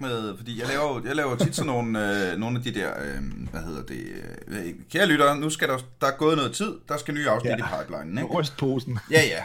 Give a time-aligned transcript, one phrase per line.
[0.00, 3.50] med, fordi jeg laver, jeg laver tit sådan nogle, øh, nogle af de der, øh,
[3.50, 4.06] hvad hedder det,
[4.48, 7.50] øh, kære lytter, nu skal der, der er gået noget tid, der skal nye afsnit
[7.50, 7.56] ja.
[7.56, 8.30] i pipelinen, ikke?
[8.34, 8.98] Rystposen.
[9.10, 9.42] Ja, ja.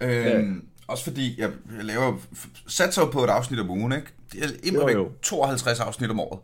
[0.00, 0.40] Øh, ja.
[0.86, 2.18] Også fordi jeg, jeg laver,
[2.66, 4.06] satser på et afsnit om ugen, ikke?
[4.32, 4.44] Det
[4.74, 6.40] er væk 52 afsnit om året.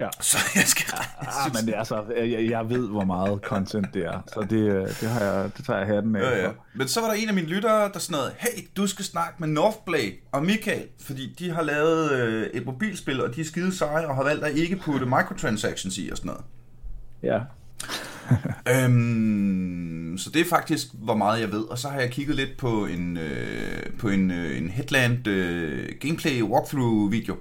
[0.00, 0.08] Ja.
[0.20, 4.06] Så jeg skal ah, men det er så, jeg, jeg ved, hvor meget content det
[4.06, 6.50] er, så det, øh, det, har jeg, det tager jeg hatten af ja, ja.
[6.74, 9.34] Men så var der en af mine lyttere, der sådan noget, hey, du skal snakke
[9.38, 13.76] med Northblade og Michael, fordi de har lavet øh, et mobilspil, og de er skide
[13.76, 16.44] seje, og har valgt at ikke putte microtransactions i og sådan noget.
[17.22, 17.40] Ja.
[18.84, 21.62] øhm, så det er faktisk, hvor meget jeg ved.
[21.62, 25.88] Og så har jeg kigget lidt på en, øh, på en, øh, en Headland øh,
[26.00, 27.36] gameplay walkthrough video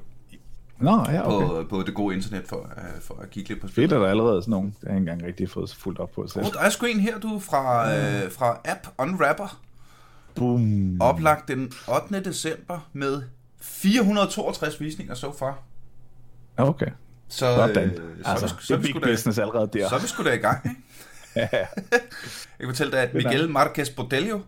[0.79, 1.47] Nå, ja, okay.
[1.47, 3.89] på, på det gode internet for, uh, for at kigge lidt på spillet.
[3.89, 6.27] Fedt, er der allerede sådan nogle, der har ikke engang rigtig fået fuldt op på
[6.27, 6.45] selv.
[6.45, 9.59] Oh, der er sgu en her, du, fra, uh, fra App Unwrapper.
[10.35, 11.01] Boom.
[11.01, 12.23] Oplagt den 8.
[12.23, 13.21] december med
[13.61, 15.59] 462 visninger så so far.
[16.57, 16.89] Okay.
[17.27, 17.79] Så, uh, så,
[18.25, 19.89] altså, så, så, er big business allerede der.
[19.89, 20.81] Så er vi sgu da i gang, ikke?
[21.53, 21.57] ja.
[22.59, 24.39] Jeg kan fortælle dig, at Miguel Marquez Botelho,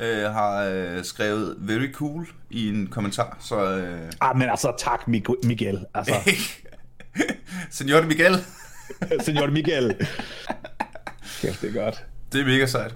[0.00, 3.36] øh, har øh, skrevet very cool i en kommentar.
[3.40, 4.12] Så, øh...
[4.20, 5.84] Ah, men altså tak Miguel.
[5.94, 6.14] Altså.
[7.70, 8.34] Senor Miguel.
[9.24, 9.96] Senor Miguel.
[11.40, 12.04] Kæft, det er godt.
[12.32, 12.94] Det er mega sejt.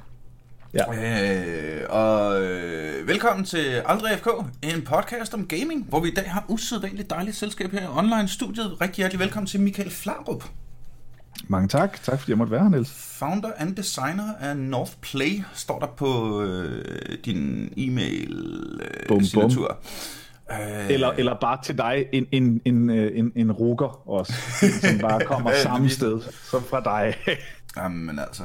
[0.74, 1.82] Ja.
[1.82, 4.28] Øh, og øh, velkommen til Aldrig FK,
[4.62, 8.80] en podcast om gaming, hvor vi i dag har usædvanligt dejligt selskab her i online-studiet.
[8.80, 10.44] Rigtig hjertelig velkommen til Michael Flarup.
[11.48, 12.02] Mange tak.
[12.02, 13.16] Tak fordi jeg måtte være her, Niels.
[13.18, 19.78] Founder and designer af North Play, står der på øh, din e-mail-signatur.
[20.50, 24.32] Øh, øh, eller, eller bare til dig, en, en, en, øh, en, en rukker også,
[24.80, 27.14] som bare kommer samme sted som fra dig.
[27.76, 28.42] Jamen altså.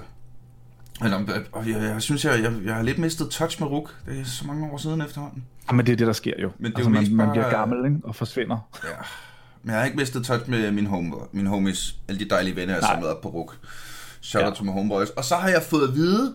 [1.02, 1.14] Men,
[1.52, 3.96] og jeg, jeg synes, jeg, jeg, jeg har lidt mistet touch med Ruk.
[4.06, 5.44] Det er så mange år siden efterhånden.
[5.70, 6.52] Jamen det er det, der sker jo.
[6.58, 7.98] Men det altså, man, man bliver gammel ikke?
[8.04, 8.70] og forsvinder.
[8.84, 8.90] Ja.
[9.64, 12.74] Men jeg har ikke mistet touch med min, home, min homies, alle de dejlige venner,
[12.74, 13.58] jeg har samlet op på RUK.
[14.22, 14.56] Shout out ja.
[14.56, 15.10] to my homeboys.
[15.10, 16.34] Og så har jeg fået at vide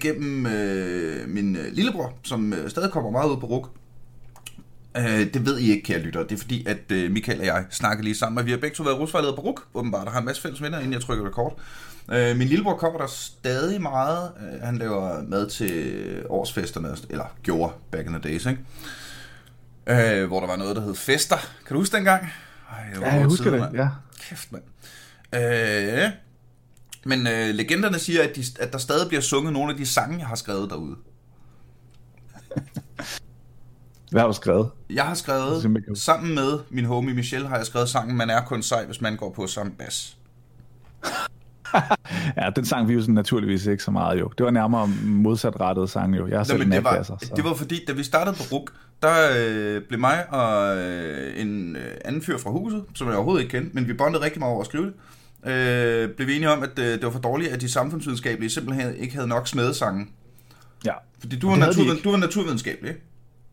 [0.00, 3.70] gennem øh, min øh, lillebror, som øh, stadig kommer meget ud på RUK.
[4.96, 6.22] Øh, det ved I ikke, kære lytter.
[6.22, 8.76] Det er fordi, at øh, Michael og jeg snakker lige sammen, og vi har begge
[8.76, 11.26] to været rusvejleder på RUK, åbenbart, der har en masse fælles venner, inden jeg trykker
[11.26, 11.58] rekord.
[12.12, 14.30] Øh, min lillebror kommer der stadig meget.
[14.40, 18.60] Øh, han laver mad til årsfesterne, eller gjorde back in the days, ikke?
[19.86, 21.36] Øh, hvor der var noget, der hed Fester.
[21.36, 22.28] Kan du huske dengang?
[22.70, 23.74] Ej, det var ja, jeg husker tid, det, man.
[23.74, 23.88] ja.
[24.20, 24.62] Kæft, mand.
[25.34, 26.10] Øh,
[27.04, 30.18] men øh, legenderne siger, at, de, at der stadig bliver sunget nogle af de sange,
[30.18, 30.96] jeg har skrevet derude.
[34.10, 34.70] Hvad har du skrevet?
[34.90, 38.62] Jeg har skrevet, sammen med min homie Michelle, har jeg skrevet sangen Man er kun
[38.62, 40.16] sej, hvis man går på samme bas.
[42.40, 44.30] ja, den sang vi jo sådan naturligvis ikke så meget jo.
[44.38, 46.26] Det var nærmere modsatrettet sang jo.
[46.26, 47.32] Jeg har Nå, selv det, var, så.
[47.36, 48.72] det var fordi, da vi startede på RUK,
[49.02, 53.42] der øh, blev mig og øh, en øh, anden fyr fra huset, som jeg overhovedet
[53.42, 54.94] ikke kendte, men vi bondede rigtig meget over at skrive det,
[55.50, 58.96] øh, blev vi enige om, at øh, det var for dårligt, at de samfundsvidenskabelige simpelthen
[58.96, 60.06] ikke havde nok smedesange.
[60.84, 60.92] Ja.
[61.20, 63.02] Fordi du var, naturviden, du var naturvidenskabelig, ikke?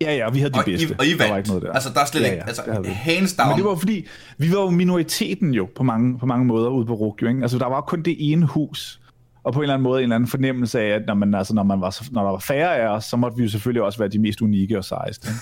[0.01, 0.87] Ja, ja, vi havde de og bedste.
[0.87, 1.21] I, og I vandt.
[1.21, 1.71] Der var ikke noget der.
[1.71, 3.49] Altså, der er slet ja, ja, ikke, altså, hands down.
[3.49, 6.85] Men det var fordi, vi var jo minoriteten jo, på mange, på mange måder ude
[6.85, 7.41] på RUK, ikke?
[7.41, 8.99] Altså, der var kun det ene hus,
[9.43, 11.53] og på en eller anden måde en eller anden fornemmelse af, at når, man, altså,
[11.53, 13.99] når, man var, når der var færre af os, så måtte vi jo selvfølgelig også
[13.99, 15.27] være de mest unikke og sejeste.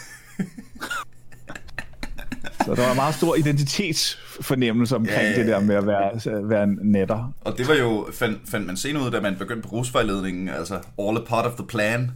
[2.65, 5.39] så der var meget stor identitetsfornemmelse omkring ja, ja, ja.
[5.39, 7.33] det der med at være, være netter.
[7.41, 10.75] Og det var jo, fandt, fandt man senere ud, da man begyndte på rusvejledningen, altså
[10.99, 12.11] all a part of the plan.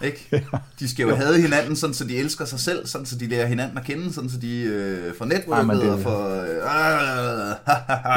[0.00, 0.46] Ikke?
[0.80, 1.14] De skal jo ja.
[1.14, 4.12] have hinanden, sådan, så de elsker sig selv, sådan, så de lærer hinanden at kende,
[4.12, 6.42] sådan, så de øh, får netværket og får...
[6.42, 6.48] Øh,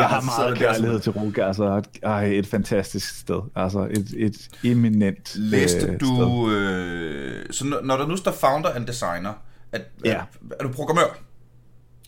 [0.02, 5.36] jeg har meget kærlighed til Ruka, altså ej, et fantastisk sted, altså et, et eminent
[5.36, 6.52] Læste øh, du...
[6.52, 9.34] Øh, så når, når der nu står founder and designer,
[9.72, 10.14] at, ja.
[10.14, 10.24] er,
[10.60, 11.18] er du programmør?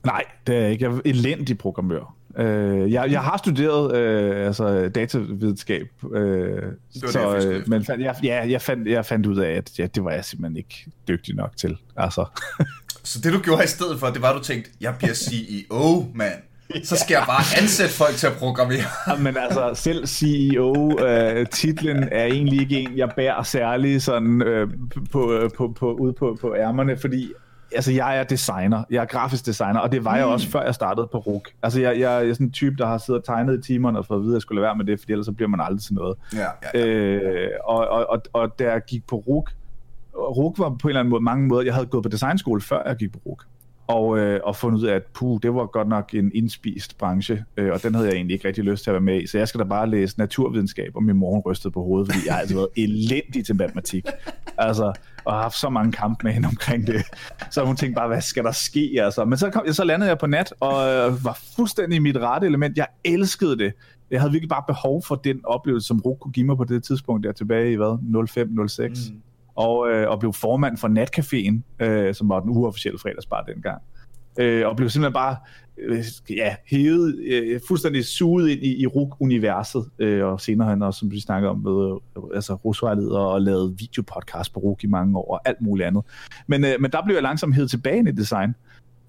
[0.07, 0.85] Nej, det er jeg ikke.
[0.85, 2.15] Jeg er elendig programmør.
[2.37, 6.61] Øh, jeg, jeg har studeret øh, altså datavidenskab, øh,
[6.93, 9.79] det så, det, øh, men fandt, jeg, ja, jeg, fandt, jeg fandt ud af, at
[9.79, 11.77] ja, det var jeg simpelthen ikke dygtig nok til.
[11.95, 12.25] Altså.
[13.03, 16.05] så det du gjorde i stedet for, det var, at du tænkte, jeg bliver CEO,
[16.15, 16.33] mand.
[16.83, 18.83] Så skal jeg bare ansætte folk til at programmere.
[19.07, 24.67] ja, men altså, selv CEO-titlen øh, er egentlig ikke en, jeg bærer særlig sådan øh,
[25.11, 27.31] på, øh, på, på, ude på, på ærmerne, fordi
[27.75, 30.31] altså jeg er designer, jeg er grafisk designer, og det var jeg mm.
[30.31, 31.49] også før jeg startede på RUK.
[31.63, 33.99] Altså jeg, jeg, jeg er sådan en type, der har siddet og tegnet i timerne
[33.99, 35.49] og fået at vide, at jeg skulle lade være med det, for ellers så bliver
[35.49, 36.17] man aldrig til noget.
[36.33, 36.39] Ja,
[36.73, 36.85] ja, ja.
[36.85, 39.51] Øh, og, og, og, og da jeg gik på RUK,
[40.15, 42.87] RUK var på en eller anden måde, mange måder, jeg havde gået på designskole, før
[42.87, 43.43] jeg gik på RUK.
[43.87, 47.45] og, øh, og fundet ud af, at puh, det var godt nok en indspist branche,
[47.57, 49.37] øh, og den havde jeg egentlig ikke rigtig lyst til at være med i, så
[49.37, 52.41] jeg skal da bare læse naturvidenskab, og min mor rystede på hovedet, fordi jeg har
[52.41, 54.05] altid været elendig til matematik,
[54.57, 54.93] altså,
[55.27, 57.03] og har haft så mange kampe med hende omkring det,
[57.51, 60.17] så hun tænkte bare, hvad skal der ske, altså, men så, kom, så landede jeg
[60.17, 63.73] på nat, og øh, var fuldstændig i mit rette element, jeg elskede det,
[64.11, 66.83] jeg havde virkelig bare behov for den oplevelse, som RUK kunne give mig på det
[66.83, 67.97] tidspunkt, der tilbage i hvad,
[69.07, 69.21] 05-06, mm.
[69.55, 73.81] Og, øh, og blev formand for Natcaféen, øh, som var den uofficielle fredagsbar dengang.
[74.39, 75.35] Øh, og blev simpelthen bare
[76.29, 81.11] ja, hævet, øh, fuldstændig suget ind i, i RUK-universet, øh, og senere han også, som
[81.11, 85.33] vi snakkede om, med, øh, altså rusvejleder og lavet videopodcast på RUK i mange år,
[85.33, 86.03] og alt muligt andet.
[86.47, 88.53] Men, øh, men der blev jeg langsomt hævet tilbage i design,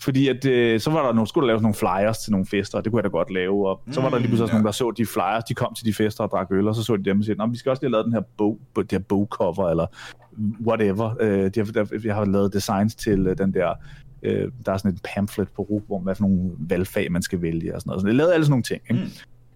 [0.02, 2.78] fordi at, øh, så var der nogle, skulle der laves nogle flyers til nogle fester,
[2.78, 3.68] og det kunne jeg da godt lave.
[3.68, 4.52] Og så var der lige pludselig mm, ja.
[4.52, 6.82] nogen, der så de flyers, de kom til de fester og drak øl, og så
[6.82, 8.92] så de dem og sagde, vi skal også lige have lavet den her bog, det
[8.92, 9.86] her bogcover, eller
[10.66, 11.14] whatever.
[11.20, 13.74] Øh, de har, der, jeg har lavet designs til øh, den der,
[14.22, 17.74] øh, der er sådan et pamphlet på hvor hvad for nogle valgfag man skal vælge
[17.74, 18.00] og sådan noget.
[18.02, 18.82] Så jeg lavede alle sådan nogle ting.
[18.90, 19.04] Ikke?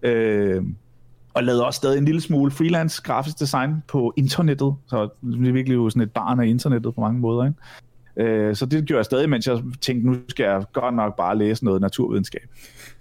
[0.03, 0.09] Mm.
[0.09, 0.63] Øh,
[1.33, 5.51] og lavede også stadig en lille smule freelance grafisk design på internettet, så det er
[5.51, 7.45] virkelig jo sådan et barn af internettet på mange måder.
[7.45, 8.29] Ikke?
[8.31, 11.37] Øh, så det gjorde jeg stadig, mens jeg tænkte, nu skal jeg godt nok bare
[11.37, 12.49] læse noget naturvidenskab.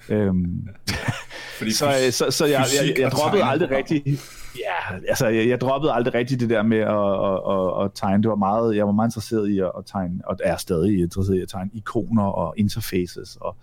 [0.08, 0.68] øhm,
[1.70, 4.18] så, så, så, så jeg, jeg, jeg, jeg droppede aldrig rigtig
[4.58, 8.22] Ja, altså jeg, jeg droppede aldrig rigtig det der med at, at, at, at tegne.
[8.22, 11.38] Det var meget, jeg var meget interesseret i at, at tegne, og er stadig interesseret
[11.38, 13.56] i at tegne ikoner og interfaces og,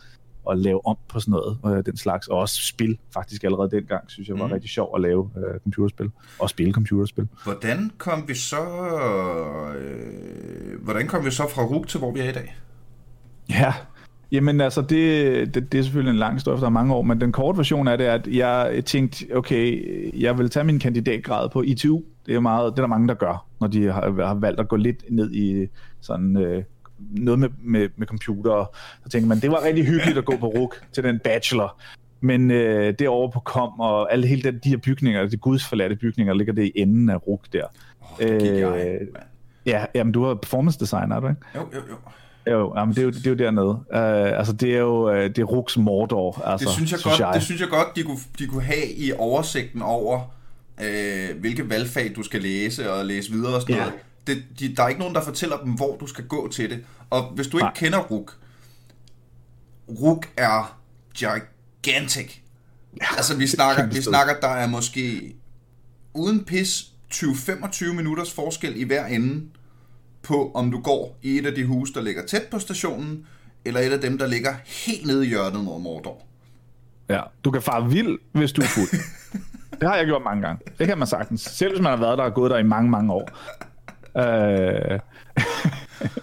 [0.46, 2.28] og lave om på sådan noget, øh, den slags.
[2.28, 4.54] Og også spil, faktisk allerede dengang, synes jeg var mm.
[4.54, 6.12] rigtig sjov at lave øh, computerspil.
[6.40, 7.28] Og spille computerspil.
[7.44, 8.66] Hvordan kom vi så
[9.78, 12.56] øh, hvordan kom vi så fra RUG til, hvor vi er i dag?
[13.50, 13.74] Ja,
[14.32, 17.02] Jamen altså, det, det, det er selvfølgelig en lang historie, for der er mange år,
[17.02, 19.84] men den korte version af det er, at jeg tænkte, okay,
[20.22, 22.02] jeg vil tage min kandidatgrad på ITU.
[22.26, 24.68] Det er, meget, det er der mange, der gør, når de har, har valgt at
[24.68, 25.68] gå lidt ned i
[26.02, 26.64] sådan øh,
[27.00, 28.76] noget med, med, med computer.
[29.04, 31.82] Så tænker man, det var rigtig hyggeligt at gå på RUK til den bachelor.
[32.22, 35.96] Men øh, det over på kom, og alle hele den, de her bygninger, de gudsforladte
[35.96, 37.66] bygninger, ligger det i enden af RUK der.
[38.02, 39.00] Oh, det øh, jeg,
[39.66, 41.42] ja, jamen, du er performance designer, er du ikke?
[41.56, 41.96] Jo, jo, jo.
[42.52, 43.70] Jo, jamen, det, er jo, det er jo dernede.
[43.70, 46.42] Uh, altså, det er jo uh, det er Ruks Mordor.
[46.46, 47.34] Altså, det synes jeg, synes godt, jeg.
[47.34, 50.22] Det synes jeg godt, de kunne, de kunne have i oversigten over,
[50.78, 53.86] uh, hvilke valgfag du skal læse og læse videre og sådan yeah.
[53.86, 54.02] noget.
[54.28, 56.80] Det, de, der er ikke nogen, der fortæller dem, hvor du skal gå til det.
[57.10, 57.74] Og hvis du ikke Nej.
[57.76, 58.38] kender Ruk,
[59.90, 60.78] Ruk er
[61.14, 62.36] gigantic.
[63.02, 65.36] Ja, altså, vi snakker, vi snakker, der er måske
[66.14, 69.46] uden pis 20-25 minutters forskel i hver ende
[70.24, 73.26] på, om du går i et af de huse, der ligger tæt på stationen,
[73.66, 76.22] eller et af dem, der ligger helt nede i hjørnet mod Mordor.
[77.10, 79.02] Ja, du kan fare vild, hvis du er fuld.
[79.80, 80.66] det har jeg gjort mange gange.
[80.80, 81.42] Det kan man sagtens.
[81.42, 83.30] Selv hvis man har været der og gået der i mange, mange år.
[84.18, 85.00] Øh...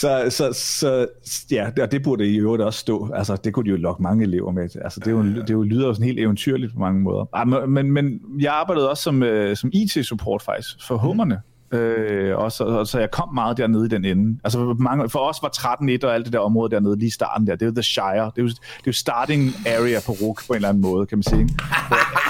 [0.00, 1.06] så, så, så,
[1.50, 3.12] ja, og det burde i øvrigt også stå.
[3.14, 4.62] Altså, det kunne de jo lokke mange elever med.
[4.62, 7.26] Altså, det, er jo, det er jo lyder sådan helt eventyrligt på mange måder.
[7.32, 11.40] Ah, men, men jeg arbejdede også som, uh, som IT-support faktisk for hummerne.
[11.72, 14.38] Øh, og så, og så jeg kom meget dernede i den ende.
[14.44, 17.52] Altså mange, for os var 13-1 og alt det der område dernede lige starten der.
[17.52, 18.30] Det er jo The Shire.
[18.34, 21.06] Det er jo, det er jo starting area på RUK på en eller anden måde,
[21.06, 21.40] kan man sige.
[21.40, 21.50] alt,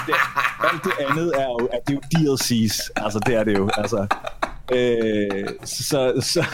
[0.07, 0.15] det,
[0.71, 2.89] alt det andet er jo, er det er jo DLC's.
[2.95, 3.69] Altså det er det jo.
[3.77, 4.07] Altså,
[4.71, 6.45] øh, så, så,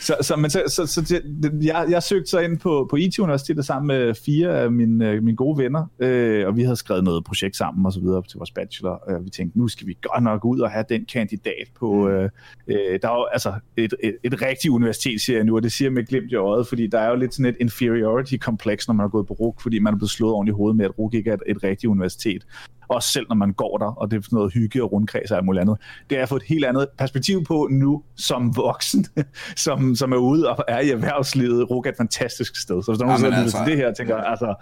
[0.00, 3.18] så, så, men så, så, så det, jeg, jeg søgte så ind på, på IT
[3.18, 7.04] Universitetet sammen med fire af mine, øh, mine gode venner, øh, og vi havde skrevet
[7.04, 9.10] noget projekt sammen og så videre til vores bachelor.
[9.10, 11.92] Øh, vi tænkte, nu skal vi godt nok ud og have den kandidat på...
[11.92, 12.08] Mm.
[12.08, 12.30] Øh,
[12.68, 15.72] øh, der er jo altså et, et, et rigtigt universitet, siger jeg nu, og det
[15.72, 19.04] siger med glimt i øjet, fordi der er jo lidt sådan et inferiority-kompleks, når man
[19.04, 21.14] har gået på RUK, fordi man er blevet slået ordentligt i hovedet med, at RUK
[21.14, 22.44] ikke er et, et rigtigt universitet
[22.90, 25.36] også selv når man går der, og det er sådan noget hygge og rundkreds og
[25.36, 25.76] alt muligt andet.
[26.10, 29.06] Det har jeg fået et helt andet perspektiv på nu som voksen,
[29.66, 31.70] som, som er ude og er i erhvervslivet.
[31.70, 32.82] RUG er et fantastisk sted.
[32.82, 34.54] Så hvis der er nogen, der altså, til det her, tænker altså,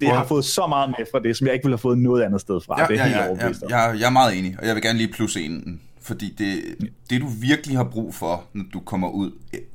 [0.00, 2.22] det har fået så meget med fra det, som jeg ikke ville have fået noget
[2.22, 2.80] andet sted fra.
[2.80, 4.82] Ja, det er ja, helt ja, ja, jeg, jeg er meget enig, og jeg vil
[4.82, 6.62] gerne lige plus en, fordi det,
[7.10, 9.30] det du virkelig har brug for, når du kommer ud,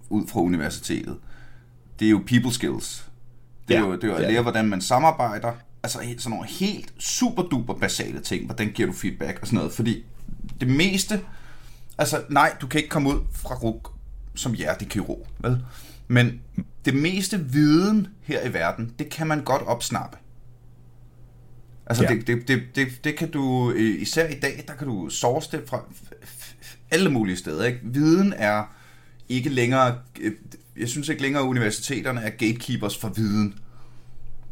[0.10, 1.18] ud fra universitetet,
[2.00, 3.10] det er jo people skills.
[3.68, 5.52] Det er ja, jo, det er jo at lære, hvordan man samarbejder,
[5.84, 8.46] altså sådan nogle helt super duper basale ting.
[8.46, 9.74] Hvordan giver du feedback og sådan noget.
[9.74, 10.06] Fordi
[10.60, 11.22] det meste,
[11.98, 13.92] altså nej, du kan ikke komme ud fra RUG
[14.36, 15.66] som hjertekirurg, vel?
[16.08, 16.42] Men
[16.86, 20.18] det meste viden her i verden, det kan man godt opsnappe.
[21.86, 22.10] Altså ja.
[22.10, 25.70] det, det, det, det, det kan du, især i dag, der kan du source det
[25.70, 25.82] fra
[26.92, 27.66] alle mulige steder.
[27.66, 27.80] Ikke?
[27.84, 28.64] Viden er
[29.30, 29.98] ikke længere,
[30.78, 33.60] jeg synes ikke længere, at universiteterne er gatekeepers for viden.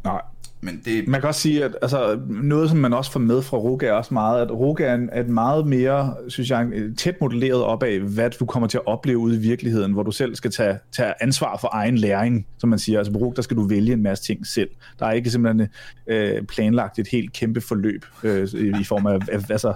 [0.04, 0.20] Nej.
[0.60, 1.08] Men det...
[1.08, 3.92] Man kan også sige, at altså, noget, som man også får med fra Ruga, er
[3.92, 7.82] også meget, at Ruga er, en, er et meget mere, synes jeg, tæt modelleret op
[7.82, 10.78] af, hvad du kommer til at opleve ude i virkeligheden, hvor du selv skal tage,
[10.92, 12.98] tage ansvar for egen læring, som man siger.
[12.98, 14.70] Altså på Ruga, der skal du vælge en masse ting selv.
[14.98, 15.68] Der er ikke simpelthen
[16.06, 18.48] øh, planlagt et helt kæmpe forløb øh,
[18.80, 19.68] i form af, altså,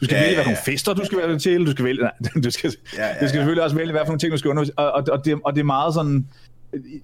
[0.00, 2.12] du skal ja, vælge, hvad nogle fester du skal vælge til, du skal vælge, nej,
[2.44, 3.12] du skal, ja, ja, ja.
[3.12, 5.24] du skal selvfølgelig også vælge, hvad for nogle ting du skal undervise, og, og, og,
[5.24, 6.26] det, og det er meget sådan,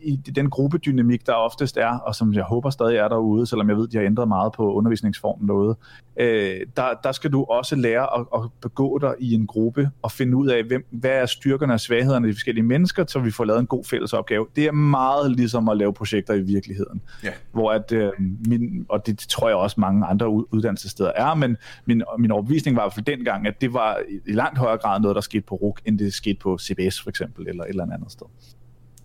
[0.02, 3.76] i den gruppedynamik, der oftest er, og som jeg håber stadig er derude, selvom jeg
[3.76, 5.76] ved, de har ændret meget på undervisningsformen noget,
[6.16, 10.12] øh, der, der skal du også lære at, at begå dig i en gruppe og
[10.12, 13.30] finde ud af, hvem, hvad er styrkerne og svaghederne i de forskellige mennesker, så vi
[13.30, 14.46] får lavet en god fælles opgave.
[14.56, 17.02] Det er meget ligesom at lave projekter i virkeligheden.
[17.24, 17.32] Ja.
[17.52, 18.12] Hvor at, øh,
[18.46, 22.76] min, og det, det tror jeg også mange andre uddannelsessteder er, men min, min overbevisning
[22.76, 25.42] var i hvert fald dengang, at det var i langt højere grad noget, der skete
[25.42, 28.26] på RUK, end det skete på CBS for eksempel, eller et eller andet sted.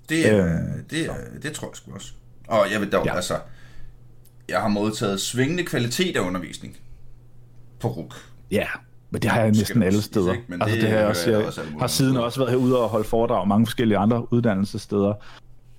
[0.10, 0.50] Det, øh,
[0.90, 1.10] det,
[1.44, 2.12] det tror jeg sgu også.
[2.48, 3.16] Og jeg vil dog, ja.
[3.16, 3.34] altså,
[4.50, 6.78] jeg har modtaget svingende kvalitet af undervisning
[7.80, 8.16] på RUK.
[8.52, 8.68] Ja,
[9.10, 10.34] men det har jeg næsten alle steder.
[10.34, 12.90] Sige, altså, det, det har jeg også, jeg, også har siden også været herude og
[12.90, 15.14] holde foredrag mange forskellige andre uddannelsessteder.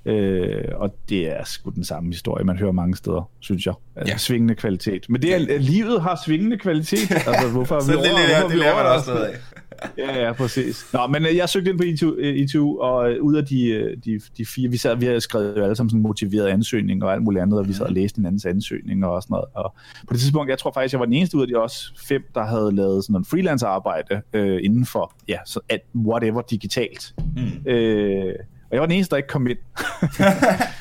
[0.07, 3.75] Øh, og det er sgu den samme historie, man hører mange steder, synes jeg.
[3.97, 4.19] Altså, ja.
[4.19, 5.07] Svingende kvalitet.
[5.09, 7.11] Men det er, livet har svingende kvalitet.
[7.27, 9.39] Altså, hvorfor Så vi det, over, det, det lærer man også noget af.
[9.99, 10.87] ja, ja, præcis.
[10.93, 13.97] Nå, men øh, jeg søgte ind på ITU, ITU og øh, ud af de, øh,
[14.05, 17.13] de, de fire, vi sad, vi havde skrevet jo alle sammen sådan motiveret ansøgning og
[17.13, 19.47] alt muligt andet, og vi sad og læste hinandens ansøgning og sådan noget.
[19.55, 19.75] Og
[20.09, 22.23] på det tidspunkt, jeg tror faktisk, jeg var den eneste ud af de også fem,
[22.35, 27.15] der havde lavet sådan noget freelance arbejde øh, inden for, ja, så at whatever digitalt.
[27.37, 27.71] Mm.
[27.71, 28.35] Øh,
[28.71, 29.59] og jeg var den eneste, der ikke kom ind.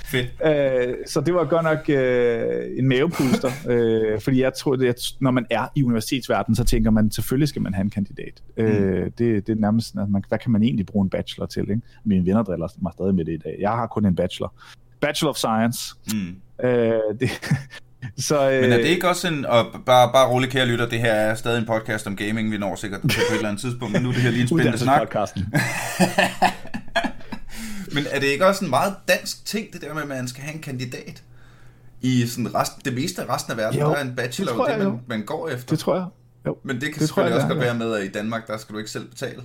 [0.06, 0.27] Fedt.
[0.46, 5.32] Øh, så det var godt nok øh, en mavepuster, øh, fordi jeg tror, at når
[5.32, 8.44] man er i universitetsverdenen, så tænker man, selvfølgelig skal man have en kandidat.
[8.58, 8.63] Mm.
[8.63, 11.62] Øh, det, det er nærmest, at man, hvad kan man egentlig bruge en bachelor til?
[11.62, 11.82] Ikke?
[12.04, 13.58] Mine venner driller mig stadig med det i dag.
[13.60, 14.54] Jeg har kun en bachelor.
[15.00, 15.96] Bachelor of Science.
[16.13, 16.65] Mm.
[16.68, 17.30] Øh, det,
[18.18, 18.62] så, øh...
[18.62, 21.36] Men er det ikke også en, og bare, bare rolig kære lytter, det her er
[21.36, 24.10] stadig en podcast om gaming, vi når sikkert på et eller andet tidspunkt, men nu
[24.10, 25.15] er det her lige en spændende snak.
[27.96, 30.44] Men er det ikke også en meget dansk ting, det der med, at man skal
[30.44, 31.24] have en kandidat?
[32.02, 34.72] I sådan resten, det meste af resten af verden, jo, der er en bachelor, det,
[34.72, 35.68] jeg, det man, man går efter.
[35.70, 36.06] Det tror jeg.
[36.46, 36.58] Jo.
[36.64, 38.74] Men det kan det selvfølgelig jeg, også godt være med, at i Danmark, der skal
[38.74, 39.42] du ikke selv betale.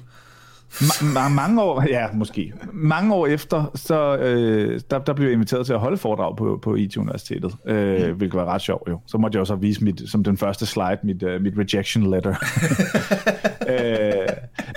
[0.71, 2.53] Ma- mange år, ja, måske.
[2.73, 6.59] Mange år efter, så øh, der, der blev jeg inviteret til at holde foredrag på,
[6.63, 8.17] på IT-universitetet, øh, mm.
[8.17, 9.01] hvilket var ret sjovt jo.
[9.07, 12.31] Så måtte jeg også vise mit, som den første slide, mit, uh, mit rejection letter.
[13.73, 14.29] øh,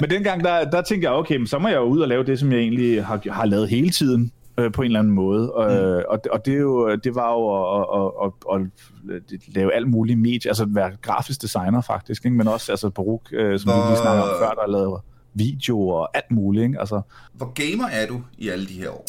[0.02, 2.24] men dengang, der, der tænkte jeg, okay, men så må jeg jo ud og lave
[2.24, 5.54] det, som jeg egentlig har, har lavet hele tiden, øh, på en eller anden måde.
[5.58, 5.64] Mm.
[5.64, 7.44] Øh, og, og det, er jo, det var jo
[7.80, 12.38] at, at, at, at lave alt muligt medie, altså være grafisk designer faktisk, ikke?
[12.38, 13.82] men også altså peruk, øh, som Hvor...
[13.82, 15.02] vi lige snakkede om før, der lavede
[15.34, 16.64] videoer og alt muligt.
[16.64, 16.80] Ikke?
[16.80, 17.02] Altså,
[17.34, 19.06] Hvor gamer er du i alle de her år?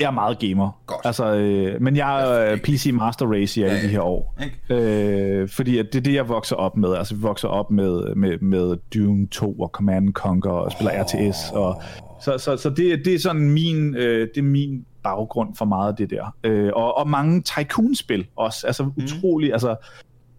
[0.00, 0.82] Jeg er meget gamer.
[0.86, 1.00] Godt.
[1.04, 3.86] Altså, øh, men jeg er PC Master Race i alle ja, ja.
[3.86, 4.34] de her år.
[4.70, 6.94] Øh, fordi at det er det, jeg vokser op med.
[6.94, 11.00] Altså, vi vokser op med, med, med Doom 2 og Command Conquer og spiller oh.
[11.00, 11.50] RTS.
[11.52, 11.82] Og,
[12.20, 15.88] så så, så det, det er sådan min, øh, det er min baggrund for meget
[15.88, 16.36] af det der.
[16.44, 18.66] Øh, og, og mange Tycoon-spil også.
[18.66, 18.92] Altså, mm.
[18.96, 19.52] utrolig.
[19.52, 19.76] Altså,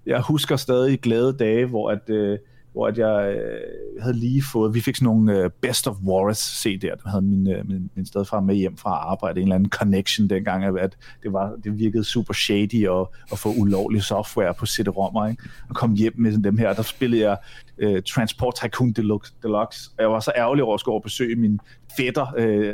[0.06, 2.10] jeg husker stadig glade dage, hvor at...
[2.10, 2.38] Øh,
[2.78, 6.66] hvor at jeg øh, havde lige fået, vi fik sådan nogle øh, Best of Wars
[6.66, 9.70] CD'er, der havde min, øh, min, min stedfar med hjem fra arbejde, en eller anden
[9.70, 14.66] connection dengang, at det, var, det virkede super shady at, at få ulovlig software på
[14.66, 15.44] CD-rommer, ikke?
[15.70, 17.38] og kom hjem med sådan dem her, der spillede jeg
[17.78, 21.36] øh, Transport Tycoon Deluxe, Deluxe, og jeg var så ærgerlig over at skulle over besøge
[21.36, 21.60] min
[21.98, 22.74] fætter øh,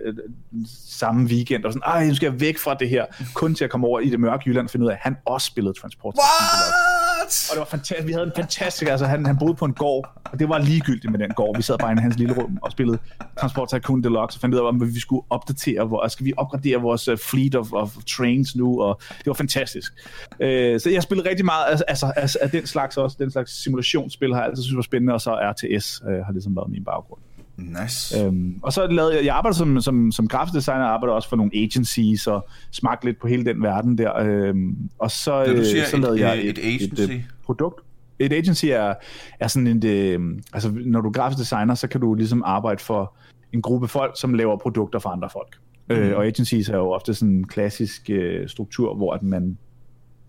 [0.88, 3.70] samme weekend, og sådan, ej, nu skal jeg væk fra det her, kun til at
[3.70, 6.14] komme over i det mørke Jylland og finde ud af, at han også spillede Transport
[6.14, 6.93] Tycoon Deluxe.
[7.34, 7.50] What?
[7.50, 8.08] Og det var fantastisk.
[8.08, 11.12] Vi havde en fantastisk, altså han, han boede på en gård, og det var ligegyldigt
[11.12, 11.58] med den gård.
[11.58, 12.98] Vi sad bare i hans lille rum og spillede
[13.40, 16.34] Transport Tycoon Deluxe, og fandt ud af, om vi skulle opdatere, hvor, altså, skal vi
[16.38, 19.94] opgradere vores uh, fleet of, of trains nu, og det var fantastisk.
[20.32, 20.48] Uh,
[20.80, 24.34] så jeg spillede rigtig meget altså, altså, altså, af den slags også, den slags simulationsspil
[24.34, 26.84] har jeg altid synes var spændende, og så RTS uh, øh, har ligesom været min
[26.84, 27.23] baggrund.
[27.58, 28.20] Nice.
[28.20, 31.36] Øhm, og så lavede jeg, jeg arbejder som, som, som grafisk designer, arbejder også for
[31.36, 34.16] nogle agencies, og smagte lidt på hele den verden der.
[34.16, 37.02] Øhm, og så, Når du siger så lavede et, jeg et, et agency?
[37.02, 37.82] Et, et produkt.
[38.20, 38.94] Et agency er,
[39.40, 42.44] er sådan en, det, øhm, altså når du er grafisk designer, så kan du ligesom
[42.46, 43.16] arbejde for
[43.54, 45.58] en gruppe folk, som laver produkter for andre folk.
[45.90, 45.96] Mm.
[45.96, 49.58] Øh, og agencies er jo ofte sådan en klassisk øh, struktur, hvor at man,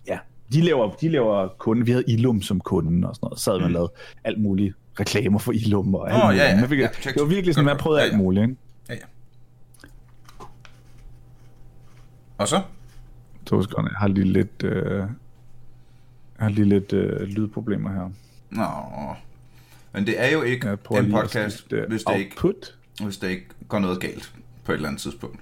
[0.08, 0.18] ja,
[0.52, 3.60] de laver, de laver kunden, vi havde Ilum som kunden og sådan noget, så havde
[3.60, 3.64] mm.
[3.64, 3.90] man lavet
[4.24, 6.36] alt muligt reklamer for Ilum og alt oh.
[6.36, 6.66] Ja, ja.
[6.66, 8.10] Fik, ja, det var virkelig sådan, at man prøvede ja, ja.
[8.10, 8.42] alt muligt.
[8.42, 8.56] Ikke?
[8.88, 9.00] Ja, ja.
[12.38, 12.62] Og så?
[13.46, 15.06] To sekunder, jeg har lige lidt, øh, jeg
[16.38, 18.10] har lige lidt øh, lydproblemer her.
[18.50, 18.66] Nå,
[19.92, 20.78] men det er jo ikke en
[21.12, 22.42] podcast, hvis det, ikke,
[23.02, 24.32] hvis det ikke går noget galt
[24.64, 25.40] på et eller andet tidspunkt.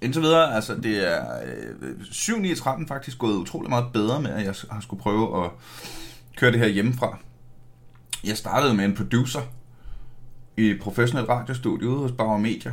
[0.00, 1.24] Indtil videre, altså det er
[1.80, 5.44] øh, 7 9 13 faktisk gået utrolig meget bedre med, at jeg har skulle prøve
[5.44, 5.50] at
[6.36, 7.18] køre det her hjemmefra.
[8.24, 9.40] Jeg startede med en producer
[10.56, 12.72] i et professionelt radiostudio ude hos Bauer Media.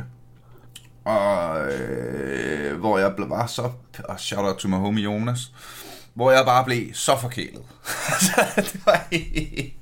[1.04, 3.70] Og øh, hvor jeg blev bare så,
[4.04, 5.52] og shout out to my homie Jonas,
[6.14, 7.62] hvor jeg bare blev så forkælet.
[8.56, 9.74] det var helt...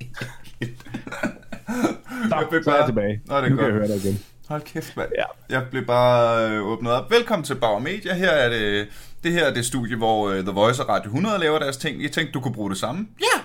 [2.29, 3.21] Tak, så er jeg tilbage.
[3.25, 3.65] Nå, det er nu godt.
[3.65, 4.19] kan jeg høre dig igen.
[4.47, 5.09] Hold kæft, mand.
[5.17, 5.23] Ja.
[5.49, 7.11] Jeg blev bare øh, åbnet op.
[7.11, 8.13] Velkommen til Bauer Media.
[8.13, 8.87] Her er det,
[9.23, 12.03] det her er det studie, hvor øh, The Voice og Radio 100 laver deres ting.
[12.03, 13.07] Jeg tænkte, du kunne bruge det samme.
[13.19, 13.41] Ja,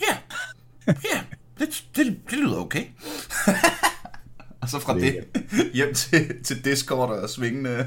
[0.00, 0.16] ja,
[0.86, 1.20] ja.
[1.58, 2.84] Det, det, det lyder okay.
[4.60, 5.24] og så fra det,
[5.74, 7.86] hjem til, til Discord og svingende.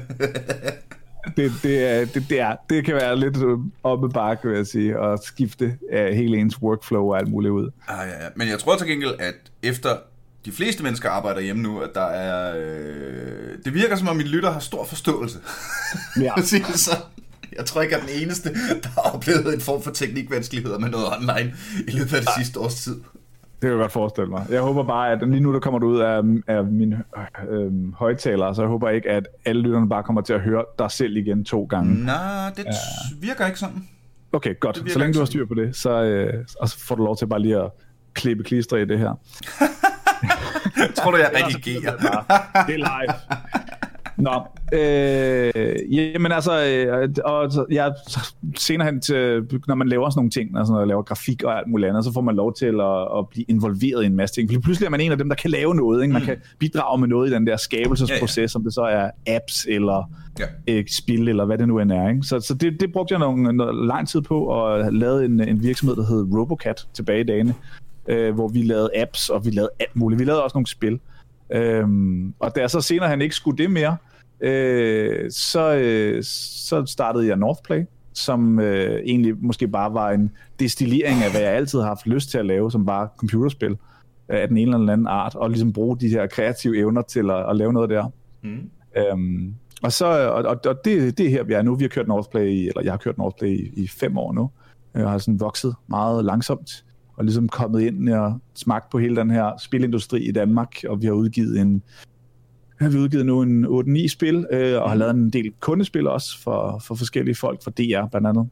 [1.36, 4.56] Det, det, er, det, det, er, det kan være lidt øh, op ad bakke, vil
[4.56, 7.70] jeg sige, at skifte uh, hele ens workflow og alt muligt ud.
[7.88, 8.28] ah, ja, ja.
[8.36, 9.96] Men jeg tror til gengæld, at efter
[10.44, 12.56] de fleste mennesker arbejder hjemme nu, at der er...
[12.56, 15.38] Øh, det virker som om, min lytter har stor forståelse.
[16.20, 16.32] Ja.
[16.36, 17.02] det sådan.
[17.56, 20.90] Jeg tror ikke, jeg er den eneste, der har oplevet en form for teknikvanskeligheder med
[20.90, 21.54] noget online
[21.88, 23.00] i løbet af det sidste års tid.
[23.62, 24.46] Det kan jeg godt forestille mig.
[24.50, 27.02] Jeg håber bare, at lige nu, der kommer du ud af, af mine
[27.50, 30.90] øh, højtalere, så jeg håber ikke, at alle lytterne bare kommer til at høre dig
[30.90, 32.04] selv igen to gange.
[32.04, 32.70] Nej, det ja.
[33.20, 33.88] virker ikke sådan.
[34.32, 34.90] Okay, godt.
[34.92, 37.26] Så længe du har styr på det, så, øh, og så får du lov til
[37.26, 37.70] bare lige at
[38.14, 39.14] klippe klister i det her.
[40.96, 41.96] Tror du, jeg redigerer?
[42.66, 43.14] Det er live.
[44.22, 44.30] Nå,
[44.78, 47.92] øh, jamen altså, øh, og så- jeg
[48.56, 51.58] senere hen til, når man laver sådan nogle ting, altså når man laver grafik og
[51.58, 54.34] alt muligt andet, så får man lov til at, at blive involveret i en masse
[54.34, 54.52] ting.
[54.52, 56.12] For pludselig er man en af dem, der kan lave noget, ikke?
[56.12, 58.58] Man kan bidrage med noget i den der skabelsesproces, Ja, ja.
[58.58, 60.10] om det så er apps eller
[60.40, 60.44] Ja.
[60.68, 62.08] øh, spil, eller hvad det nu end er.
[62.08, 62.22] Ikke?
[62.22, 65.40] Så, så det, det brugte jeg nogle, noget lang tid på, og have lavet en,
[65.48, 67.54] en virksomhed, der hed Robocat tilbage i dagene,
[68.08, 70.18] øh, hvor vi lavede apps, og vi lavede alt muligt.
[70.20, 71.00] Vi lavede også nogle spil.
[71.54, 73.96] Øhm, og da jeg så senere han ikke skulle det mere,
[74.42, 80.30] øh, så, øh, så startede jeg Northplay, som øh, egentlig måske bare var en
[80.60, 83.76] destillering af, hvad jeg altid har haft lyst til at lave, som bare computerspil øh,
[84.28, 87.50] af den ene eller anden art, og ligesom bruge de her kreative evner til at,
[87.50, 88.12] at lave noget der.
[88.42, 88.70] Mm.
[88.96, 91.74] Øhm, og så, og, og, og det, det er her, vi er nu.
[91.74, 94.50] Vi har kørt Northplay, i, eller jeg har kørt Northplay i, i fem år nu.
[94.94, 96.84] Jeg har sådan vokset meget langsomt,
[97.16, 101.06] og ligesom kommet ind og smagt på hele den her spilindustri i Danmark, og vi
[101.06, 101.82] har udgivet en
[102.82, 106.42] har vi udgivet nu en 8-9 spil, øh, og har lavet en del kundespil også
[106.42, 108.48] for, for forskellige folk, for DR blandt andet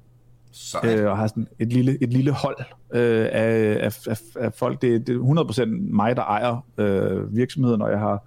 [0.52, 1.00] Sejt.
[1.00, 2.56] øh, og har sådan et lille, et lille hold
[2.94, 4.82] øh, af, af, af, af folk.
[4.82, 8.26] Det, det er 100% mig, der ejer øh, virksomheden, og jeg har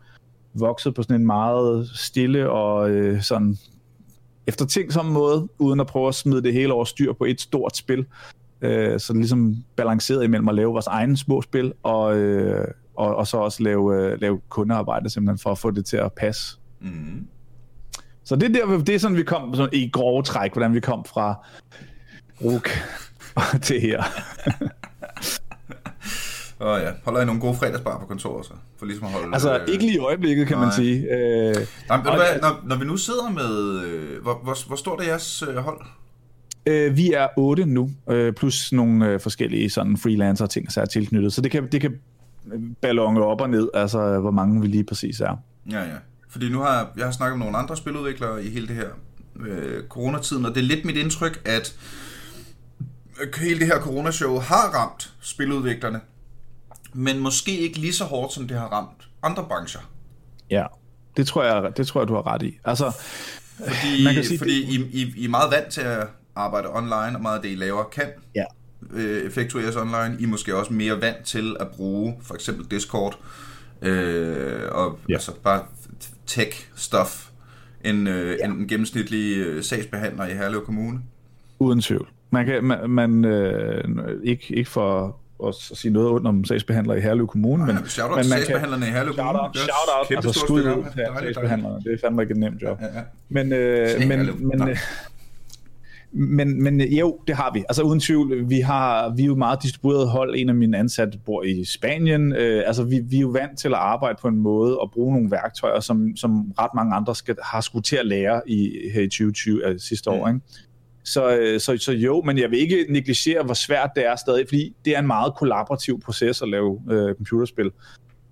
[0.54, 3.58] vokset på sådan en meget stille og øh, sådan
[4.48, 8.06] eftertænksom måde, uden at prøve at smide det hele over styr på et stort spil.
[8.62, 13.28] Øh, så ligesom balanceret imellem at lave vores egne små spil, og, øh, og, og
[13.28, 16.58] så også lave, øh, lave kundearbejde simpelthen for at få det til at passe.
[16.82, 17.28] Mm.
[18.24, 20.80] Så det er, der, det er sådan, vi kom sådan, i grove træk, hvordan vi
[20.80, 21.46] kom fra
[22.44, 22.70] RUK
[23.68, 24.04] til her.
[26.60, 28.54] Og ja, holder I nogle gode fredagsbar på kontoret så?
[28.78, 29.30] For ligesom at holde...
[29.34, 30.76] Altså, øh, ikke lige i øjeblikket, kan man nej.
[30.76, 31.00] sige.
[31.16, 31.56] Øh,
[31.90, 33.80] Nej, men og- hvad, når, når vi nu sidder med...
[33.86, 35.82] Øh, hvor, hvor, hvor stort er jeres øh, hold?
[36.66, 40.86] øh, vi er otte nu, øh, plus nogle øh, forskellige sådan freelancer ting, der er
[40.86, 41.34] tilknyttet.
[41.34, 42.00] Så det kan, det kan
[42.82, 45.38] ballonge op og ned, altså hvor mange vi lige præcis er.
[45.72, 45.96] Ja, ja.
[46.30, 48.90] Fordi nu har jeg har snakket med nogle andre spiludviklere i hele det her
[49.40, 51.76] øh, coronatiden, og det er lidt mit indtryk, at
[53.38, 56.02] hele det her coronashow har ramt spiludviklerne,
[56.94, 59.82] men måske ikke lige så hårdt, som det har ramt andre brancher.
[60.50, 60.66] Ja,
[61.18, 62.58] det tror jeg, det tror jeg du har ret i.
[62.66, 62.92] Altså,
[63.58, 67.16] Fordi, Man kan sige, fordi I, I, I er meget vant til at arbejde online,
[67.18, 68.46] og meget af det, I laver, kan ja,
[68.94, 70.16] øh, effektueres online.
[70.20, 73.18] I er måske også mere vant til at bruge for eksempel Discord
[73.82, 75.14] øh, og Ja.
[75.14, 75.62] altså bare
[76.28, 77.30] tech-stuff
[77.86, 78.46] end, øh, ja.
[78.46, 81.00] end en gennemsnitlig øh, sagsbehandler i Herlev Kommune.
[81.60, 82.08] uden tvivl.
[82.32, 83.84] Man kan, man, man øh,
[84.24, 85.18] ikke, ikke for
[85.48, 88.38] at sige noget ondt om sagsbehandlere i Herlev Kommune, men, Men, shout out men man
[88.38, 89.34] kan, sagsbehandlerne i Herlev Kommune.
[89.34, 91.84] Shout out, Det shout out, altså skud ud til sagsbehandlerne.
[91.84, 92.78] Det er fandme ikke et nemt job.
[92.82, 93.02] Ja, ja.
[93.30, 94.60] Men, øh, men, men,
[96.14, 97.60] men, men øh, jo, det har vi.
[97.70, 100.36] Altså uden tvivl, vi, har, vi er jo meget distribueret hold.
[100.36, 102.34] En af mine ansatte bor i Spanien.
[102.34, 105.14] Øh, altså vi, vi er jo vant til at arbejde på en måde og bruge
[105.14, 109.02] nogle værktøjer, som, som ret mange andre skal, har skulle til at lære i, her
[109.02, 110.28] i 2020 øh, sidste år.
[110.28, 110.40] Ikke?
[111.04, 114.46] Så, øh, så, så jo, men jeg vil ikke negligere, hvor svært det er stadig,
[114.48, 117.72] fordi det er en meget kollaborativ proces at lave øh, computerspil.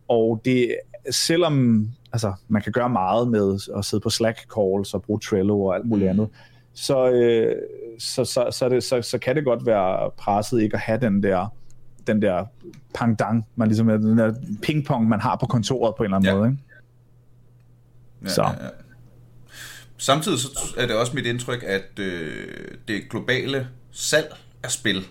[0.08, 0.76] Og det,
[1.10, 5.76] selvom altså, man kan gøre meget med at sidde på Slack-calls og bruge Trello og
[5.76, 6.30] alt muligt andet,
[6.74, 7.56] så, øh,
[8.00, 11.24] så, så, så, det, så, så kan det godt være presset ikke at have den
[11.24, 11.48] der
[12.08, 12.46] den der
[12.94, 16.30] pangdang, man ligesom er, den der pingpong, man har på kontoret på en eller anden
[16.30, 16.36] Ja.
[16.36, 16.50] måde.
[16.50, 16.64] Ikke?
[18.24, 18.42] Ja, Så.
[18.44, 18.70] Ja, ja.
[19.98, 25.06] Samtidig så er det også mit indtryk, at øh, det globale salg af spil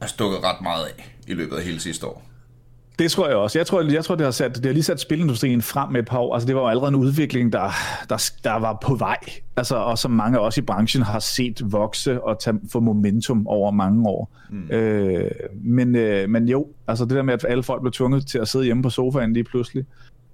[0.00, 2.29] er stukket ret meget af i løbet af hele sidste år.
[3.00, 3.58] Det tror jeg også.
[3.58, 6.06] Jeg tror, jeg tror det, har sat, det har lige sat spilindustrien frem med et
[6.06, 6.34] par år.
[6.34, 7.70] Altså, det var jo allerede en udvikling, der,
[8.08, 9.16] der, der var på vej.
[9.56, 13.46] Altså, og som mange af os i branchen har set vokse og tage, få momentum
[13.46, 14.36] over mange år.
[14.50, 14.70] Mm.
[14.70, 15.30] Øh,
[15.62, 18.48] men, øh, men jo, altså det der med, at alle folk blev tvunget til at
[18.48, 19.84] sidde hjemme på sofaen lige pludselig,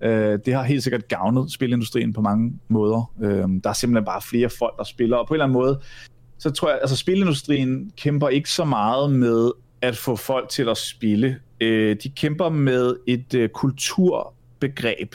[0.01, 3.13] øh, det har helt sikkert gavnet spilindustrien på mange måder.
[3.23, 5.81] Øh, der er simpelthen bare flere folk, der spiller, og på en eller anden måde,
[6.39, 9.51] så tror jeg, altså spilindustrien kæmper ikke så meget med
[9.83, 11.37] at få folk til at spille.
[11.61, 15.15] Øh, de kæmper med et øh, kulturbegreb,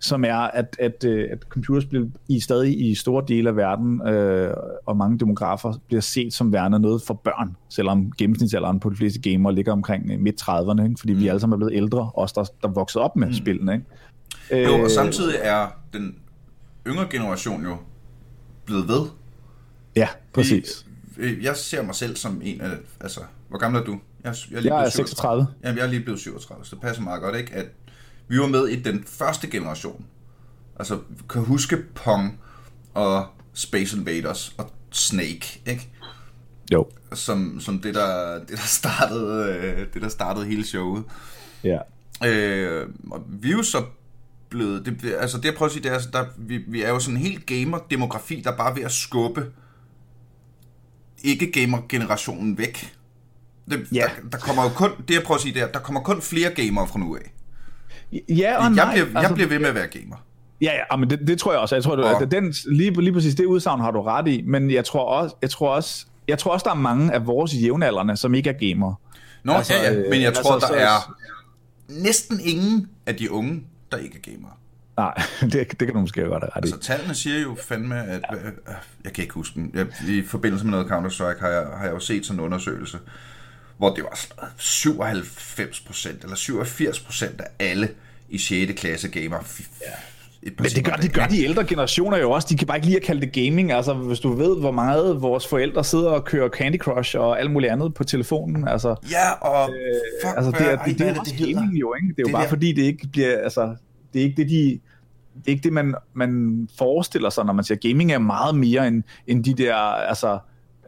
[0.00, 4.54] som er, at, at, øh, at computerspil i stadig i store dele af verden øh,
[4.86, 9.20] og mange demografer bliver set som værende noget for børn, selvom gennemsnitsalderen på de fleste
[9.20, 10.96] gamer ligger omkring øh, midt-30'erne, ikke?
[10.98, 11.20] fordi mm.
[11.20, 13.34] vi alle sammen er blevet ældre, os der, der voksede op med mm.
[13.34, 13.72] spillene.
[13.72, 14.64] Ikke?
[14.68, 16.16] Jo, og øh, samtidig er den
[16.86, 17.76] yngre generation jo
[18.64, 19.02] blevet ved.
[19.96, 20.86] Ja, præcis.
[21.20, 23.98] Vi, jeg ser mig selv som en af, altså, hvor gammel er du?
[24.24, 25.46] Jeg, jeg er, lige jeg er 36.
[25.64, 27.52] Jamen, jeg er lige blevet 37, så det passer meget godt, ikke?
[27.52, 27.66] At
[28.28, 30.04] vi var med i den første generation.
[30.76, 30.98] Altså,
[31.30, 32.40] kan huske Pong
[32.94, 35.88] og Space Invaders og Snake, ikke?
[36.72, 36.88] Jo.
[37.12, 41.04] Som, som det, der, det, der startede, øh, det, der startede hele showet.
[41.64, 41.78] Ja.
[42.26, 43.84] Øh, og vi er jo så
[44.48, 44.86] blevet...
[44.86, 46.98] Det, altså, det jeg prøver at sige, det er, altså, der, vi, vi er jo
[46.98, 49.46] sådan en helt gamer-demografi, der bare er ved at skubbe
[51.24, 52.94] ikke-gamer-generationen væk.
[53.70, 54.00] Det, ja.
[54.00, 56.22] der, der kommer jo kun, det jeg prøver at sige, det er, der kommer kun
[56.22, 57.32] flere gamere fra nu af.
[58.12, 58.92] Ja og jeg nej.
[58.92, 60.16] Bliver, jeg altså, bliver ved med at være gamer.
[60.60, 61.74] Ja, ja, men det, det tror jeg også.
[61.74, 62.30] Jeg tror, du, og...
[62.30, 65.50] den, lige, lige præcis det udsagn har du ret i, men jeg tror også, jeg
[65.50, 68.94] tror også, jeg tror også, der er mange af vores jævnaldrende, som ikke er gamere.
[69.44, 71.14] Nå, altså, ja, ja, men jeg tror, altså, der så, er
[71.88, 74.52] næsten ingen af de unge, der ikke er gamere.
[75.00, 76.72] Nej, det, det kan du måske godt have ret i.
[76.72, 78.22] Altså, tallene siger jo fandme, at...
[78.32, 78.36] Ja.
[78.36, 78.52] Øh,
[79.04, 79.70] jeg kan ikke huske den.
[79.74, 82.98] Jeg, I forbindelse med noget Counter-Strike har jeg, har jeg jo set sådan en undersøgelse,
[83.78, 84.20] hvor det var
[84.56, 87.88] 97 procent eller 87 procent af alle
[88.28, 88.72] i 6.
[88.80, 89.36] klasse gamer.
[89.80, 89.86] Ja.
[90.42, 92.48] Men det gør, det gør de ældre generationer jo også.
[92.50, 93.72] De kan bare ikke lide at kalde det gaming.
[93.72, 97.50] Altså, hvis du ved, hvor meget vores forældre sidder og kører Candy Crush og alt
[97.50, 98.68] muligt andet på telefonen.
[98.68, 101.94] Altså, ja, og øh, fuck, altså, det, er, det, det, det, er det gaming jo,
[101.94, 102.08] ikke?
[102.08, 102.48] Det er jo det bare der.
[102.48, 103.38] fordi, det ikke bliver...
[103.38, 103.76] Altså,
[104.12, 104.80] det er ikke det, de det
[105.46, 109.02] er ikke det, man, man forestiller sig, når man siger, gaming er meget mere end,
[109.26, 110.38] end de der, altså,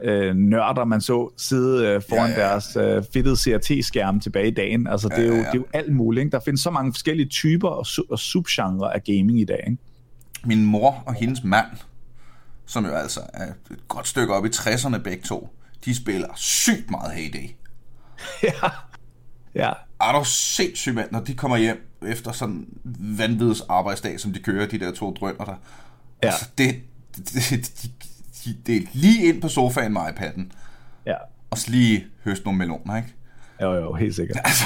[0.02, 2.48] øh, nørder, man så sidde øh, foran ja, ja.
[2.48, 4.86] deres øh, fedtede CRT-skærm tilbage i dagen.
[4.86, 5.44] Altså, det, er jo, ja, ja.
[5.44, 6.24] det er jo alt muligt.
[6.24, 6.32] Ikke?
[6.32, 9.64] Der findes så mange forskellige typer og, su- og subgenre af gaming i dag.
[9.66, 9.82] Ikke?
[10.44, 11.66] Min mor og hendes mand,
[12.66, 15.48] som jo altså er et godt stykke op i 60'erne begge to,
[15.84, 17.48] de spiller sygt meget Heyday.
[18.42, 18.68] ja.
[19.54, 19.72] Ja.
[20.02, 22.68] Er du sindssygt, mand, når de kommer hjem efter sådan en
[23.18, 25.54] vanvids arbejdsdag, som de kører, de der to drømmer der.
[26.22, 26.28] Ja.
[26.28, 26.74] Altså, det,
[27.16, 27.90] det, det,
[28.44, 30.42] de, det er lige ind på sofaen med iPad'en.
[31.06, 31.16] Ja.
[31.50, 33.08] Og så lige høste nogle meloner, ikke?
[33.62, 34.38] Jo, jo, helt sikkert.
[34.44, 34.64] Altså.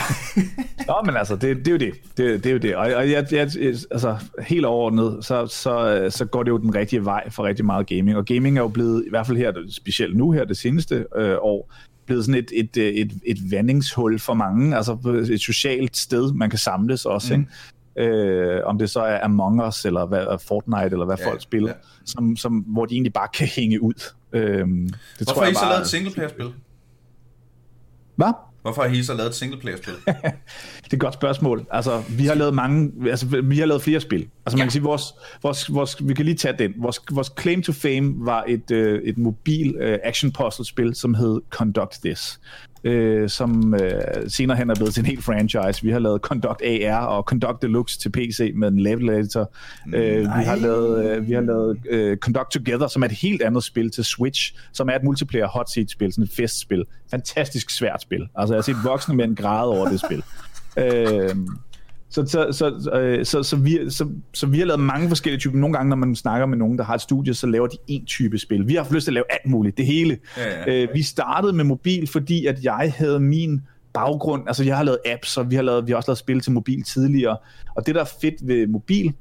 [0.86, 1.92] Nå, men altså, det, det er jo det.
[2.16, 2.76] Det, det er jo det.
[2.76, 3.50] Og, og jeg, jeg,
[3.90, 7.86] altså, helt overordnet, så, så, så går det jo den rigtige vej for rigtig meget
[7.86, 8.16] gaming.
[8.16, 11.36] Og gaming er jo blevet, i hvert fald her, specielt nu her, det seneste øh,
[11.40, 11.72] år,
[12.06, 14.92] blevet sådan et, et, et, et vandingshul for mange, altså
[15.30, 17.40] et socialt sted, man kan samles også, mm.
[17.40, 17.52] ikke?
[17.98, 21.68] Øh, om det så er Among Us, eller hvad, Fortnite, eller hvad ja, folk spiller,
[21.68, 21.74] ja.
[22.04, 24.12] som, som, hvor de egentlig bare kan hænge ud.
[24.32, 24.66] Øh, det
[25.18, 26.52] Hvorfor tror jeg har I så bare, lavet et singleplayer-spil?
[28.16, 28.32] Hvad?
[28.66, 29.94] Hvorfor har I så lavet et singleplayer-spil?
[30.06, 31.66] det er et godt spørgsmål.
[31.70, 34.18] Altså, vi har lavet mange, altså, vi har lavet flere spil.
[34.18, 34.64] Altså, man ja.
[34.64, 35.02] kan sige, vores,
[35.42, 36.74] vores, vores, vi kan lige tage den.
[36.76, 41.14] Vores, vores claim to fame var et, uh, et mobil uh, action puzzle spil, som
[41.14, 42.40] hed Conduct This
[42.86, 43.90] øh, som øh,
[44.28, 45.82] senere hen er blevet til en helt franchise.
[45.82, 49.52] Vi har lavet Conduct AR og Conduct Deluxe til PC med en level editor.
[49.94, 53.42] Øh, vi har lavet, øh, vi har lavet øh, Conduct Together, som er et helt
[53.42, 56.84] andet spil til Switch, som er et multiplayer hot seat spil, sådan et festspil.
[57.10, 58.28] Fantastisk svært spil.
[58.36, 60.22] Altså jeg har set voksne mænd græde over det spil.
[60.78, 61.36] Øh,
[62.10, 65.58] så, så, så, øh, så, så, vi, så, så vi har lavet mange forskellige typer.
[65.58, 68.04] Nogle gange, når man snakker med nogen, der har et studie, så laver de en
[68.04, 68.68] type spil.
[68.68, 70.18] Vi har haft lyst til at lave alt muligt, det hele.
[70.36, 70.82] Ja, ja.
[70.82, 73.60] Øh, vi startede med mobil, fordi at jeg havde min
[73.94, 76.40] baggrund, altså jeg har lavet apps, og vi har, lavet, vi har også lavet spil
[76.40, 77.36] til mobil tidligere.
[77.76, 79.14] Og det, der er fedt ved mobil,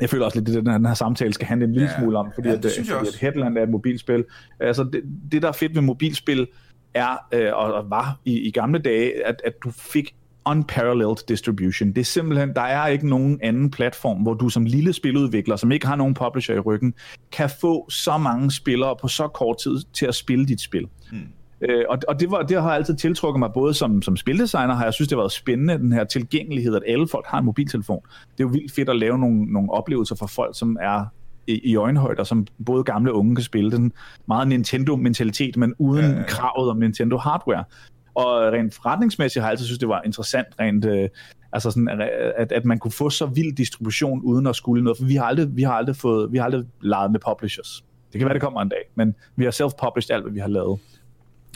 [0.00, 2.30] jeg føler også lidt, at den her samtale skal handle en lille ja, smule om,
[2.34, 4.24] fordi, ja, at, fordi at Headland er et mobilspil.
[4.60, 6.46] Altså det, det, der er fedt ved mobilspil,
[6.94, 10.14] er, øh, og, og var i, i gamle dage, at, at du fik
[10.48, 11.88] unparalleled distribution.
[11.88, 15.72] Det er simpelthen, der er ikke nogen anden platform, hvor du som lille spiludvikler, som
[15.72, 16.94] ikke har nogen publisher i ryggen,
[17.32, 20.88] kan få så mange spillere på så kort tid til at spille dit spil.
[21.12, 21.18] Mm.
[21.60, 24.84] Øh, og og det, var, det har altid tiltrukket mig, både som, som spildesigner har
[24.84, 28.00] jeg synes, det har været spændende, den her tilgængelighed, at alle folk har en mobiltelefon.
[28.02, 31.04] Det er jo vildt fedt at lave nogle, nogle oplevelser for folk, som er
[31.46, 33.70] i, i øjenhøjde, som både gamle og unge kan spille.
[33.70, 33.92] Den
[34.28, 37.64] meget Nintendo-mentalitet, men uden ja, ja, kravet om Nintendo hardware.
[38.14, 41.08] Og rent forretningsmæssigt har jeg altid synes, det var interessant rent, øh,
[41.52, 41.88] altså sådan,
[42.36, 45.24] at, at man kunne få så vild distribution uden at skulle noget, for vi har
[45.24, 47.84] aldrig, vi har aldrig, fået, vi har aldrig leget med publishers.
[48.12, 50.48] Det kan være, det kommer en dag, men vi har self-published alt, hvad vi har
[50.48, 50.78] lavet.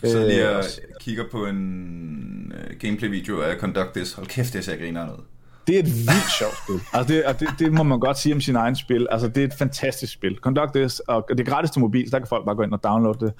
[0.05, 0.65] Så lige og
[1.01, 4.13] kigger på en uh, gameplay-video af Conduct This.
[4.13, 5.21] Hold kæft, det ser griner noget.
[5.67, 6.81] Det er et vildt sjovt spil.
[6.93, 9.07] Altså det, og det, det, må man godt sige om sin egen spil.
[9.11, 10.37] Altså det er et fantastisk spil.
[10.37, 12.73] Conduct This, og det er gratis til mobil, så der kan folk bare gå ind
[12.73, 13.33] og downloade det.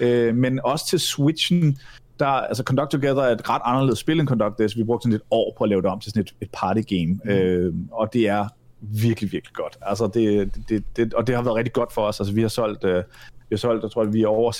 [0.00, 1.78] Øh, men også til Switchen,
[2.20, 4.76] der, altså Conduct Together er et ret anderledes spil end Conduct This.
[4.76, 6.80] Vi brugte sådan et år på at lave det om til sådan et, et party
[6.80, 7.30] game, mm.
[7.30, 8.48] øh, og det er
[8.80, 9.78] virkelig, virkelig godt.
[9.82, 12.20] Altså det, det, det, og det har været rigtig godt for os.
[12.20, 13.02] Altså vi har solgt, øh,
[13.48, 14.52] vi har solgt, jeg tror, at vi er over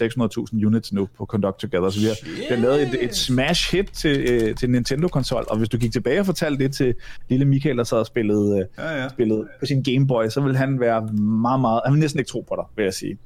[0.52, 3.76] 600.000 units nu på Conduct Together, så vi har, vi har lavet et, et smash
[3.76, 6.94] hit til, øh, til Nintendo-konsol, og hvis du gik tilbage og fortalte det til
[7.28, 9.08] lille Michael, der sad og spillede, øh, ja, ja.
[9.08, 12.28] spillede på sin Game Boy, så vil han være meget, meget, han vil næsten ikke
[12.28, 13.18] tro på dig, vil jeg sige.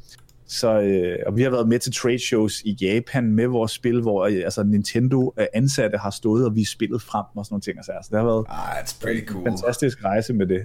[0.51, 4.01] Så, øh, og vi har været med til trade shows i Japan med vores spil,
[4.01, 7.79] hvor øh, altså, Nintendo ansatte har stået og vi spillet frem og sådan nogle ting.
[7.79, 9.41] Altså, det har været ah, it's pretty cool.
[9.41, 10.63] en fantastisk rejse med det.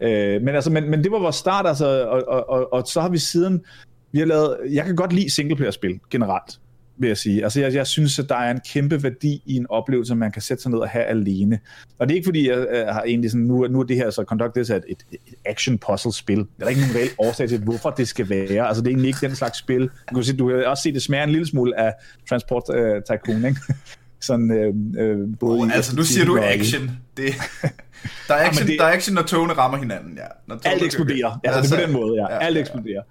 [0.00, 3.00] Øh, men, altså, men, men det var vores start, altså, og, og, og, og så
[3.00, 3.64] har vi siden,
[4.12, 6.60] vi har lavet, jeg kan godt lide singleplayer-spil generelt
[6.96, 7.44] vil jeg sige.
[7.44, 10.42] Altså, jeg, jeg synes, at der er en kæmpe værdi i en oplevelse, man kan
[10.42, 11.60] sætte sig ned og have alene.
[11.98, 14.10] Og det er ikke fordi, jeg, jeg har egentlig sådan, nu, nu er det her,
[14.10, 16.38] så Conduct This er et, et, action-puzzle-spil.
[16.58, 18.68] Der er ikke nogen reel årsag til, hvorfor det skal være.
[18.68, 19.90] Altså, det er egentlig ikke den slags spil.
[20.10, 21.92] Du kan, se, du kan også se, det smager en lille smule af
[22.28, 23.60] Transport uh, Tycoon, ikke?
[24.20, 26.90] Sådan, øh, øh, både oh, altså, nu siger du action.
[27.16, 27.24] Det,
[28.28, 30.26] der, er action ja, det, der er action, når togene rammer hinanden, ja.
[30.46, 31.40] Når alt eksploderer.
[31.44, 32.34] Altså, altså, det er på den måde, ja.
[32.34, 33.02] ja alt eksploderer.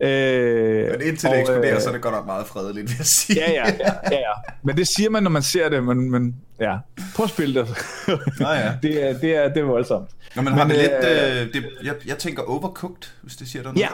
[0.00, 2.94] Øh, men indtil og, det eksploderer, øh, så er det godt nok meget fredeligt, vil
[2.98, 3.40] jeg sige.
[3.40, 4.32] Ja, ja, ja, ja, ja.
[4.62, 6.76] Men det siger man, når man ser det, men, men ja,
[7.14, 7.68] prøv at spille det.
[8.40, 8.72] Nå, ja.
[8.82, 10.10] det, er, det, er, det er voldsomt.
[10.36, 13.62] Nå, men, men har det lidt, øh, det, jeg, jeg tænker overcooked, hvis det siger
[13.62, 13.82] dig noget.
[13.82, 13.88] Ja,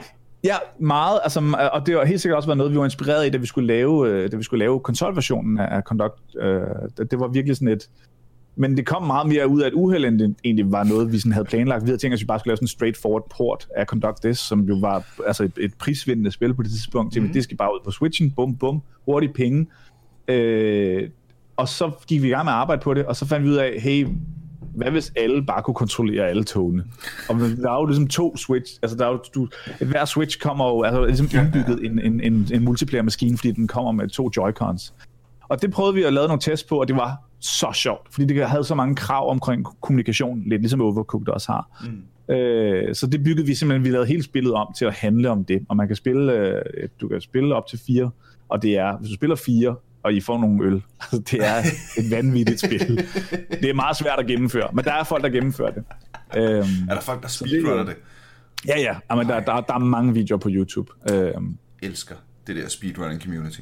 [0.44, 3.30] Ja, meget, altså, og det har helt sikkert også været noget, vi var inspireret i,
[3.30, 6.36] da vi skulle lave, øh, da vi skulle lave konsolversionen af Conduct.
[6.40, 6.60] Øh,
[7.10, 7.88] det var virkelig sådan et,
[8.56, 11.18] men det kom meget mere ud af et uheld, end det egentlig var noget, vi
[11.18, 11.84] sådan havde planlagt.
[11.84, 14.38] Vi havde tænkt, at vi bare skulle lave sådan en straightforward port af Conduct This,
[14.38, 17.16] som jo var altså et, et prisvindende spil på det tidspunkt.
[17.16, 17.32] Mm-hmm.
[17.32, 19.66] Det skal bare ud på Switchen, bum, bum, hurtigt penge.
[20.28, 21.08] Øh,
[21.56, 23.50] og så gik vi i gang med at arbejde på det, og så fandt vi
[23.50, 24.06] ud af, hey,
[24.74, 26.84] hvad hvis alle bare kunne kontrollere alle togene?
[27.28, 29.48] Og der er jo ligesom to switch, altså der er jo, du,
[29.80, 33.92] hver switch kommer jo, altså ligesom indbygget en, en, en, en multiplayer-maskine, fordi den kommer
[33.92, 34.92] med to Joy-Cons.
[35.48, 38.26] Og det prøvede vi at lave nogle tests på, og det var så sjovt, fordi
[38.26, 41.86] det havde så mange krav omkring kommunikation, lidt ligesom Overcooked også har.
[42.28, 42.34] Mm.
[42.34, 45.44] Øh, så det byggede vi simpelthen, vi lavede hele spillet om til at handle om
[45.44, 46.62] det, og man kan spille, øh,
[47.00, 48.10] du kan spille op til fire,
[48.48, 50.82] og det er, hvis du spiller fire, og I får nogle øl,
[51.30, 51.58] det er
[51.98, 52.96] et vanvittigt spil.
[53.50, 55.84] Det er meget svært at gennemføre, men der er folk, der gennemfører det.
[56.36, 57.96] Øhm, er der folk, der speedrunner det?
[58.66, 60.92] Ja, ja, men der, der, der er mange videoer på YouTube.
[61.12, 62.14] Øhm, elsker
[62.46, 63.60] det der speedrunning community.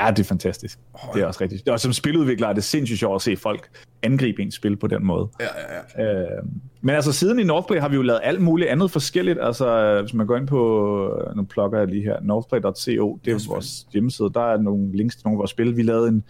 [0.00, 0.78] Ja, det er fantastisk.
[0.94, 1.68] Oh, det er også rigtigt.
[1.68, 3.68] Og som spiludvikler er det sindssygt sjovt at se folk
[4.02, 5.28] angribe ens spil på den måde.
[5.40, 5.46] Ja,
[5.96, 6.22] ja, ja.
[6.22, 6.42] Øh,
[6.80, 9.38] men altså siden i Northplay har vi jo lavet alt muligt andet forskelligt.
[9.42, 13.86] Altså hvis man går ind på, nu plukker jeg lige her, northplay.co, det er vores
[13.92, 15.76] hjemmeside, der er nogle links til nogle af vores spil.
[15.76, 16.24] Vi lavede en,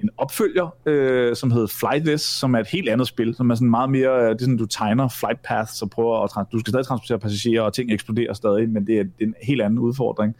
[0.00, 3.54] en opfølger, øh, som hedder Flight This, som er et helt andet spil, som er
[3.54, 6.70] sådan meget mere, det er sådan, du tegner flight paths og prøver at, du skal
[6.70, 9.78] stadig transportere passagerer, og ting eksploderer stadig, men det er, det er en helt anden
[9.78, 10.36] udfordring.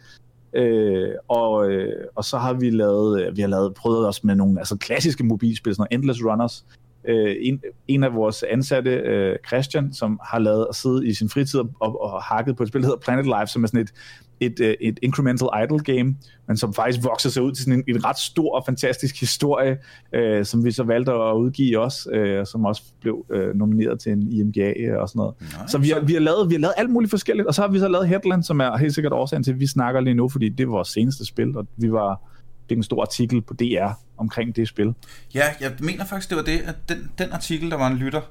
[0.53, 4.59] Øh, og, øh, og så har vi lavet, vi har lavet, prøvet os med nogle
[4.59, 6.65] altså klassiske mobilspil, sådan Endless Runners.
[7.07, 11.29] Øh, en, en af vores ansatte, øh, Christian, som har lavet at sidde i sin
[11.29, 13.93] fritid og, og hakket på et spil, der hedder Planet Life, som er sådan et,
[14.39, 16.15] et, øh, et incremental idle game,
[16.47, 19.77] men som faktisk vokser sig ud til sådan en, en ret stor og fantastisk historie,
[20.13, 24.11] øh, som vi så valgte at udgive også, øh, som også blev øh, nomineret til
[24.11, 25.33] en IMGA og sådan noget.
[25.41, 27.61] Nej, så vi har, vi, har lavet, vi har lavet alt muligt forskelligt, og så
[27.61, 30.13] har vi så lavet Headland, som er helt sikkert årsagen til, at vi snakker lige
[30.13, 32.21] nu, fordi det var vores seneste spil, og vi var
[32.69, 33.91] fik en stor artikel på DR
[34.23, 34.93] omkring det spil.
[35.33, 38.21] Ja, jeg mener faktisk, det var det, at den, den artikel, der var en lytter,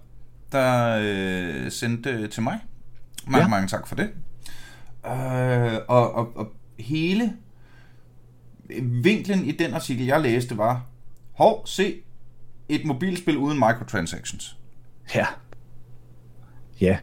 [0.52, 2.58] der øh, sendte til mig.
[3.26, 3.48] Mange, ja.
[3.48, 4.10] mange tak for det.
[5.06, 7.32] Øh, og, og, og hele
[8.82, 10.86] vinklen i den artikel, jeg læste, var,
[11.32, 11.94] hov, se,
[12.68, 14.56] et mobilspil uden microtransactions.
[15.14, 15.26] Ja.
[16.80, 16.98] Ja.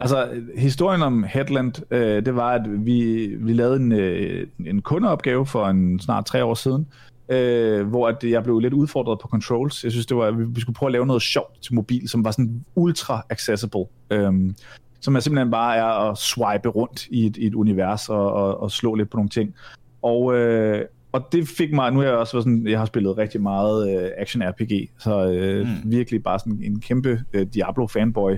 [0.00, 5.46] Altså, historien om Headland, øh, det var, at vi, vi lavede en, øh, en kundeopgave
[5.46, 6.86] for en snart tre år siden,
[7.28, 9.84] øh, hvor at jeg blev lidt udfordret på controls.
[9.84, 12.24] Jeg synes, det var, at vi skulle prøve at lave noget sjovt til mobil, som
[12.24, 13.84] var sådan ultra accessible.
[14.10, 14.32] Øh,
[15.00, 18.60] som er simpelthen bare er at swipe rundt i et, i et univers og, og,
[18.60, 19.54] og slå lidt på nogle ting.
[20.02, 23.42] Og, øh, og det fik mig, nu er jeg også sådan, jeg har spillet rigtig
[23.42, 25.90] meget uh, action RPG, så uh, mm.
[25.90, 28.32] virkelig bare sådan en kæmpe uh, Diablo fanboy.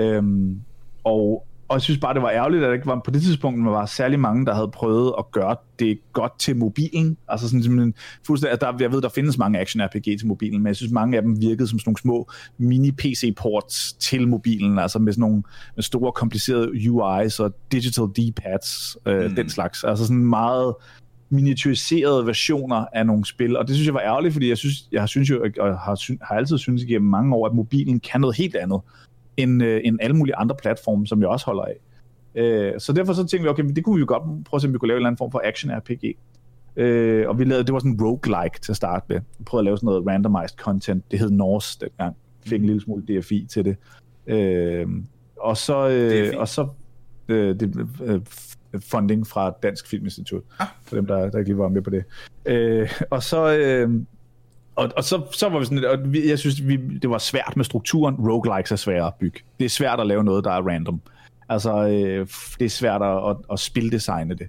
[0.00, 0.60] Um,
[1.04, 3.64] og, og jeg synes bare, det var ærgerligt, at der ikke var på det tidspunkt,
[3.64, 7.16] var særlig mange, der havde prøvet at gøre det godt til mobilen.
[7.28, 7.94] Altså sådan simpelthen
[8.26, 10.92] fuldstændig, altså der, jeg ved, der findes mange action RPG til mobilen, men jeg synes,
[10.92, 15.42] mange af dem virkede som sådan nogle små mini-PC-ports til mobilen, altså med sådan nogle
[15.76, 19.34] med store, komplicerede UI's og digital D-pads, øh, mm.
[19.34, 19.84] den slags.
[19.84, 20.74] Altså sådan meget
[21.28, 25.08] miniaturiserede versioner af nogle spil, og det synes jeg var ærgerligt, fordi jeg synes, jeg
[25.08, 28.56] synes jo, og har, har altid synes igennem mange år, at mobilen kan noget helt
[28.56, 28.80] andet
[29.36, 31.76] end, øh, end alle mulige andre platforme, som jeg også holder af.
[32.34, 34.68] Øh, så derfor så tænkte vi, okay, det kunne vi jo godt prøve at se,
[34.68, 36.16] om vi kunne lave en eller anden form for action-RPG.
[36.76, 39.20] Øh, og vi lavede, det var sådan roguelike til at starte med.
[39.38, 41.10] Vi prøvede at lave sådan noget randomized content.
[41.10, 42.16] Det hed Norse dengang.
[42.46, 43.76] Fik en lille smule DFI til det.
[44.26, 44.86] Øh,
[45.40, 46.68] og så, øh, og så
[47.28, 48.20] øh, det, øh,
[48.80, 50.66] funding fra Dansk Filminstitut, ah.
[50.82, 52.04] for dem, der, der ikke lige var med på det.
[52.46, 53.56] Øh, og så...
[53.56, 53.90] Øh,
[54.80, 57.64] og, og så, så var vi sådan, og jeg synes, vi, det var svært med
[57.64, 58.14] strukturen.
[58.14, 59.40] Roguelikes er svære at bygge.
[59.58, 61.00] Det er svært at lave noget, der er random.
[61.48, 62.26] Altså, øh,
[62.58, 64.48] det er svært at, at, at spildesigne det.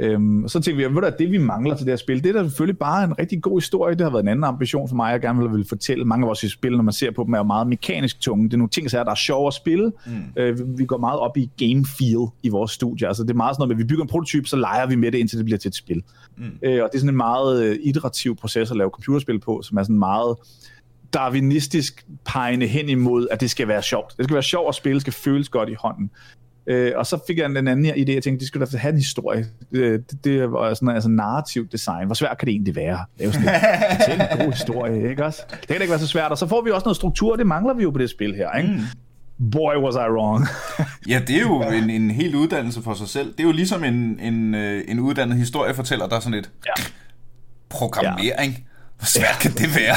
[0.00, 2.28] Øhm, og så tænkte vi, ved du, det vi mangler til det her spil, det
[2.36, 3.94] er da selvfølgelig bare en rigtig god historie.
[3.94, 6.04] Det har været en anden ambition for mig, jeg gerne vil fortælle.
[6.04, 8.44] Mange af vores spil, når man ser på dem, er jo meget mekanisk tunge.
[8.44, 9.92] Det er nogle ting, der er sjove at spille.
[10.06, 10.12] Mm.
[10.36, 13.08] Øh, vi går meget op i game feel i vores studie.
[13.08, 14.94] Altså, det er meget sådan noget med, at vi bygger en prototype, så leger vi
[14.94, 16.02] med det, indtil det bliver til et spil.
[16.36, 16.44] Mm.
[16.62, 19.78] Øh, og det er sådan en meget øh, iterativ proces at lave computerspil på, som
[19.78, 20.36] er sådan meget
[21.12, 24.14] darwinistisk pegende hen imod, at det skal være sjovt.
[24.16, 26.10] Det skal være sjovt at spille, skal føles godt i hånden.
[26.66, 28.98] Øh, og så fik jeg en anden idé, jeg tænkte, de skulle da have en
[28.98, 29.46] historie.
[29.72, 32.06] Øh, det, det var sådan altså narrativ design.
[32.06, 33.04] Hvor svært kan det egentlig være?
[33.18, 35.42] Det er jo sådan en god historie, ikke også?
[35.50, 36.30] Det kan da ikke være så svært.
[36.30, 38.52] Og så får vi også noget struktur, det mangler vi jo på det spil her,
[38.52, 38.68] ikke?
[38.68, 39.50] Mm.
[39.50, 40.46] Boy, was I wrong.
[41.12, 43.32] ja, det er jo en, en helt uddannelse for sig selv.
[43.32, 46.84] Det er jo ligesom en, en, øh, en uddannet historiefortæller, der er sådan et ja.
[47.68, 48.52] programmering.
[48.52, 48.62] Ja.
[48.96, 49.38] Hvor svært ja.
[49.38, 49.96] kan det være?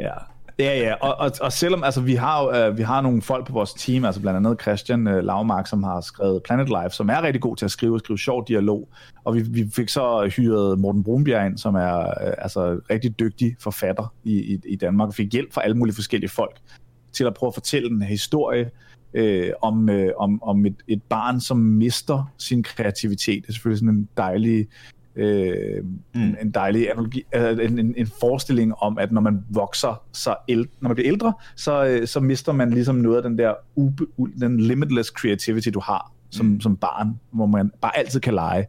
[0.00, 0.14] ja.
[0.58, 3.46] Ja, ja, og, og, og selvom altså, vi har øh, uh, vi har nogle folk
[3.46, 6.90] på vores team, altså blandt andet Christian øh, uh, Lavmark, som har skrevet Planet Life,
[6.90, 8.88] som er rigtig god til at skrive og skrive sjov dialog,
[9.24, 13.56] og vi, vi fik så hyret Morten Brunbjerg ind, som er uh, altså rigtig dygtig
[13.60, 16.58] forfatter i, i, i Danmark, og fik hjælp fra alle mulige forskellige folk
[17.12, 18.70] til at prøve at fortælle en historie
[19.14, 23.42] øh, om, øh, om, om et, et barn, som mister sin kreativitet.
[23.42, 24.66] Det er selvfølgelig sådan en dejlig
[25.16, 26.36] øh, mm.
[26.42, 30.70] en dejlig analogi, altså en, en, en forestilling om, at når man vokser, så ældre,
[30.80, 34.06] når man bliver ældre, så, øh, så mister man ligesom noget af den der ube,
[34.40, 36.60] den limitless creativity, du har som, mm.
[36.60, 38.66] som barn, hvor man bare altid kan lege.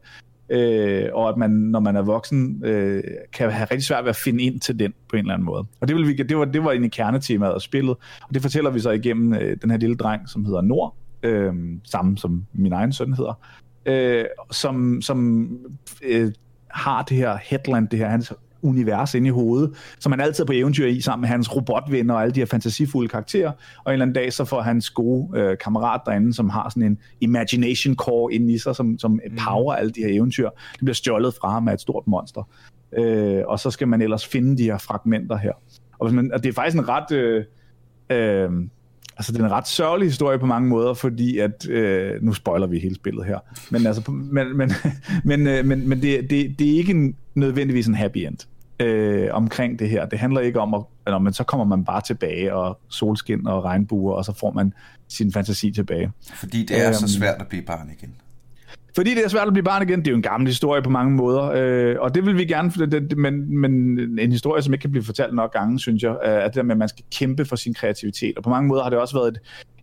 [0.49, 4.15] Øh, og at man, når man er voksen, øh, kan have rigtig svært ved at
[4.15, 5.65] finde ind til den på en eller anden måde.
[5.81, 7.95] Og det, vil vi, det, var, det var egentlig kernetemaet af spillet,
[8.27, 11.53] og det fortæller vi så igennem øh, den her lille dreng, som hedder Nord, øh,
[11.83, 13.39] samme som min egen søn hedder,
[13.88, 15.50] øh, som, som
[16.04, 16.32] øh,
[16.67, 20.45] har det her headland, det her hans univers inde i hovedet, som han altid er
[20.45, 23.52] på eventyr i, sammen med hans robotvenner og alle de her fantasifulde karakterer,
[23.86, 26.84] og en eller anden dag, så får hans gode øh, kammerat derinde, som har sådan
[26.84, 29.38] en imagination core inde i sig, som, som mm.
[29.47, 32.50] power alle de her eventyr, det bliver stjålet fra ham af et stort monster.
[32.97, 35.54] Øh, og så skal man ellers finde de her fragmenter her.
[36.00, 37.12] Og, hvis man, og det er faktisk en ret...
[37.12, 37.45] Øh,
[38.10, 38.50] øh,
[39.17, 42.67] altså det er en ret sørgelig historie på mange måder, fordi at, øh, nu spoiler
[42.67, 43.39] vi hele spillet her,
[43.71, 44.71] men altså, men, men,
[45.23, 48.38] men, øh, men, men det, det, det er ikke nødvendigvis en happy end
[48.80, 50.06] øh, omkring det her.
[50.06, 53.63] Det handler ikke om, at, at men så kommer man bare tilbage, og solskin og
[53.63, 54.73] regnbuer, og så får man
[55.08, 56.12] sin fantasi tilbage.
[56.34, 58.13] Fordi det er øhm, så svært at blive barn igen.
[58.97, 60.89] Fordi det er svært at blive barn igen, det er jo en gammel historie på
[60.89, 63.73] mange måder, øh, og det vil vi gerne, det, men, men
[64.19, 66.71] en historie, som ikke kan blive fortalt nok gange, synes jeg, er det der med,
[66.71, 69.27] at man skal kæmpe for sin kreativitet, og på mange måder har det også været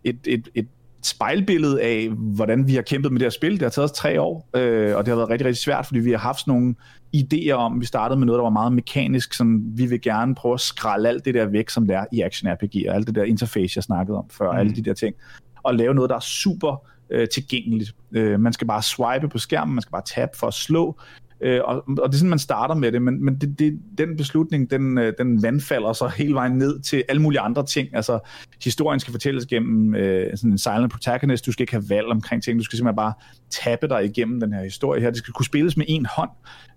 [0.03, 0.67] et, et, et, et
[1.03, 3.51] spejlbillede af, hvordan vi har kæmpet med det her spil.
[3.51, 5.99] Det har taget os tre år, øh, og det har været rigtig, rigtig svært, fordi
[5.99, 6.75] vi har haft sådan nogle
[7.17, 10.53] idéer om, vi startede med noget, der var meget mekanisk, som vi vil gerne prøve
[10.53, 13.15] at skralde alt det der væk, som det er i action RPG, og alt det
[13.15, 14.57] der interface, jeg snakkede om før, mm.
[14.57, 15.15] alle de der ting,
[15.63, 17.91] og lave noget, der er super øh, tilgængeligt.
[18.11, 20.99] Øh, man skal bare swipe på skærmen, man skal bare tabe for at slå,
[21.41, 24.17] øh, og, og det er sådan, man starter med det, men, men det, det, den
[24.17, 27.95] beslutning, den, øh, den vandfalder så hele vejen ned til alle mulige andre ting.
[27.95, 28.19] Altså,
[28.63, 32.43] historien skal fortælles gennem øh, sådan en silent protagonist, du skal ikke have valg omkring
[32.43, 33.13] ting, du skal simpelthen bare
[33.49, 35.09] tappe dig igennem den her historie her.
[35.09, 36.29] Det skal kunne spilles med en hånd.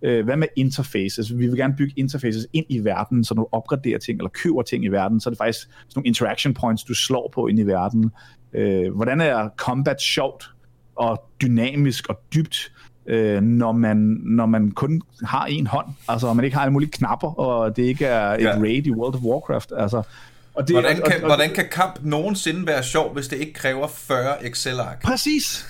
[0.02, 1.38] Øh, hvad med interfaces?
[1.38, 4.62] Vi vil gerne bygge interfaces ind i verden, så når du opgraderer ting, eller køber
[4.62, 7.58] ting i verden, så er det faktisk sådan nogle interaction points, du slår på ind
[7.58, 8.10] i verden.
[8.52, 10.50] Øh, hvordan er combat sjovt
[10.96, 12.72] og dynamisk og dybt,
[13.06, 16.72] øh, når, man, når man kun har en hånd, altså og man ikke har alle
[16.72, 18.58] mulige knapper, og det ikke er et ja.
[18.58, 19.72] raid i World of Warcraft.
[19.76, 20.02] Altså,
[20.54, 23.52] og det, hvordan, kan, og, og, hvordan kan kamp nogensinde være sjov, hvis det ikke
[23.52, 25.02] kræver 40 Excel-ark?
[25.02, 25.66] Præcis.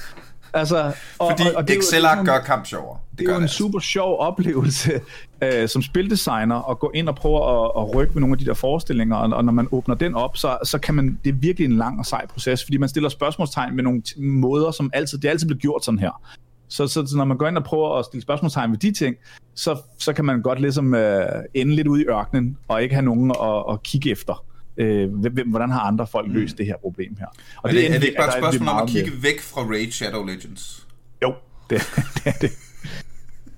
[0.54, 2.98] Altså, og, Fordi og, og Excel-ark gør kamp sjovere.
[3.18, 3.56] det er jo en altså.
[3.56, 5.00] super sjov oplevelse
[5.42, 8.44] øh, som spildesigner at gå ind og prøve at, at rykke med nogle af de
[8.44, 11.34] der forestillinger, og, og når man åbner den op, så, så kan man, det er
[11.34, 15.18] virkelig en lang og sej proces, fordi man stiller spørgsmålstegn med nogle måder, som altid,
[15.18, 16.22] det er altid blevet gjort sådan her.
[16.68, 19.16] Så, så, så når man går ind og prøver at stille spørgsmålstegn ved de ting,
[19.54, 23.04] så, så kan man godt ligesom øh, ende lidt ud i ørkenen, og ikke have
[23.04, 24.44] nogen at, at kigge efter.
[24.76, 26.56] Øh, hvem, hvordan har andre folk løst mm.
[26.56, 27.26] det her problem her?
[27.62, 29.60] Og er det, det, er det ikke bare et spørgsmål om at kigge væk fra
[29.60, 30.86] Raid Shadow Legends?
[31.22, 31.34] Jo,
[31.70, 31.80] det,
[32.16, 32.50] det er det.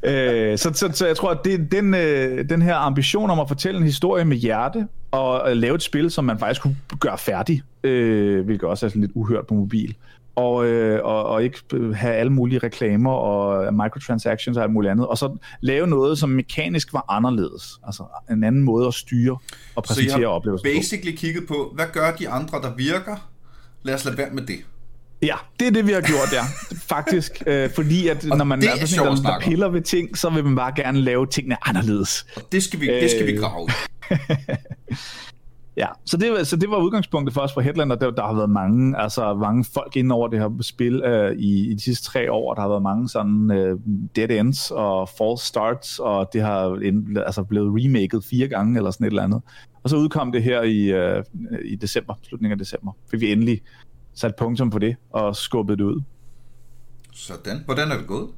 [0.03, 3.49] Øh, så, så, så jeg tror, at det, den, øh, den her ambition om at
[3.49, 7.19] fortælle en historie med hjerte, og at lave et spil, som man faktisk kunne gøre
[7.19, 9.95] færdig, øh, hvilket også er lidt uhørt på mobil,
[10.35, 11.59] og, øh, og, og ikke
[11.95, 16.29] have alle mulige reklamer og microtransactions og alt muligt andet, og så lave noget, som
[16.29, 17.81] mekanisk var anderledes.
[17.87, 19.39] Altså en anden måde at styre
[19.75, 23.31] og præsentere oplevelser Så basically kigget på, hvad gør de andre, der virker?
[23.83, 24.59] Lad os lade være med det.
[25.23, 26.43] Ja, det er det, vi har gjort, ja.
[26.89, 27.43] Faktisk.
[27.47, 30.45] Øh, fordi at når man er, er sådan, der, der piller ved ting, så vil
[30.45, 32.27] man bare gerne lave tingene anderledes.
[32.37, 33.41] Og det skal vi, det skal vi øh.
[33.41, 33.69] grave
[35.77, 37.97] Ja, så det, så det var udgangspunktet for os på Headlander.
[37.97, 41.71] Der, der har været mange, altså mange folk ind over det her spil uh, i,
[41.71, 42.55] i de sidste tre år.
[42.55, 43.81] Der har været mange sådan uh,
[44.17, 46.79] dead ends og false starts, og det har
[47.27, 49.43] altså blevet remaket fire gange eller sådan et eller andet.
[49.83, 51.25] Og så udkom det her i, uh,
[51.65, 52.93] i december, slutningen af december.
[53.11, 53.61] Fik vi endelig
[54.21, 56.03] sat punktum på det og skubbet det ud.
[57.13, 57.63] Sådan.
[57.65, 58.29] Hvordan er det gået?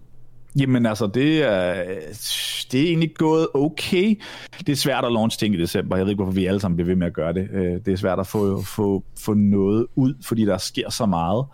[0.56, 1.84] Jamen altså, det er,
[2.72, 4.20] det er egentlig gået okay.
[4.58, 5.96] Det er svært at launch ting i december.
[5.96, 7.48] Jeg ved ikke, hvorfor vi alle sammen bliver ved med at gøre det.
[7.52, 11.46] Øh, det er svært at få, få, få noget ud, fordi der sker så meget.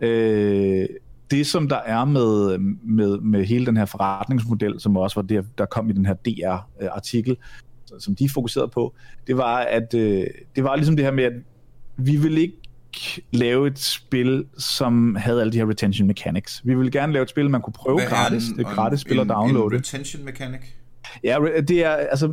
[0.00, 0.86] Øh,
[1.30, 5.46] det, som der er med, med, med hele den her forretningsmodel, som også var det,
[5.58, 7.36] der kom i den her DR-artikel,
[7.98, 8.94] som de fokuserede på,
[9.26, 10.26] det var, at øh,
[10.56, 11.32] det var ligesom det her med, at
[11.96, 12.56] vi vil ikke
[13.32, 16.62] lave et spil, som havde alle de her retention mechanics.
[16.64, 18.48] Vi ville gerne lave et spil, man kunne prøve Hvad gratis.
[18.48, 19.74] En, det er gratis spil at downloade.
[19.74, 20.60] En retention mechanic?
[21.24, 21.38] Ja,
[21.68, 22.32] det er altså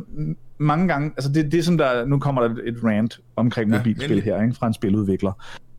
[0.58, 4.10] mange gange, altså det, det som der, nu kommer der et rant omkring ja, mobilspil
[4.10, 4.24] endelig.
[4.24, 5.32] her, ikke, fra en spiludvikler.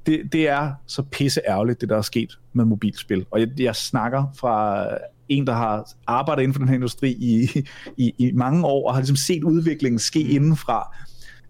[0.06, 3.26] Det, det er så pisse ærgerligt, det der er sket med mobilspil.
[3.32, 4.88] Og jeg, jeg snakker fra
[5.30, 7.66] en, der har arbejdet inden for den her industri i,
[7.98, 10.30] i, i mange år, og har ligesom set udviklingen ske mm.
[10.30, 10.96] indenfra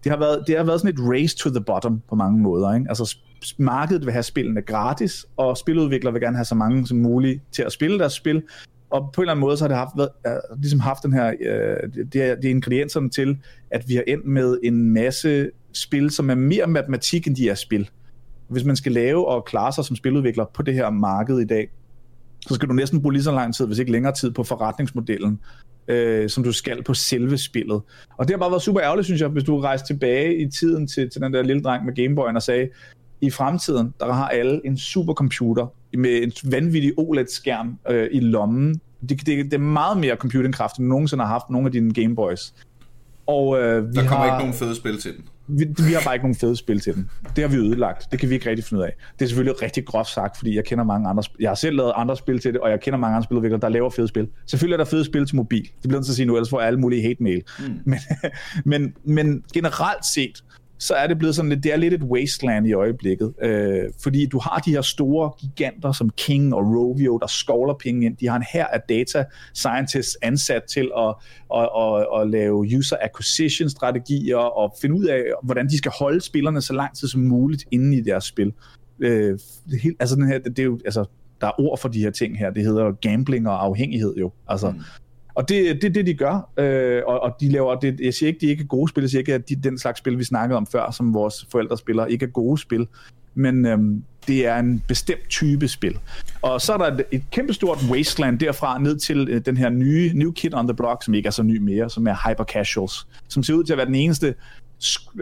[0.04, 2.74] det har været, det har været sådan et race to the bottom på mange måder.
[2.74, 2.86] Ikke?
[2.88, 3.16] Altså
[3.58, 7.62] markedet vil have spillene gratis, og spiludviklere vil gerne have så mange som muligt til
[7.62, 8.42] at spille deres spil.
[8.90, 11.32] Og på en eller anden måde, så har det haft, været, ligesom haft den her,
[11.40, 13.38] øh, det, er, ingredienserne til,
[13.70, 17.54] at vi har endt med en masse spil, som er mere matematik, end de er
[17.54, 17.90] spil.
[18.48, 21.70] Hvis man skal lave og klare sig som spiludvikler på det her marked i dag,
[22.40, 25.40] så skal du næsten bruge lige så lang tid, hvis ikke længere tid, på forretningsmodellen,
[25.88, 27.82] øh, som du skal på selve spillet.
[28.18, 30.86] Og det har bare været super ærgerligt, synes jeg, hvis du rejser tilbage i tiden
[30.86, 32.68] til, til den der lille dreng med Gameboyen og sagde,
[33.20, 35.66] i fremtiden, der har alle en supercomputer
[35.96, 38.80] med en vanvittig OLED-skærm øh, i lommen.
[39.08, 41.94] Det, det, det er meget mere computingkraft, end du nogensinde har haft nogle af dine
[41.94, 42.54] Gameboys.
[43.26, 45.24] Og, øh, vi der kommer har, ikke nogen fede spil til den.
[45.46, 47.10] Vi, vi har bare ikke nogen fede spil til den.
[47.36, 48.12] Det har vi ødelagt.
[48.12, 48.92] Det kan vi ikke rigtig finde ud af.
[49.18, 51.92] Det er selvfølgelig rigtig groft sagt, fordi jeg kender mange andre Jeg har selv lavet
[51.96, 54.28] andre spil til det, og jeg kender mange andre spiludviklere, der laver fede spil.
[54.46, 55.62] Selvfølgelig er der fede spil til mobil.
[55.62, 57.42] Det bliver nødt til at sige nu, ellers får alle mulige hate mail.
[57.58, 57.64] Mm.
[57.84, 57.98] Men,
[58.64, 60.44] men, men generelt set,
[60.78, 64.26] så er det blevet sådan lidt, det er lidt et wasteland i øjeblikket, øh, fordi
[64.26, 68.16] du har de her store giganter som King og Rovio, der skovler penge ind.
[68.16, 71.14] De har en her af data scientists ansat til at,
[71.54, 76.20] at, at, at lave user acquisition strategier og finde ud af, hvordan de skal holde
[76.20, 78.52] spillerne så lang tid som muligt inde i deres spil.
[79.00, 79.38] Øh,
[79.70, 81.04] det helt, altså den her, det, det er jo, altså,
[81.40, 82.50] der er ord for de her ting her.
[82.50, 84.32] Det hedder gambling og afhængighed jo.
[84.48, 84.80] Altså, mm.
[85.34, 88.28] Og det er det, det, de gør, øh, og, og de laver, det, jeg siger
[88.28, 90.24] ikke, de ikke er gode spil, jeg siger ikke, at de, den slags spil, vi
[90.24, 92.86] snakkede om før, som vores forældre spiller, ikke er gode spil,
[93.34, 93.78] men øh,
[94.26, 95.98] det er en bestemt type spil.
[96.42, 100.12] Og så er der et, et kæmpestort wasteland derfra ned til øh, den her nye
[100.14, 103.06] New Kid on the Block, som ikke er så ny mere, som er Hyper Casuals,
[103.28, 104.34] som ser ud til at være den eneste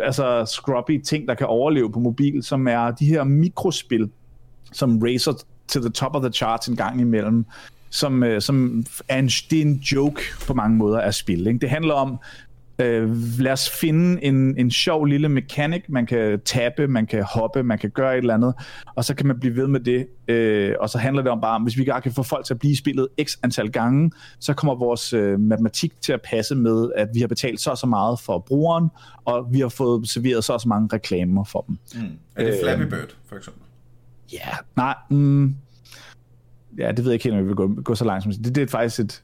[0.03, 4.11] altså scrubby ting, der kan overleve på mobil, som er de her mikrospil,
[4.73, 5.33] som racer
[5.69, 7.45] to the top of the charts en gang imellem,
[7.93, 11.47] som, øh, som er en, det er en joke på mange måder af spil.
[11.47, 11.59] Ikke?
[11.59, 12.19] Det handler om,
[12.79, 17.63] øh, lad os finde en, en sjov lille mekanik, man kan tabe, man kan hoppe,
[17.63, 18.55] man kan gøre et eller andet,
[18.95, 21.61] og så kan man blive ved med det, øh, og så handler det om bare,
[21.61, 24.75] hvis vi bare kan få folk til at blive spillet x antal gange, så kommer
[24.75, 28.21] vores øh, matematik til at passe med, at vi har betalt så og så meget
[28.21, 28.89] for brugeren,
[29.25, 31.79] og vi har fået serveret så og så mange reklamer for dem.
[31.95, 32.19] Mm.
[32.37, 33.63] Er det Flappy Bird, for eksempel?
[34.33, 35.57] Ja, yeah, nej, mm,
[36.79, 38.55] ja, det ved jeg ikke helt, om vi vil gå, gå så langt som det.
[38.55, 39.23] Det er faktisk et,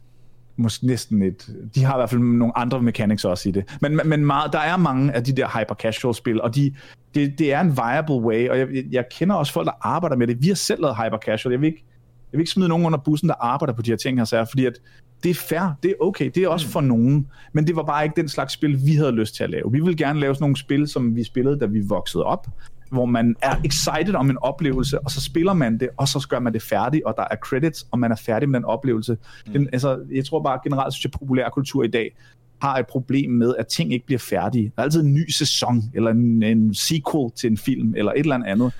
[0.56, 3.76] måske næsten et, de har i hvert fald nogle andre mechanics også i det.
[3.80, 6.74] Men, men meget, der er mange af de der hyper casual spil, og de,
[7.14, 10.26] det, det er en viable way, og jeg, jeg kender også folk, der arbejder med
[10.26, 10.42] det.
[10.42, 11.52] Vi har selv lavet hyper casual.
[11.52, 11.84] Jeg vil ikke
[12.32, 14.44] jeg vil ikke smide nogen under bussen, der arbejder på de her ting her, så
[14.44, 14.80] fordi at
[15.22, 18.04] det er fair, det er okay, det er også for nogen, men det var bare
[18.04, 19.72] ikke den slags spil, vi havde lyst til at lave.
[19.72, 22.46] Vi ville gerne lave sådan nogle spil, som vi spillede, da vi voksede op,
[22.90, 26.38] hvor man er excited om en oplevelse, og så spiller man det, og så gør
[26.38, 29.16] man det færdigt, og der er credits, og man er færdig med den oplevelse.
[29.46, 29.52] Mm.
[29.52, 32.16] Den, altså, jeg tror bare generelt, synes jeg, populærkultur i dag
[32.62, 34.72] har et problem med, at ting ikke bliver færdige.
[34.76, 38.18] Der er altid en ny sæson, eller en, en sequel til en film, eller et
[38.18, 38.72] eller andet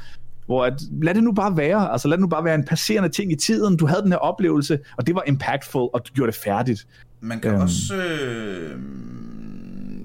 [0.49, 3.09] hvor at, lad det nu bare være, altså lad det nu bare være en passerende
[3.09, 6.33] ting i tiden, du havde den her oplevelse, og det var impactful, og du gjorde
[6.33, 6.87] det færdigt.
[7.21, 7.63] Man kan øhm.
[7.63, 8.71] også, øh,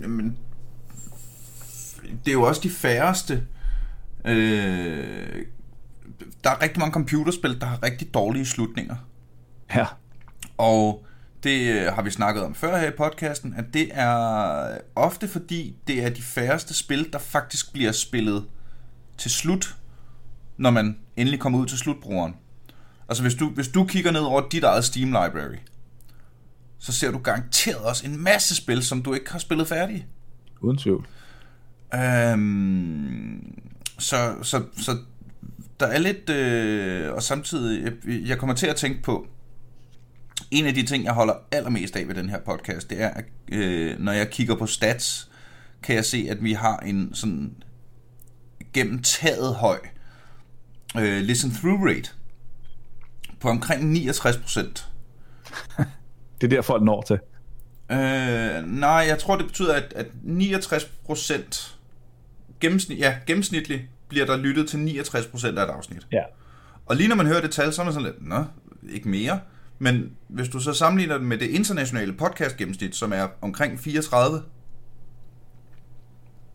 [0.01, 0.37] jamen,
[2.25, 3.43] det er jo også de færreste,
[4.25, 5.45] øh,
[6.43, 8.95] der er rigtig mange computerspil, der har rigtig dårlige slutninger.
[9.75, 9.85] Ja.
[10.57, 11.05] Og
[11.43, 15.75] det øh, har vi snakket om før her i podcasten, at det er ofte fordi,
[15.87, 18.45] det er de færreste spil, der faktisk bliver spillet
[19.17, 19.77] til slut
[20.57, 22.35] når man endelig kommer ud til slutbrugeren.
[23.09, 25.57] Altså hvis du, hvis du kigger ned over dit eget Steam library,
[26.79, 30.07] så ser du garanteret også en masse spil, som du ikke har spillet færdige.
[30.61, 31.07] Uden tvivl.
[31.95, 33.59] Øhm,
[33.99, 34.97] så, så, så
[35.79, 37.93] der er lidt, øh, og samtidig, jeg,
[38.27, 39.27] jeg kommer til at tænke på,
[40.51, 43.25] en af de ting, jeg holder allermest af ved den her podcast, det er, at
[43.51, 45.29] øh, når jeg kigger på stats,
[45.83, 47.55] kan jeg se, at vi har en sådan
[48.73, 49.79] gennem taget høj
[50.97, 52.09] øh, listen through rate
[53.39, 54.87] på omkring 69 procent.
[56.41, 57.19] det er der folk når til.
[57.91, 61.72] Øh, nej, jeg tror, det betyder, at, at 69 procent
[62.63, 66.07] gennemsnit, ja, gennemsnitligt bliver der lyttet til 69 procent af et afsnit.
[66.11, 66.23] Ja.
[66.85, 68.45] Og lige når man hører det tal, så er man sådan lidt, nå,
[68.89, 69.39] ikke mere.
[69.79, 74.43] Men hvis du så sammenligner det med det internationale podcast gennemsnit, som er omkring 34.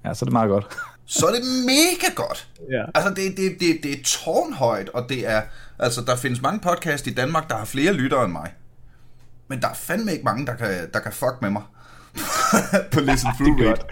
[0.05, 0.67] Ja, så er det meget godt
[1.11, 2.49] så er det mega godt.
[2.71, 2.85] Ja.
[2.95, 5.43] Altså, det, det, det, det er tårnhøjt, og det er...
[5.79, 8.53] Altså, der findes mange podcast i Danmark, der har flere lyttere end mig.
[9.49, 11.63] Men der er fandme ikke mange, der kan, der kan fuck med mig
[12.93, 13.83] på Listen Through Rate.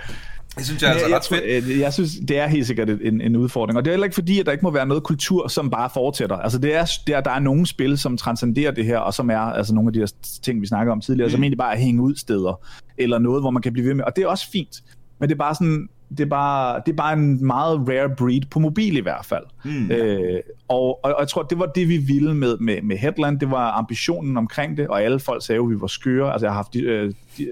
[0.56, 1.68] Det synes jeg, altså jeg, ret fedt.
[1.68, 3.78] Jeg, jeg synes, det er helt sikkert en, en udfordring.
[3.78, 5.90] Og det er heller ikke fordi, at der ikke må være noget kultur, som bare
[5.94, 6.36] fortsætter.
[6.36, 9.38] Altså, det er, der, der er nogle spil, som transcenderer det her, og som er
[9.38, 11.30] altså, nogle af de her ting, vi snakker om tidligere, mm.
[11.30, 12.60] som egentlig bare er hænge ud steder,
[12.98, 14.04] eller noget, hvor man kan blive ved med.
[14.04, 14.82] Og det er også fint.
[15.18, 18.42] Men det er bare sådan, det er bare, det er bare en meget rare breed
[18.50, 19.44] på mobil i hvert fald.
[19.64, 19.90] Mm.
[19.90, 23.40] Øh, og, og, og jeg tror, det var det, vi ville med, med, med Headland.
[23.40, 26.32] Det var ambitionen omkring det, og alle folk sagde jo, at vi var skøre.
[26.32, 27.46] Altså, jeg har haft de, øh, de,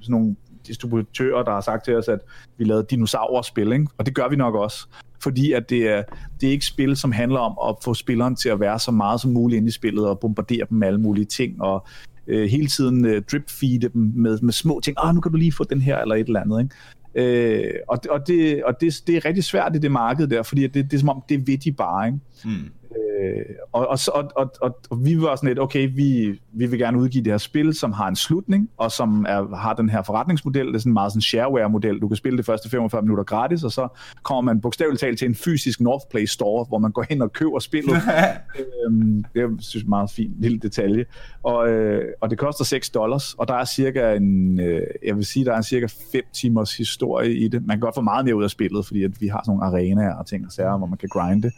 [0.00, 0.36] sådan nogle
[0.68, 2.18] distributører, der har sagt til os, at
[2.58, 3.86] vi lavede dinosaurspil, ikke?
[3.98, 4.86] og det gør vi nok også.
[5.22, 6.02] Fordi at det er,
[6.40, 9.20] det er ikke spil, som handler om at få spilleren til at være så meget
[9.20, 11.86] som muligt inde i spillet, og bombardere dem med alle mulige ting, og
[12.26, 14.96] øh, hele tiden øh, drip-feede dem med, med små ting.
[15.00, 16.60] Ah, nu kan du lige få den her, eller et eller andet.
[16.60, 16.74] Ikke?
[17.14, 20.66] Øh, og og, det, og det, det er rigtig svært i det marked der, fordi
[20.66, 22.06] det, det er som om, det er de bare.
[22.06, 22.18] Ikke?
[22.44, 22.70] Mm.
[22.96, 26.98] Øh, og, og, og, og, og, vi var sådan lidt, okay, vi, vi vil gerne
[26.98, 30.66] udgive det her spil, som har en slutning, og som er, har den her forretningsmodel,
[30.66, 32.00] det er sådan en meget sådan shareware-model.
[32.00, 33.88] Du kan spille det første 45 minutter gratis, og så
[34.22, 37.32] kommer man bogstaveligt talt til en fysisk North Play Store, hvor man går hen og
[37.32, 37.96] køber spillet.
[38.86, 41.04] øhm, det er synes jeg meget fint lille detalje.
[41.42, 45.26] Og, øh, og det koster 6 dollars, og der er cirka en, øh, jeg vil
[45.26, 47.66] sige, der er en cirka 5 timers historie i det.
[47.66, 49.64] Man kan godt få meget mere ud af spillet, fordi at vi har sådan nogle
[49.64, 51.50] arenaer og ting og sager, hvor man kan grinde.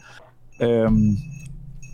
[0.61, 1.17] Øhm,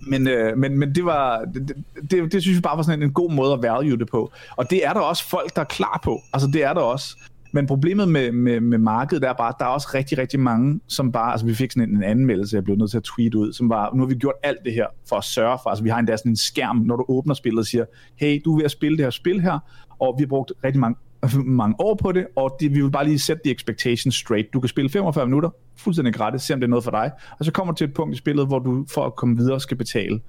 [0.08, 1.74] men, øh, men, men det var det,
[2.12, 4.32] det, det synes jeg bare var sådan en, en god måde at value det på.
[4.56, 6.22] Og det er der også folk, der er klar på.
[6.34, 7.18] Altså det er der også.
[7.52, 10.80] Men problemet med, med, med markedet er bare, at der er også rigtig, rigtig mange,
[10.88, 13.36] som bare, altså vi fik sådan en, en anmeldelse, jeg blev nødt til at tweet
[13.36, 15.84] ud, som var, nu har vi gjort alt det her for at sørge for, altså
[15.84, 18.58] vi har endda sådan en skærm, når du åbner spillet og siger, hey, du er
[18.58, 19.60] ved at spille det her spil her,
[20.00, 20.98] og vi har brugt rigtig mange
[21.46, 24.54] mange år på det, og det, vi vil bare lige sætte de expectations straight.
[24.54, 27.46] Du kan spille 45 minutter, fuldstændig gratis, se om det er noget for dig, og
[27.46, 29.78] så kommer du til et punkt i spillet, hvor du for at komme videre skal
[29.78, 30.20] betale.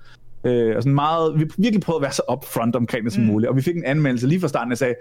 [0.45, 3.29] Øh, og sådan meget, vi virkelig prøvede at være så upfront omkring det som mm.
[3.29, 4.95] muligt, og vi fik en anmeldelse lige fra starten, der sagde,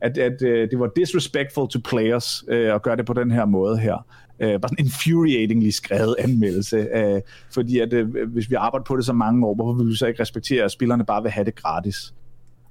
[0.00, 3.44] at, at uh, det var disrespectful to players uh, at gøre det på den her
[3.44, 4.06] måde her.
[4.38, 7.20] Uh, bare sådan infuriatingly skrevet anmeldelse, uh,
[7.54, 10.06] fordi at uh, hvis vi arbejder på det så mange år, hvorfor vil vi så
[10.06, 12.14] ikke respektere, at spillerne bare vil have det gratis?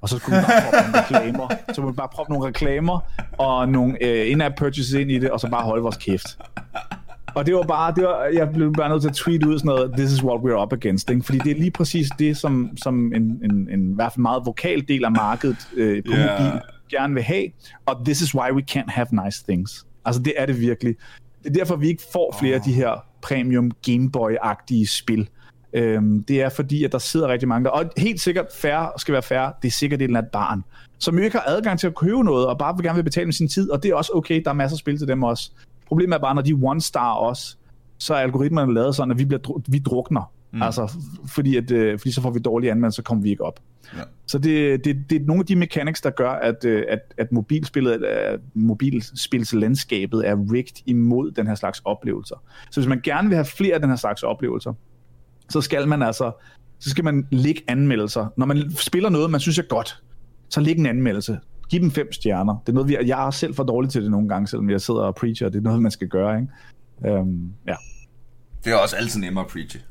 [0.05, 1.47] Og så skulle man bare proppe nogle reklamer.
[1.73, 2.99] Så kunne man bare proppe nogle reklamer
[3.37, 6.37] og nogle uh, in-app purchases ind i det, og så bare holde vores kæft.
[7.35, 9.67] Og det var bare, det var, jeg blev bare nødt til at tweet ud sådan
[9.67, 11.23] noget, this is what we're up against, ikke?
[11.23, 14.45] fordi det er lige præcis det, som, som en, en, en, i hvert fald meget
[14.45, 16.43] vokal del af markedet øh, på yeah.
[16.43, 17.45] mobil gerne vil have,
[17.85, 19.85] og this is why we can't have nice things.
[20.05, 20.95] Altså det er det virkelig.
[21.43, 22.59] Det er derfor, vi ikke får flere oh.
[22.59, 25.29] af de her premium Gameboy-agtige spil.
[25.75, 29.13] Øhm, det er fordi, at der sidder rigtig mange der, og helt sikkert færre skal
[29.13, 30.63] være færre, det er sikkert et eller andet barn,
[30.99, 33.25] som jo ikke har adgang til at købe noget, og bare vil gerne vil betale
[33.25, 35.23] med sin tid, og det er også okay, der er masser af spil til dem
[35.23, 35.51] også.
[35.87, 37.55] Problemet er bare, når de one-star også,
[37.97, 40.31] så er algoritmerne lavet sådan, at vi, bliver, vi drukner.
[40.51, 40.61] Mm.
[40.61, 40.93] Altså,
[41.27, 43.59] fordi, at, øh, fordi så får vi dårlige anmeldelser, så kommer vi ikke op.
[43.97, 44.01] Ja.
[44.25, 47.31] Så det, det, det er nogle af de mechanics, der gør, at, øh, at, at
[47.31, 52.35] mobilspillet, at mobilspilslandskabet er rigged imod den her slags oplevelser.
[52.71, 54.73] Så hvis man gerne vil have flere af den her slags oplevelser,
[55.49, 56.31] så skal man altså
[56.79, 58.27] så skal man lægge anmeldelser.
[58.37, 60.03] Når man spiller noget, man synes er godt,
[60.49, 61.39] så læg en anmeldelse.
[61.69, 62.55] Giv dem fem stjerner.
[62.65, 64.81] Det er noget, vi, jeg er selv for dårlig til det nogle gange, selvom jeg
[64.81, 65.49] sidder og preacher.
[65.49, 67.19] Det er noget, man skal gøre, ikke?
[67.19, 67.75] Um, ja.
[68.65, 69.81] Det er også altid nemmere at preache.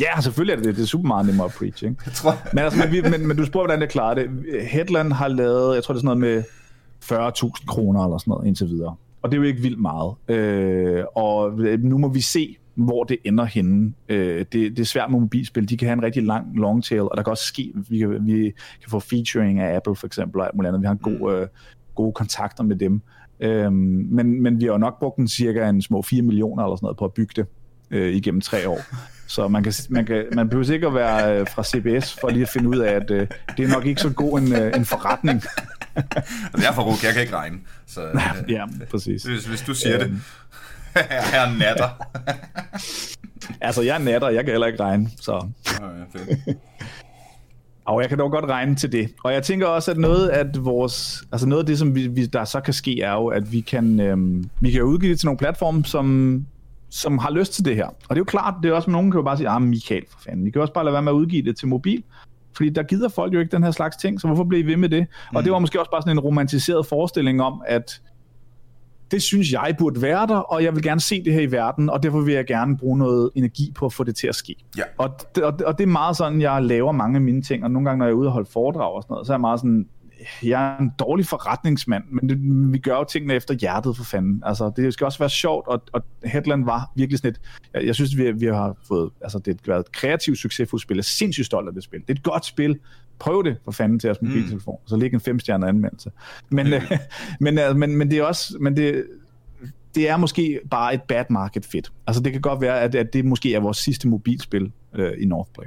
[0.00, 0.76] Ja, selvfølgelig er det det.
[0.76, 1.96] Det er super meget nemmere at preach, ikke?
[2.06, 2.36] Jeg tror...
[2.52, 4.30] men, altså, men, men, men du spurgte, hvordan det klarer det.
[4.70, 6.42] Headland har lavet, jeg tror det er sådan noget med
[7.04, 8.94] 40.000 kroner eller sådan noget indtil videre.
[9.22, 10.14] Og det er jo ikke vildt meget.
[10.28, 13.92] Øh, og nu må vi se, hvor det ender henne.
[14.08, 15.68] Øh, det, det er svært med mobilspil.
[15.68, 18.26] De kan have en rigtig lang long tail, og der kan også ske, vi kan,
[18.26, 18.42] vi
[18.80, 20.80] kan få featuring af Apple for eksempel, og alt muligt andet.
[20.80, 21.42] Vi har en god, mm.
[21.42, 21.48] øh,
[21.94, 23.00] gode kontakter med dem.
[23.40, 26.76] Øh, men, men vi har jo nok brugt en cirka en små 4 millioner eller
[26.76, 27.46] sådan noget på at bygge det
[27.90, 28.80] øh, igennem tre år.
[29.26, 32.42] Så man, kan, man, kan, man behøver ikke at være øh, fra CBS for lige
[32.42, 33.26] at finde ud af, at øh,
[33.56, 35.42] det er nok ikke så god en, øh, en forretning.
[36.56, 37.58] det er for Ruk, jeg kan ikke regne.
[37.86, 39.22] Så, øh, ja, præcis.
[39.22, 40.10] Hvis, hvis du siger øhm.
[40.10, 40.20] det.
[41.32, 41.88] jeg er natter.
[43.66, 45.48] altså, jeg er natter, jeg kan heller ikke regne, så...
[45.80, 46.52] Ja,
[47.84, 49.10] Og jeg kan dog godt regne til det.
[49.24, 52.26] Og jeg tænker også, at noget af vores, altså noget af det, som vi, vi,
[52.26, 55.26] der så kan ske, er jo, at vi kan, øhm, vi kan udgive det til
[55.26, 56.46] nogle platforme, som
[56.90, 57.86] som har lyst til det her.
[57.86, 60.04] Og det er jo klart, det er også, nogen kan jo bare sige, ah, Michael,
[60.10, 62.02] for fanden, I kan også bare lade være med at udgive det til mobil,
[62.56, 64.76] fordi der gider folk jo ikke den her slags ting, så hvorfor bliver I ved
[64.76, 65.06] med det?
[65.30, 65.36] Mm.
[65.36, 68.00] Og det var måske også bare sådan en romantiseret forestilling om, at
[69.10, 71.90] det synes jeg burde være der, og jeg vil gerne se det her i verden,
[71.90, 74.54] og derfor vil jeg gerne bruge noget energi på at få det til at ske.
[74.78, 74.82] Ja.
[74.98, 75.10] Og,
[75.42, 77.98] og, og det er meget sådan, jeg laver mange af mine ting, og nogle gange,
[77.98, 79.86] når jeg er ude og holde foredrag og sådan noget, så er jeg meget sådan,
[80.42, 82.38] jeg er en dårlig forretningsmand, men det,
[82.72, 84.42] vi gør jo tingene efter hjertet for fanden.
[84.46, 87.40] Altså, det skal også være sjovt, og, og Headland var virkelig sådan et,
[87.74, 90.94] jeg, jeg synes, vi, vi har fået, altså det har været et kreativt, succesfuldt spil.
[90.94, 92.00] Jeg er sindssygt stolt af det spil.
[92.00, 92.78] Det er et godt spil.
[93.18, 94.88] Prøv det for fanden til jeres mobiltelefon, mm.
[94.88, 96.10] så ligger en femstjernet anmeldelse.
[96.50, 96.72] Men, mm.
[96.72, 96.90] øh,
[97.40, 99.04] men, øh, men, men det er også, men det,
[99.94, 101.92] det er måske bare et bad market fit.
[102.06, 105.26] Altså det kan godt være, at, at det måske er vores sidste mobilspil øh, i
[105.26, 105.66] Northplay.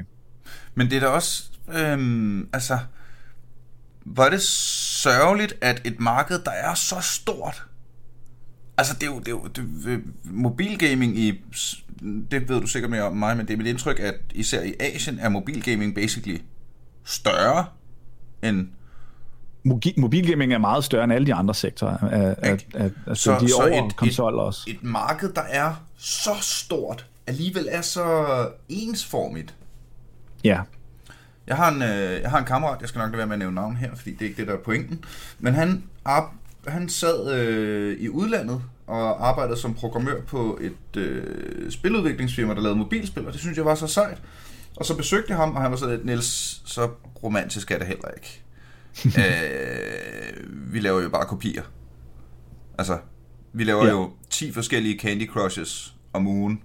[0.76, 2.78] Men det er da også, øhm, altså,
[4.06, 7.66] hvor er det sørgeligt, at et marked, der er så stort,
[8.78, 11.42] altså det er jo, det er jo det, mobilgaming i,
[12.32, 14.74] det ved du sikkert mere om mig, men det er mit indtryk, at især i
[14.80, 16.38] Asien er mobilgaming basically
[17.04, 17.66] større
[18.44, 18.68] end
[19.98, 21.98] mobilgaming er meget større end alle de andre sektorer.
[21.98, 24.64] Af, af, af, altså så, de så over et, konsol også.
[24.68, 28.26] Et marked, der er så stort, alligevel er så
[28.70, 29.56] ensformigt.
[30.44, 30.62] Ja.
[31.48, 33.40] Jeg har en, øh, jeg har en kammerat, jeg skal nok lade være med at
[33.40, 35.06] nævne navn her, fordi det er ikke det, der er pointen.
[35.40, 35.84] Men han,
[36.68, 42.78] han sad øh, i udlandet og arbejdede som programmør på et øh, spiludviklingsfirma, der lavede
[42.78, 44.22] mobilspil, og det synes jeg var så sejt.
[44.76, 46.90] Og så besøgte jeg ham, og han var sådan lidt, Niels, så
[47.24, 48.44] romantisk er det heller ikke.
[49.22, 51.64] øh, vi laver jo bare kopier.
[52.78, 52.98] Altså,
[53.54, 53.92] vi laver ja.
[53.92, 56.64] jo 10 forskellige Candy Crushes om ugen.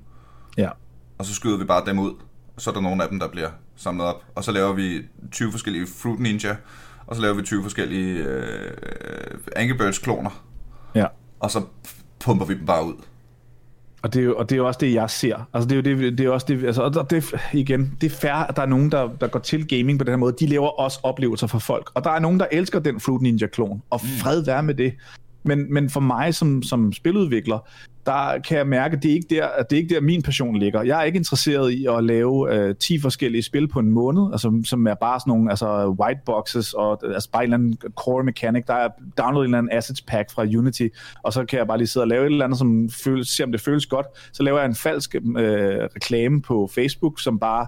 [0.56, 0.70] Ja.
[1.18, 2.14] Og så skyder vi bare dem ud.
[2.56, 4.24] Og så er der nogle af dem, der bliver samlet op.
[4.34, 5.02] Og så laver vi
[5.32, 6.56] 20 forskellige Fruit Ninja,
[7.06, 8.72] og så laver vi 20 forskellige øh,
[9.56, 10.44] Angry Birds kloner.
[10.94, 11.06] Ja.
[11.40, 11.62] Og så
[12.24, 12.94] pumper vi dem bare ud.
[14.02, 15.48] Og det, er jo, og det er jo også det, jeg ser.
[15.54, 18.16] Altså, det er jo det, det er også det, altså, og det, igen, det er
[18.16, 20.34] fair, at der er nogen, der, der går til gaming på den her måde.
[20.40, 21.90] De lever også oplevelser for folk.
[21.94, 23.82] Og der er nogen, der elsker den Fruit Ninja-klon.
[23.90, 24.08] Og mm.
[24.08, 24.94] fred være med det.
[25.46, 27.58] Men, men for mig som, som spiludvikler,
[28.06, 30.22] der kan jeg mærke, at det er ikke der, at det er ikke der min
[30.22, 30.82] passion ligger.
[30.82, 34.62] Jeg er ikke interesseret i at lave øh, 10 forskellige spil på en måned, altså,
[34.64, 38.24] som er bare sådan nogle altså, white boxes, og altså bare en eller anden core
[38.24, 38.64] mechanic.
[38.66, 38.88] Der er
[39.18, 40.88] downloadet en eller anden assets pack fra Unity,
[41.22, 43.44] og så kan jeg bare lige sidde og lave et eller andet, som føles, se
[43.44, 44.06] om det føles godt.
[44.32, 45.22] Så laver jeg en falsk øh,
[45.96, 47.66] reklame på Facebook, som bare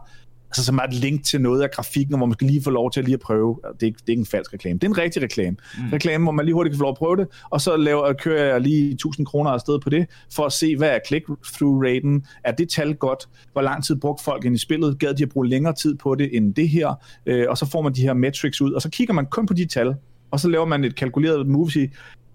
[0.50, 2.90] altså som er et link til noget af grafikken, hvor man skal lige få lov
[2.90, 3.60] til at lige at prøve.
[3.64, 5.56] Det er, ikke, det er ikke en falsk reklame, det er en rigtig reklame.
[5.78, 5.88] Mm.
[5.92, 8.44] Reklame, hvor man lige hurtigt kan få lov at prøve det, og så laver, kører
[8.44, 12.68] jeg lige 1000 kroner afsted på det, for at se, hvad er click-through-raten, er det
[12.68, 15.74] tal godt, hvor lang tid brugte folk ind i spillet, gad de at bruge længere
[15.74, 16.94] tid på det end det her,
[17.26, 19.54] øh, og så får man de her metrics ud, og så kigger man kun på
[19.54, 19.94] de tal,
[20.30, 21.92] og så laver man et kalkuleret move, sige,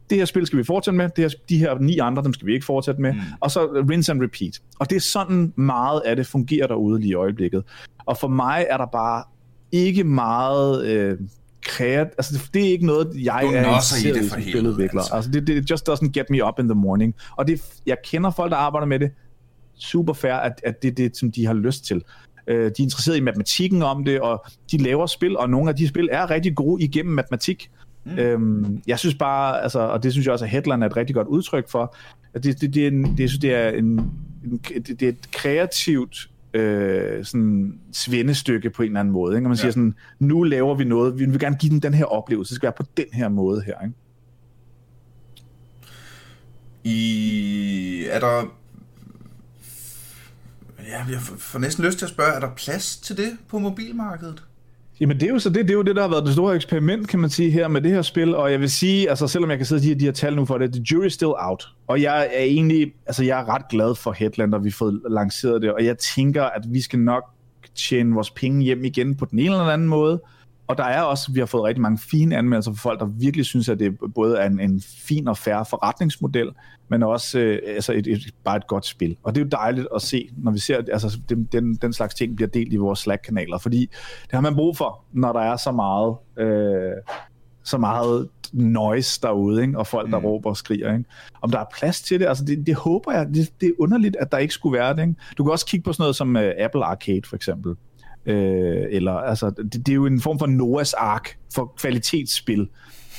[0.09, 2.47] det her spil skal vi fortsætte med, det her, de her ni andre, dem skal
[2.47, 3.19] vi ikke fortsætte med, mm.
[3.39, 4.61] og så rinse and repeat.
[4.79, 7.63] Og det er sådan meget af det fungerer derude lige i øjeblikket.
[8.05, 9.23] Og for mig er der bare
[9.71, 10.85] ikke meget...
[10.85, 11.17] Øh,
[11.65, 15.01] kreat, altså det, det er ikke noget, jeg du er interesseret i som spiludvikler.
[15.01, 15.15] Altså.
[15.15, 17.15] altså det, det just doesn't get me up in the morning.
[17.37, 19.11] Og det, jeg kender folk, der arbejder med det,
[19.75, 22.03] super fair, at, at det er det, som de har lyst til.
[22.47, 25.75] Uh, de er interesseret i matematikken om det, og de laver spil, og nogle af
[25.75, 27.69] de spil er rigtig gode igennem matematik.
[28.05, 28.17] Mm.
[28.17, 31.15] Øhm, jeg synes bare, altså, og det synes jeg også, at Headline er et rigtig
[31.15, 31.95] godt udtryk for,
[32.33, 33.85] at det, det, det, er, en, det, det er en,
[34.43, 39.35] en det, det er et kreativt øh, sådan svendestykke på en eller anden måde.
[39.35, 39.45] Ikke?
[39.45, 39.61] Og man ja.
[39.61, 42.55] siger sådan, nu laver vi noget, vi vil gerne give den den her oplevelse, det
[42.55, 43.81] skal være på den her måde her.
[43.83, 43.95] Ikke?
[46.83, 48.55] I, er der...
[50.87, 54.43] Ja, jeg får næsten lyst til at spørge, er der plads til det på mobilmarkedet?
[54.99, 56.55] Jamen det er jo så det, det er jo det, der har været det store
[56.55, 59.49] eksperiment, kan man sige, her med det her spil, og jeg vil sige, altså selvom
[59.49, 61.31] jeg kan sidde og de, de har tal nu for det, the jury is still
[61.37, 65.01] out, og jeg er egentlig, altså jeg er ret glad for Headlander, vi har fået
[65.09, 67.23] lanceret det, og jeg tænker, at vi skal nok
[67.75, 70.21] tjene vores penge hjem igen på den ene eller anden måde,
[70.73, 73.45] og der er også, vi har fået rigtig mange fine anmeldelser fra folk, der virkelig
[73.45, 76.51] synes, at det både er en, en fin og færre forretningsmodel,
[76.89, 79.17] men også øh, altså et, et, bare et godt spil.
[79.23, 82.15] Og det er jo dejligt at se, når vi ser, altså den, den, den slags
[82.15, 83.79] ting bliver delt i vores Slack-kanaler, fordi
[84.23, 86.91] det har man brug for, når der er så meget, øh,
[87.63, 89.79] så meget noise derude, ikke?
[89.79, 90.25] og folk, der mm.
[90.25, 90.93] råber og skriger.
[90.93, 91.05] Ikke?
[91.41, 94.15] Om der er plads til det, altså det, det håber jeg, det, det er underligt,
[94.19, 95.01] at der ikke skulle være det.
[95.01, 95.15] Ikke?
[95.37, 97.75] Du kan også kigge på sådan noget som uh, Apple Arcade for eksempel,
[98.25, 102.67] øh, eller altså, det, det er jo en form for Noahs ark for kvalitetsspil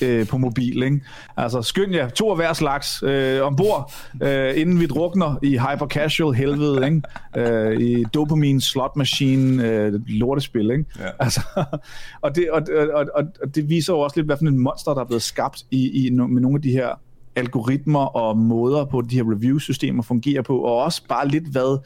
[0.03, 0.83] øh, på mobil.
[0.83, 1.01] Ikke?
[1.37, 3.93] Altså skynd jer, to af hver slags øh, ombord,
[4.23, 7.03] øh, inden vi drukner i hyper casual helvede, ikke?
[7.37, 10.71] Øh, i dopamine slot machine øh, lortespil.
[10.71, 10.85] Ikke?
[10.99, 11.09] Ja.
[11.19, 11.41] Altså,
[12.21, 14.95] og, det, og, og, og, og det viser jo også lidt, hvad for en monster,
[14.95, 16.89] der er blevet skabt i, i, med nogle af de her
[17.37, 21.79] algoritmer og måder på de her review-systemer fungerer på, og også bare lidt, hvad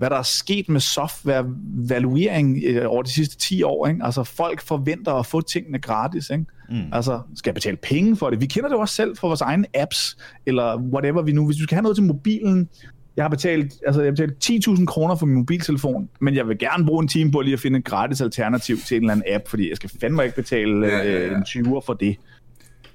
[0.00, 3.86] hvad der er sket med software-valuering øh, over de sidste 10 år.
[3.86, 4.04] Ikke?
[4.04, 6.30] Altså, folk forventer at få tingene gratis.
[6.30, 6.44] Ikke?
[6.70, 6.82] Mm.
[6.92, 8.40] Altså, skal betale penge for det?
[8.40, 11.46] Vi kender det jo også selv fra vores egne apps, eller whatever vi nu...
[11.46, 12.68] Hvis du skal have noget til mobilen,
[13.16, 16.58] jeg har betalt, altså jeg har betalt 10.000 kroner for min mobiltelefon, men jeg vil
[16.58, 19.34] gerne bruge en time på lige at finde et gratis alternativ til en eller anden
[19.34, 21.26] app, fordi jeg skal fandme ikke betale ja, ja, ja.
[21.26, 22.16] Øh, en 20'er for det.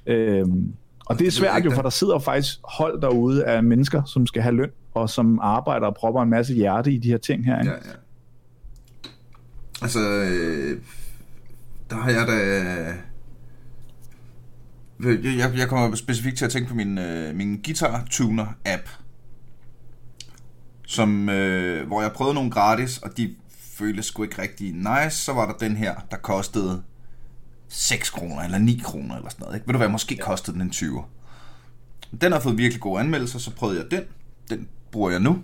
[0.08, 0.74] Øhm,
[1.06, 4.42] og det er svært jo, for der sidder faktisk hold derude af mennesker, som skal
[4.42, 7.60] have løn og som arbejder og propper en masse hjerte i de her ting her.
[7.60, 7.72] Ikke?
[7.72, 7.92] Ja, ja.
[9.82, 10.82] Altså, øh,
[11.90, 12.38] der har jeg da...
[15.38, 18.90] Jeg, jeg kommer specifikt til at tænke på min, øh, min Guitar Tuner app,
[20.88, 25.18] som, øh, hvor jeg prøvede nogle gratis, og de føltes sgu ikke rigtig nice.
[25.18, 26.84] Så var der den her, der kostede
[27.68, 29.56] 6 kroner eller 9 kroner eller sådan noget.
[29.56, 29.68] Ikke?
[29.68, 31.04] Ved du hvad, måske kostede den en 20.
[32.22, 34.04] Den har fået virkelig gode anmeldelser, så prøvede jeg den.
[34.50, 35.44] Den bruger jeg nu.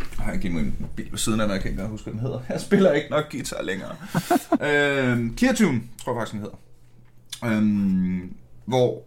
[0.00, 2.20] Jeg har ikke min bil ved siden af mig, jeg kan ikke huske, hvad den
[2.20, 2.40] hedder.
[2.48, 3.96] Jeg spiller ikke nok guitar længere.
[4.68, 6.56] øh, Kirtune, tror jeg faktisk, den hedder.
[7.44, 8.30] Øh,
[8.64, 9.02] hvor,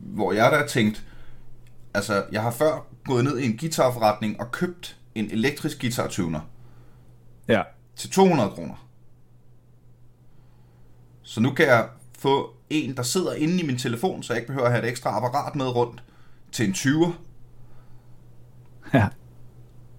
[0.00, 1.04] hvor jeg der tænkt,
[1.94, 6.40] altså, jeg har før gået ned i en guitarforretning og købt en elektrisk guitar-tuner.
[7.48, 7.62] Ja.
[7.96, 8.88] Til 200 kroner.
[11.22, 14.46] Så nu kan jeg få en, der sidder inde i min telefon, så jeg ikke
[14.46, 16.02] behøver at have et ekstra apparat med rundt,
[16.52, 17.12] til en 20'er.
[18.94, 19.06] Ja.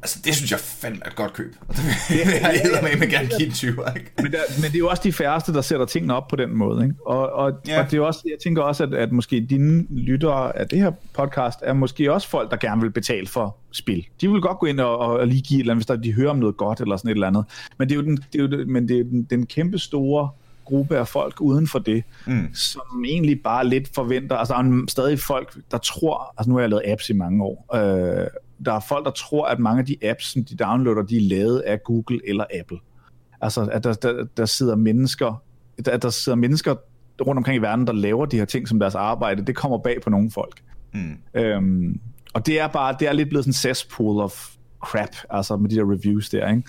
[0.01, 1.55] Altså, det synes jeg fandme er et godt køb.
[1.67, 4.11] Og det vil jeg hedder med, med gerne give en 20, ikke?
[4.17, 6.57] Men, der, men det er jo også de færreste, der sætter tingene op på den
[6.57, 6.83] måde.
[6.83, 6.95] Ikke?
[7.05, 7.83] Og, og, ja.
[7.83, 10.91] og det er også, jeg tænker også, at, at måske dine lyttere af det her
[11.13, 14.05] podcast er måske også folk, der gerne vil betale for spil.
[14.21, 16.13] De vil godt gå ind og, og lige give et eller andet, hvis der, de
[16.13, 17.45] hører om noget godt eller sådan et eller andet.
[17.77, 20.29] Men det er jo den, det er jo, men det er den, den kæmpe store
[20.65, 22.53] gruppe af folk uden for det, mm.
[22.53, 26.61] som egentlig bare lidt forventer, altså der er stadig folk, der tror, altså nu har
[26.61, 28.27] jeg lavet apps i mange år, øh,
[28.65, 31.21] der er folk, der tror, at mange af de apps, som de downloader, de er
[31.21, 32.77] lavet af Google eller Apple.
[33.41, 35.43] Altså, at der, der, der sidder mennesker,
[35.85, 36.75] at der sidder mennesker
[37.21, 40.01] rundt omkring i verden, der laver de her ting som deres arbejde, det kommer bag
[40.01, 40.61] på nogle folk.
[40.93, 41.17] Mm.
[41.33, 41.99] Øhm,
[42.33, 44.49] og det er bare, det er lidt blevet sådan en cesspool of
[44.79, 46.63] crap, altså med de der reviews der, ikke?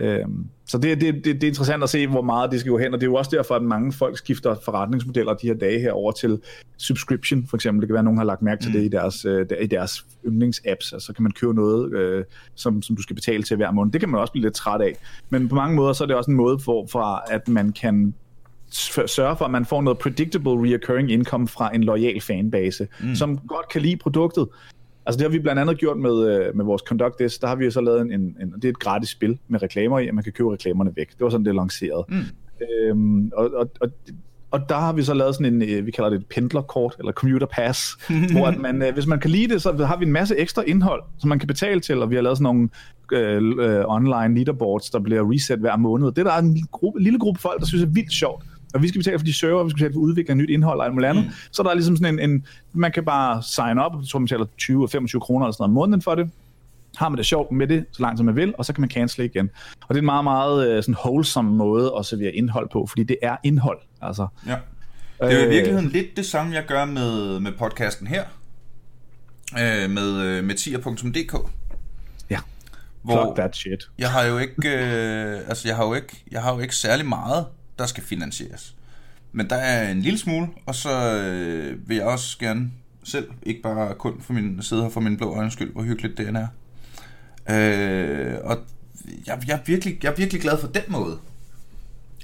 [0.00, 2.78] Øhm, så det, det, det, det er interessant at se, hvor meget det skal gå
[2.78, 5.80] hen, og det er jo også derfor, at mange folk skifter forretningsmodeller de her dage
[5.80, 6.40] her over til
[6.78, 7.80] subscription, for eksempel.
[7.80, 8.78] Det kan være, at nogen har lagt mærke til mm.
[8.78, 12.24] det i deres, øh, i deres yndlingsapps, altså så kan man købe noget, øh,
[12.54, 13.92] som, som du skal betale til hver måned.
[13.92, 14.96] Det kan man også blive lidt træt af.
[15.30, 18.14] Men på mange måder, så er det også en måde for, for at man kan
[19.06, 23.14] sørge for, at man får noget predictable reoccurring income fra en lojal fanbase, mm.
[23.14, 24.48] som godt kan lide produktet.
[25.06, 27.54] Altså det har vi blandt andet gjort med, øh, med vores Conduct This, der har
[27.54, 30.08] vi jo så lavet en, en, en, det er et gratis spil med reklamer i,
[30.08, 31.10] at man kan købe reklamerne væk.
[31.10, 32.04] Det var sådan, det er lanceret.
[32.08, 32.16] Mm.
[32.66, 33.88] Øhm, og, og, og,
[34.50, 37.12] og der har vi så lavet sådan en, øh, vi kalder det et pendlerkort, eller
[37.12, 37.98] commuter pass,
[38.32, 40.62] hvor at man, øh, hvis man kan lide det, så har vi en masse ekstra
[40.66, 42.68] indhold, som man kan betale til, og vi har lavet sådan nogle
[43.12, 46.12] øh, online leaderboards, der bliver reset hver måned.
[46.12, 48.44] Det der er en gruppe, lille gruppe folk, der synes er vildt sjovt
[48.74, 50.78] og vi skal betale for de server, vi skal betale for udvikling af nyt indhold
[50.78, 51.24] og alt muligt andet.
[51.24, 51.30] Mm.
[51.50, 54.26] Så der er ligesom sådan en, en, man kan bare sign up, jeg tror man
[54.26, 54.46] betaler
[55.16, 56.30] 20-25 kroner eller sådan noget om måneden for det.
[56.96, 58.90] Har man det sjovt med det, så langt som man vil, og så kan man
[58.90, 59.50] cancel igen.
[59.80, 63.02] Og det er en meget, meget øh, sådan wholesome måde at servere indhold på, fordi
[63.02, 63.78] det er indhold.
[64.02, 64.26] Altså.
[64.46, 64.56] Ja.
[65.20, 68.06] Det er jo i øh, virkeligheden øh, lidt det samme, jeg gør med, med podcasten
[68.06, 68.24] her,
[69.58, 71.50] øh, med, øh, med tier.dk.
[72.30, 72.38] Ja.
[73.02, 73.88] Hvor Fuck that shit.
[73.98, 77.06] Jeg har jo ikke, øh, altså jeg har jo ikke, jeg har jo ikke særlig
[77.06, 77.46] meget,
[77.80, 78.74] der skal finansieres.
[79.32, 82.70] Men der er en lille smule, og så øh, vil jeg også gerne
[83.04, 86.18] selv, ikke bare kun for min, sidde her for min blå øjens skyld, hvor hyggeligt
[86.18, 86.46] det er.
[87.50, 88.58] Øh, og
[89.26, 91.18] jeg, jeg, er virkelig, jeg er virkelig glad for den måde.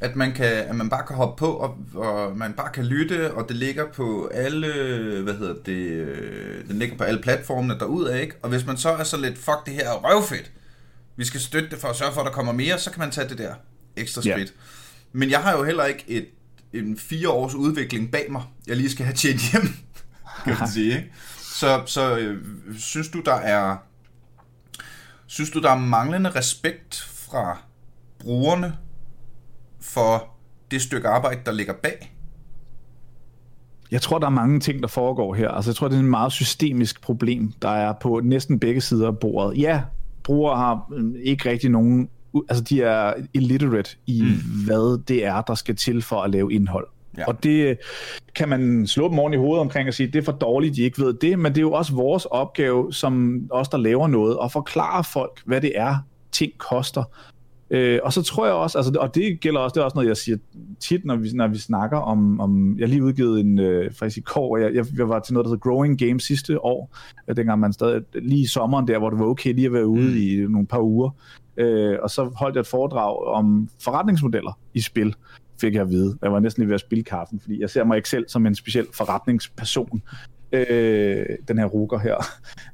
[0.01, 3.35] At man, kan, at man bare kan hoppe på, og, og man bare kan lytte,
[3.35, 4.69] og det ligger på alle,
[5.23, 8.35] hvad hedder det, øh, det ligger på alle platformene derudad, ikke?
[8.43, 10.53] Og hvis man så er så lidt, fuck det her er røvfedt,
[11.17, 13.11] vi skal støtte det for at sørge for, at der kommer mere, så kan man
[13.11, 13.55] tage det der
[13.97, 14.39] ekstra skridt.
[14.39, 14.49] Yeah.
[15.17, 16.27] Men jeg har jo heller ikke et,
[16.73, 19.63] en fire års udvikling bag mig, jeg lige skal have tjent hjem,
[20.45, 21.13] kan man sige, ikke?
[21.39, 22.45] Så, så øh,
[22.79, 23.77] synes du, der er
[25.27, 27.59] synes du, der er manglende respekt fra
[28.19, 28.77] brugerne
[29.81, 30.29] for
[30.71, 32.17] det stykke arbejde, der ligger bag?
[33.91, 35.49] Jeg tror, der er mange ting, der foregår her.
[35.49, 39.07] Altså, jeg tror, det er et meget systemisk problem, der er på næsten begge sider
[39.07, 39.59] af bordet.
[39.59, 39.83] Ja,
[40.23, 42.09] brugere har øh, ikke rigtig nogen...
[42.49, 44.65] Altså, de er illiterate i, mm.
[44.65, 46.87] hvad det er, der skal til for at lave indhold.
[47.19, 47.25] Ja.
[47.27, 47.79] Og det
[48.35, 50.83] kan man slå dem oven i hovedet omkring og sige, det er for dårligt, de
[50.83, 54.39] ikke ved det, men det er jo også vores opgave, som os, der laver noget,
[54.45, 55.97] at forklare folk, hvad det er,
[56.33, 57.05] ting koster.
[57.71, 60.09] Øh, og så tror jeg også, altså, og det gælder også, det er også noget,
[60.09, 60.39] jeg siger
[60.81, 64.21] tit, når vi, når vi snakker om, om, jeg lige udgivet en, øh, faktisk i
[64.21, 66.97] kår, jeg, jeg, jeg var til noget, der hedder Growing Game sidste år,
[67.29, 69.87] øh, dengang man stadig, lige i sommeren der, hvor det var okay lige at være
[69.87, 70.17] ude mm.
[70.17, 71.11] i nogle par uger,
[71.57, 75.15] øh, og så holdt jeg et foredrag om forretningsmodeller i spil,
[75.61, 76.19] fik jeg at vide.
[76.23, 78.47] Jeg var næsten lige ved at spille kaffen, fordi jeg ser mig ikke selv som
[78.47, 80.03] en speciel forretningsperson,
[80.53, 82.17] øh, den her ruger her.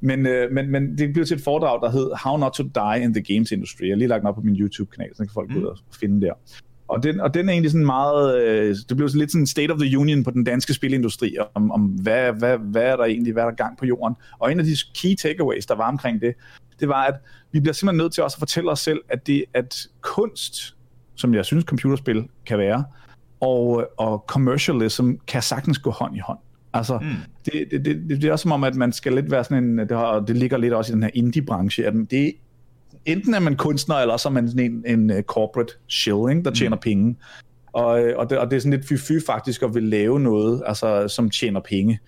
[0.01, 3.03] Men, øh, men, men det blev til et foredrag, der hed How Not to Die
[3.03, 3.83] in the Games Industry.
[3.83, 5.79] Jeg har lige lagt den op på min YouTube-kanal, så kan folk gå ud og
[6.01, 6.35] finde der.
[6.93, 9.71] Og den, og den er egentlig sådan meget, øh, det blev sådan lidt sådan state
[9.71, 13.33] of the union på den danske spilindustri, om, om hvad, hvad, hvad er der egentlig,
[13.33, 14.17] hvad er der gang på jorden.
[14.39, 16.35] Og en af de key takeaways, der var omkring det,
[16.81, 17.15] det var, at
[17.53, 20.77] vi bliver simpelthen nødt til også at fortælle os selv, at, det, at kunst,
[21.15, 22.85] som jeg synes computerspil kan være,
[23.41, 26.39] og, og commercialism kan sagtens gå hånd i hånd.
[26.73, 27.09] Altså, mm.
[27.45, 29.79] det, det, det, det er også som om, at man skal lidt være sådan en,
[29.79, 32.33] det, har, det ligger lidt også i den her indie-branche, at det
[33.07, 36.51] enten er man kunstner, eller så er man sådan en, en uh, corporate shilling, der
[36.51, 36.83] tjener mm.
[36.83, 37.17] penge.
[37.73, 37.87] Og,
[38.17, 41.31] og, det, og det er sådan lidt fy-fy faktisk at vil lave noget, altså, som
[41.31, 42.01] tjener penge.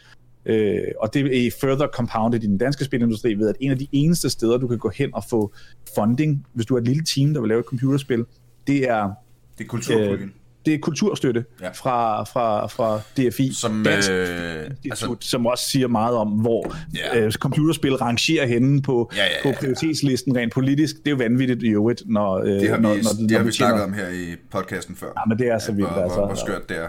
[0.47, 3.87] Øh, og det er further compounded i den danske spilindustri ved, at en af de
[3.93, 5.53] eneste steder, du kan gå hen og få
[5.95, 8.25] funding, hvis du er et lille team, der vil lave et computerspil,
[8.67, 9.11] det er...
[9.59, 10.29] Det er kulturpuljen.
[10.29, 10.35] Øh,
[10.67, 11.69] det er kulturstøtte ja.
[11.69, 17.21] fra, fra, fra DFI, som, Dansk øh, altså, som også siger meget om, hvor ja.
[17.21, 20.97] øh, computerspil rangerer henne på, ja, ja, ja, på prioritetslisten rent politisk.
[20.97, 22.39] Det er jo vanvittigt i øvrigt, når...
[22.39, 24.97] Øh, det har vi, når, når, det når har vi snakket om her i podcasten
[24.97, 25.07] før.
[25.07, 25.93] Ja, men det er så vildt.
[25.93, 26.89] Hvor, altså, hvor, hvor skørt det er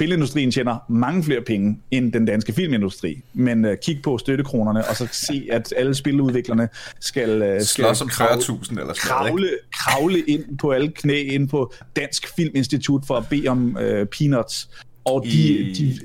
[0.00, 3.22] spilindustrien tjener mange flere penge end den danske filmindustri.
[3.32, 6.68] Men uh, kig på støttekronerne, og så se, at alle spiludviklerne
[7.00, 12.36] skal, uh, skal som 40.000 eller kravle, kravle ind på alle knæ ind på Dansk
[12.36, 14.70] Filminstitut for at bede om uh, peanuts.
[15.04, 15.72] Og de, I...
[15.72, 15.98] de,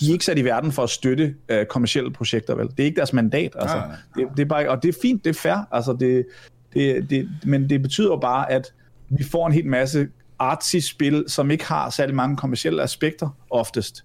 [0.00, 2.68] de er ikke sat i verden for at støtte uh, kommersielle projekter, vel?
[2.68, 3.76] Det er ikke deres mandat, altså.
[3.76, 3.90] Ah.
[4.16, 6.26] Det, det er bare, og det er fint, det er fair, altså det,
[6.74, 8.72] det, det, men det betyder bare, at
[9.08, 10.08] vi får en hel masse
[10.40, 14.04] artsy-spil, som ikke har særlig mange kommersielle aspekter oftest.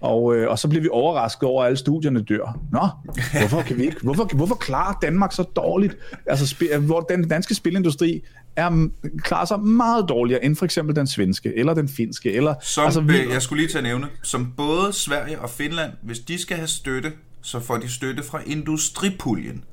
[0.00, 2.58] Og, øh, og så bliver vi overrasket over, at alle studierne dør.
[2.72, 2.88] Nå,
[3.40, 5.96] hvorfor, kan vi ikke, hvorfor, hvorfor klarer Danmark så dårligt?
[6.26, 8.22] Altså, spil, hvor den danske spilindustri
[8.56, 12.32] er, klarer sig meget dårligere end for eksempel den svenske, eller den finske.
[12.32, 15.92] Eller, som, altså, vi, jeg skulle lige til at nævne, som både Sverige og Finland,
[16.02, 17.12] hvis de skal have støtte,
[17.42, 19.64] så får de støtte fra industripuljen.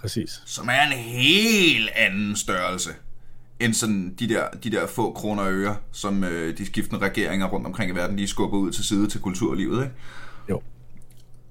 [0.00, 0.42] Præcis.
[0.46, 2.90] Som er en helt anden størrelse
[3.60, 7.46] end sådan de der, de der få kroner og øre, som øh, de skiftende regeringer
[7.46, 9.94] rundt omkring i verden lige skubber ud til side til kulturlivet, ikke?
[10.50, 10.62] Jo.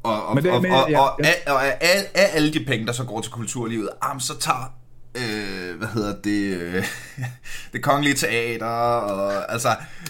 [0.04, 1.30] Og, og, men det, og, men, og, ja, og, ja.
[1.48, 1.78] og, og af,
[2.14, 4.74] af alle de penge, der så går til kulturlivet, am, så tager
[5.18, 6.86] øh, hvad hedder det, øh,
[7.74, 9.70] det kongelige teater, og altså,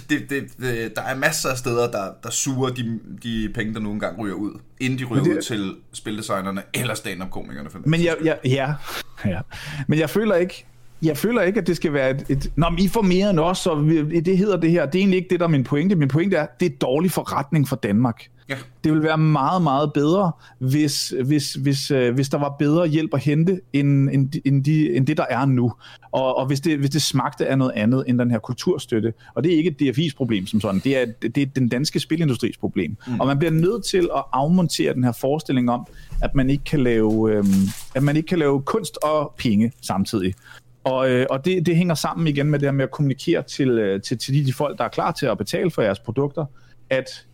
[0.10, 3.80] det, det, det, der er masser af steder, der, der suger de, de penge, der
[3.80, 7.70] nogle gange ryger ud, inden de ryger det, ud til spildesignerne eller stand-up-komikerne.
[7.86, 8.74] Men jeg, jeg, ja,
[9.34, 9.40] ja,
[9.88, 10.66] men jeg føler ikke,
[11.02, 12.26] jeg føler ikke, at det skal være et...
[12.30, 13.84] et Nå, men I får mere end os, og
[14.26, 14.86] det hedder det her.
[14.86, 15.96] Det er egentlig ikke det, der er min pointe.
[15.96, 18.28] Min pointe er, det er dårlig forretning for Danmark.
[18.50, 18.56] Ja.
[18.84, 23.14] Det vil være meget, meget bedre, hvis, hvis, hvis, øh, hvis der var bedre hjælp
[23.14, 25.74] at hente, end, end, end, de, end det, der er nu.
[26.12, 29.14] Og, og hvis, det, hvis det smagte af noget andet end den her kulturstøtte.
[29.36, 30.82] Og det er ikke et DFI's problem som sådan.
[30.84, 32.98] Det er, det er den danske spilindustris problem.
[33.08, 33.20] Mm.
[33.20, 35.88] Og man bliver nødt til at afmontere den her forestilling om,
[36.22, 37.46] at man ikke kan lave, øhm,
[37.96, 40.34] at man ikke kan lave kunst og penge samtidig.
[40.92, 43.70] Og, øh, og det, det hænger sammen igen med det her med at kommunikere til,
[43.70, 46.46] øh, til, til de, de folk, der er klar til at betale for jeres produkter,
[46.90, 47.26] at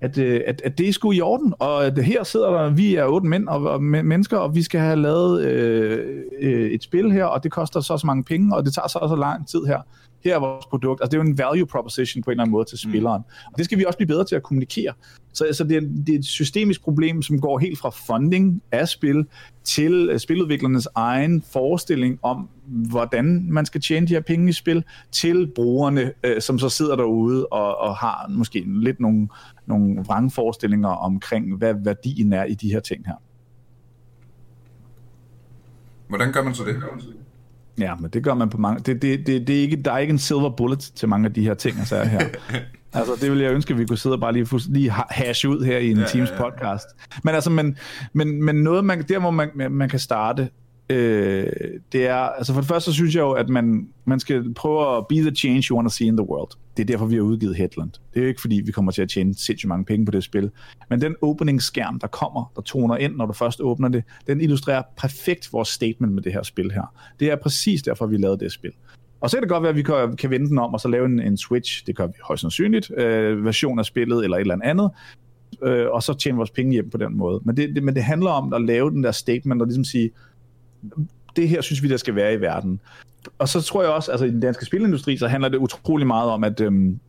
[0.00, 2.94] at, øh, at, at det er sgu i orden, og at her sidder der, vi
[2.94, 7.12] er otte mænd og, og mennesker, og vi skal have lavet øh, øh, et spil
[7.12, 9.64] her, og det koster så så mange penge, og det tager så så lang tid
[9.66, 9.80] her.
[10.24, 11.00] Her er vores produkt.
[11.00, 12.90] Altså det er jo en value proposition på en eller anden måde til mm.
[12.90, 13.22] spilleren.
[13.26, 13.50] Mm.
[13.52, 14.92] Og det skal vi også blive bedre til at kommunikere.
[15.32, 18.88] Så altså, det, er, det er et systemisk problem, som går helt fra funding af
[18.88, 19.26] spil
[19.64, 24.84] til uh, spiludviklernes egen forestilling om, hvordan man skal tjene de her penge i spil,
[25.12, 29.28] til brugerne, uh, som så sidder derude og, og har måske lidt nogle,
[29.66, 33.14] nogle vrangforestillinger omkring, hvad værdien er i de her ting her.
[36.08, 36.82] Hvordan gør man så det?
[37.78, 38.80] Ja, men det gør man på mange...
[38.80, 41.34] Det, det, det, det er ikke, der er ikke en silver bullet til mange af
[41.34, 42.20] de her ting, altså her.
[42.98, 45.64] altså, det ville jeg ønske, at vi kunne sidde og bare lige, lige hash ud
[45.64, 46.86] her i en ja, Teams podcast.
[47.24, 47.78] Men altså, men,
[48.12, 50.48] men, men noget, man, der hvor man, man kan starte,
[50.88, 51.46] øh,
[51.92, 54.96] det er, altså for det første så synes jeg jo, at man, man skal prøve
[54.96, 56.50] at be the change you want to see in the world.
[56.76, 57.90] Det er derfor, vi har udgivet Headland.
[57.90, 60.24] Det er jo ikke fordi, vi kommer til at tjene sindssygt mange penge på det
[60.24, 60.50] spil.
[60.90, 64.82] Men den opening-skærm, der kommer, der toner ind, når du først åbner det, den illustrerer
[65.00, 66.94] perfekt vores statement med det her spil her.
[67.20, 68.72] Det er præcis derfor, vi lavede det spil.
[69.20, 70.88] Og så kan det godt være, at vi kan, kan vende den om og så
[70.88, 74.40] lave en, en Switch, det gør vi højst sandsynligt, øh, version af spillet eller et
[74.40, 74.90] eller andet,
[75.62, 77.40] øh, og så tjene vores penge hjem på den måde.
[77.44, 80.10] Men det, det, men det handler om at lave den der statement og ligesom sige,
[81.36, 82.80] det her synes vi, der skal være i verden.
[83.38, 86.30] Og så tror jeg også, altså i den danske spilindustri, så handler det utrolig meget
[86.30, 87.00] om, at, øhm,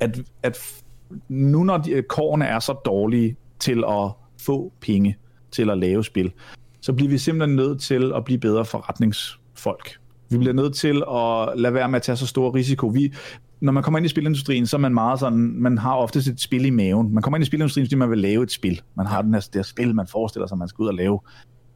[0.00, 0.82] at, at
[1.28, 4.10] nu når de, kårene er så dårlige til at
[4.40, 5.16] få penge
[5.50, 6.32] til at lave spil,
[6.80, 9.90] så bliver vi simpelthen nødt til at blive bedre forretningsfolk.
[10.30, 12.86] Vi bliver nødt til at lade være med at tage så stor risiko.
[12.86, 13.12] Vi,
[13.60, 16.40] når man kommer ind i spilindustrien, så er man meget sådan, man har ofte et
[16.40, 17.14] spil i maven.
[17.14, 18.80] Man kommer ind i spilindustrien, fordi man vil lave et spil.
[18.94, 21.20] Man har den her, det her spil, man forestiller sig, man skal ud og lave.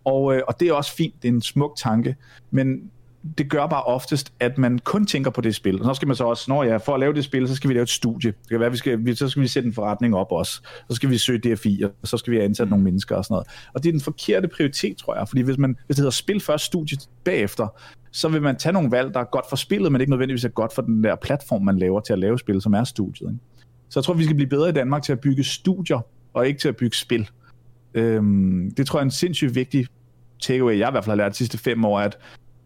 [0.04, 2.16] Og, øh, og det er også fint, det er en smuk tanke,
[2.50, 2.90] men
[3.38, 5.82] det gør bare oftest, at man kun tænker på det spil.
[5.82, 7.68] Og så skal man så også, når ja, for at lave det spil, så skal
[7.68, 8.30] vi lave et studie.
[8.30, 10.60] Det kan være, vi skal, vi, så skal vi sætte en forretning op også.
[10.90, 13.46] Så skal vi søge DFI, og så skal vi ansætte nogle mennesker og sådan noget.
[13.74, 15.28] Og det er den forkerte prioritet, tror jeg.
[15.28, 17.68] Fordi hvis, man, hvis det hedder spil først, studie bagefter,
[18.10, 20.48] så vil man tage nogle valg, der er godt for spillet, men ikke nødvendigvis er
[20.48, 23.28] godt for den der platform, man laver til at lave spil, som er studiet.
[23.28, 23.40] Ikke?
[23.88, 26.00] Så jeg tror, vi skal blive bedre i Danmark til at bygge studier,
[26.34, 27.28] og ikke til at bygge spil.
[27.94, 29.86] Øhm, det tror jeg er en sindssygt vigtig
[30.40, 32.18] takeaway, jeg i hvert fald har lært de sidste fem år, at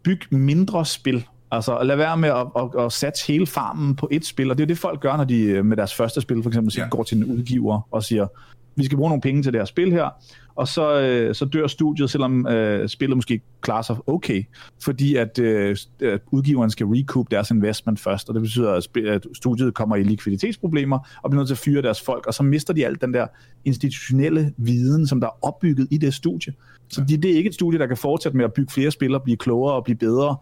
[0.03, 1.27] bygge mindre spil.
[1.51, 4.63] Altså lad være med at, at, at satse hele farmen på et spil, og det
[4.63, 6.89] er det folk gør, når de øh, med deres første spil for eksempel ja.
[6.89, 8.27] går til en udgiver og siger,
[8.77, 10.09] vi skal bruge nogle penge til det her spil her,
[10.59, 14.45] og så, øh, så dør studiet, selvom øh, spillet måske klarer sig okay,
[14.85, 15.77] fordi at, øh,
[16.31, 20.99] udgiveren skal recoup deres investment først, og det betyder, at, at studiet kommer i likviditetsproblemer
[21.23, 23.27] og bliver nødt til at fyre deres folk, og så mister de alt den der
[23.65, 26.53] institutionelle viden, som der er opbygget i det studie.
[26.89, 29.21] Så det, det er ikke et studie, der kan fortsætte med at bygge flere spillere,
[29.21, 30.37] blive klogere og blive bedre.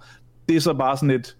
[0.49, 1.37] Det er så bare sådan et,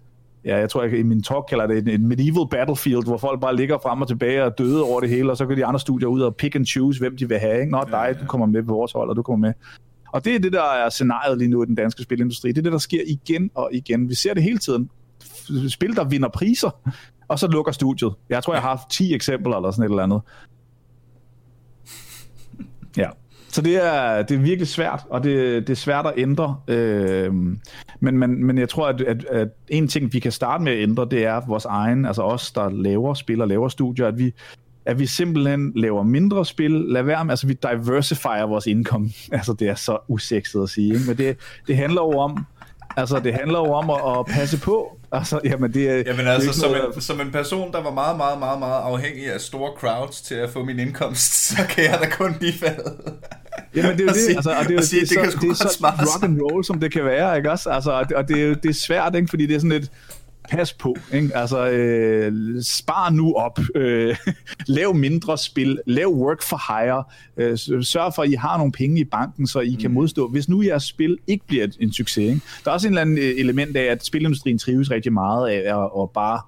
[0.47, 3.55] ja, jeg tror, jeg i min talk kalder det en medieval battlefield, hvor folk bare
[3.55, 6.07] ligger frem og tilbage og døde over det hele, og så kan de andre studier
[6.07, 7.59] ud og pick and choose, hvem de vil have.
[7.59, 7.71] Ikke?
[7.71, 8.13] Nå, dig, ja, ja.
[8.13, 9.53] du kommer med på vores hold, og du kommer med.
[10.13, 12.49] Og det er det, der er scenariet lige nu i den danske spilindustri.
[12.49, 14.09] Det er det, der sker igen og igen.
[14.09, 14.89] Vi ser det hele tiden.
[15.69, 16.69] Spil, der vinder priser,
[17.31, 18.13] og så lukker studiet.
[18.29, 20.21] Jeg tror, jeg har haft 10 eksempler eller sådan et eller andet.
[22.97, 23.09] Ja.
[23.49, 26.57] Så det er, det er virkelig svært, og det, det er svært at ændre.
[26.67, 27.33] Øh,
[27.99, 30.83] men, men, men jeg tror, at, at, at en ting, vi kan starte med at
[30.83, 34.33] ændre, det er vores egen, altså os, der laver spil og laver studier, at vi,
[34.85, 39.09] at vi simpelthen laver mindre spil, lad være med, altså vi diversifier vores income.
[39.31, 41.05] Altså det er så usekset at sige, ikke?
[41.07, 41.37] men det,
[41.67, 42.45] det handler jo om,
[42.97, 44.96] Altså, det handler jo om at, at passe på.
[45.11, 46.95] Altså, jamen, det er, jamen altså, det er som, noget...
[46.95, 50.35] en, som en person, der var meget, meget, meget, meget afhængig af store crowds til
[50.35, 52.93] at få min indkomst, så kan jeg da kun blive faldet.
[53.75, 55.39] Jamen, det er jo det, altså, og det er jo sige, det, det, det, så,
[55.41, 57.69] det er så rock and roll, som det kan være, ikke også?
[57.69, 59.27] Altså, og det er jo det er svært, ikke?
[59.29, 59.91] fordi det er sådan lidt,
[60.49, 60.95] pas på.
[61.13, 61.37] Ikke?
[61.37, 63.59] Altså, øh, spar nu op.
[63.75, 64.15] Øh,
[64.67, 65.79] lav mindre spil.
[65.85, 67.03] Lav work for hire.
[67.37, 69.81] Øh, sørg for, at I har nogle penge i banken, så I mm.
[69.81, 70.27] kan modstå.
[70.27, 72.23] Hvis nu jeres spil ikke bliver en succes.
[72.23, 72.41] Ikke?
[72.65, 75.79] Der er også en eller anden øh, element af, at spilindustrien trives rigtig meget af
[75.79, 76.41] at, at bare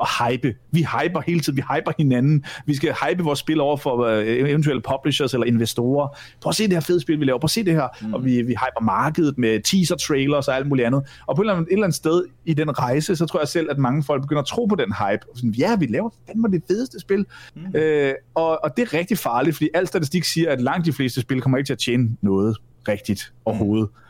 [0.00, 0.54] at hype.
[0.70, 2.44] Vi hyper hele tiden, vi hyper hinanden.
[2.66, 6.08] Vi skal hype vores spil over for uh, eventuelle publishers eller investorer.
[6.40, 7.38] Prøv at se det her fede spil, vi laver.
[7.38, 7.88] Prøv at se det her.
[8.02, 8.14] Mm.
[8.14, 11.02] Og vi, vi hyper markedet med teaser-trailers og alt muligt andet.
[11.26, 13.48] Og på et eller, andet, et eller andet sted i den rejse, så tror jeg
[13.48, 15.30] selv, at mange folk begynder at tro på den hype.
[15.30, 17.26] Og sådan, ja, vi laver fandme det fedeste spil.
[17.54, 17.76] Mm.
[17.76, 21.20] Øh, og, og det er rigtig farligt, fordi al statistik siger, at langt de fleste
[21.20, 22.56] spil kommer ikke til at tjene noget
[22.88, 23.88] rigtigt overhovedet.
[23.94, 24.05] Mm.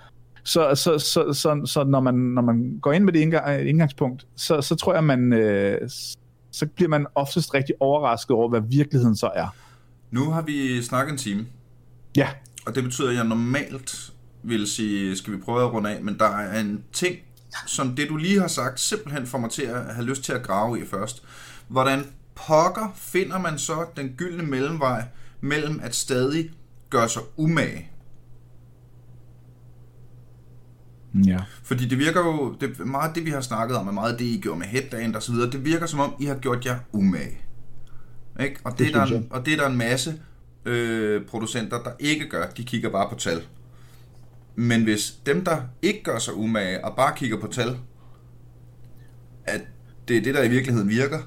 [0.47, 3.21] Så, så, så, så, så når, man, når man går ind med det
[3.69, 5.91] indgangspunkt, så, så tror jeg, man, øh,
[6.53, 9.55] så bliver man oftest rigtig overrasket over, hvad virkeligheden så er.
[10.11, 11.47] Nu har vi snakket en time.
[12.17, 12.29] Ja.
[12.67, 16.19] Og det betyder, at jeg normalt vil sige, skal vi prøve at runde af, men
[16.19, 17.17] der er en ting,
[17.67, 20.43] som det du lige har sagt, simpelthen får mig til at have lyst til at
[20.43, 21.23] grave i først.
[21.69, 25.05] Hvordan pokker finder man så den gyldne mellemvej
[25.41, 26.51] mellem at stadig
[26.91, 27.91] gøre sig umage?
[31.25, 31.39] Ja.
[31.63, 34.41] Fordi det virker jo, det, meget det vi har snakket om, og meget det I
[34.43, 37.39] gjorde med headband og så videre, det virker som om I har gjort jer umage.
[38.41, 38.57] Ikke?
[38.65, 40.15] Og, det, det, er der og det er der en masse
[40.65, 42.47] øh, producenter, der ikke gør.
[42.57, 43.43] De kigger bare på tal.
[44.55, 47.77] Men hvis dem, der ikke gør sig umage og bare kigger på tal,
[49.45, 49.61] at
[50.09, 51.19] det er det, der i virkeligheden virker.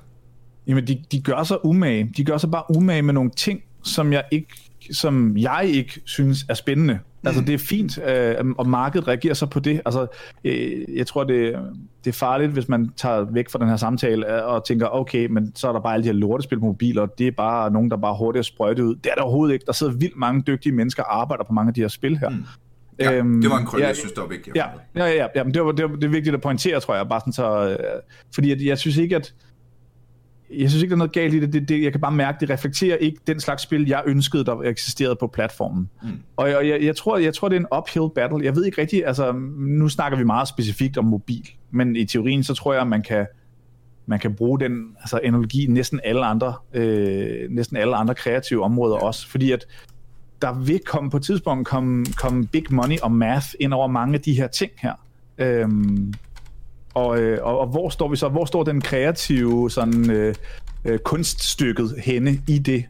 [0.67, 2.13] Jamen, de, de gør sig umage.
[2.17, 4.47] De gør sig bare umage med nogle ting, som jeg ikke,
[4.91, 6.93] som jeg ikke synes er spændende.
[6.93, 7.27] Mm.
[7.27, 9.81] Altså, det er fint, øh, og markedet reagerer så på det.
[9.85, 10.07] Altså,
[10.43, 11.55] øh, jeg tror, det,
[12.03, 15.25] det er farligt, hvis man tager væk fra den her samtale øh, og tænker, okay,
[15.25, 17.71] men så er der bare alle de her lortespil på mobiler, og det er bare
[17.71, 18.95] nogen, der bare hurtigt sprøjter ud.
[18.95, 19.65] Det er der overhovedet ikke.
[19.65, 22.29] Der sidder vildt mange dygtige mennesker og arbejder på mange af de her spil her.
[22.29, 22.45] Mm.
[22.99, 24.55] Ja, øhm, det var en krølle, ja, jeg synes, det var vigtigt.
[24.55, 24.65] Ja,
[24.95, 27.09] ja, ja, ja men det, var, det, var, det er vigtigt at pointere, tror jeg,
[27.09, 27.77] bare sådan så, øh,
[28.35, 29.33] fordi jeg, jeg synes ikke, at
[30.51, 31.53] jeg synes ikke, der er noget galt i det.
[31.53, 34.61] det, det jeg kan bare mærke, det reflekterer ikke den slags spil, jeg ønskede, der
[34.61, 35.89] eksisterede på platformen.
[36.03, 36.09] Mm.
[36.37, 38.45] Og jeg, jeg, jeg, tror, jeg tror, det er en uphill battle.
[38.45, 42.43] Jeg ved ikke rigtigt, altså nu snakker vi meget specifikt om mobil, men i teorien,
[42.43, 43.25] så tror jeg, man kan,
[44.05, 48.95] man kan bruge den altså, analogi næsten alle andre, øh, næsten alle andre kreative områder
[48.95, 49.05] ja.
[49.05, 49.65] også, fordi at
[50.41, 54.13] der vil komme på et tidspunkt komme, komme big money og math ind over mange
[54.13, 54.93] af de her ting her.
[55.37, 56.13] Øhm,
[56.93, 58.29] og, øh, og, og hvor står vi så?
[58.29, 60.35] Hvor står den kreative sådan, øh,
[60.85, 62.85] øh, kunststykket henne i det?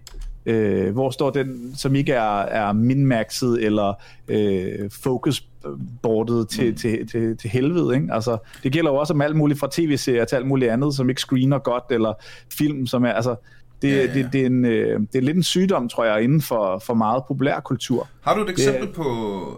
[0.45, 3.93] Øh, hvor står den, som ikke er, er minmaxet eller
[4.27, 6.75] øh, focusboardet til, mm.
[6.75, 7.95] til, til, til helvede?
[7.95, 8.07] Ikke?
[8.13, 11.09] Altså, det gælder jo også om alt muligt fra tv-serier til alt muligt andet, som
[11.09, 12.13] ikke screener godt, eller
[12.53, 13.11] film, som er...
[13.11, 13.35] Altså,
[13.81, 14.13] det, ja, ja.
[14.13, 16.93] Det, det, er en, øh, det er lidt en sygdom, tror jeg, inden for, for
[16.93, 18.07] meget populær kultur.
[18.21, 19.03] Har du et eksempel, det, på,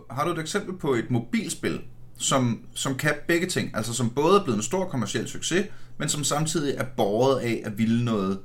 [0.10, 1.80] har du et eksempel på et mobilspil,
[2.22, 3.72] som, som kan begge ting?
[3.74, 5.66] Altså som både er blevet en stor kommersiel succes,
[5.98, 8.40] men som samtidig er båret af at ville noget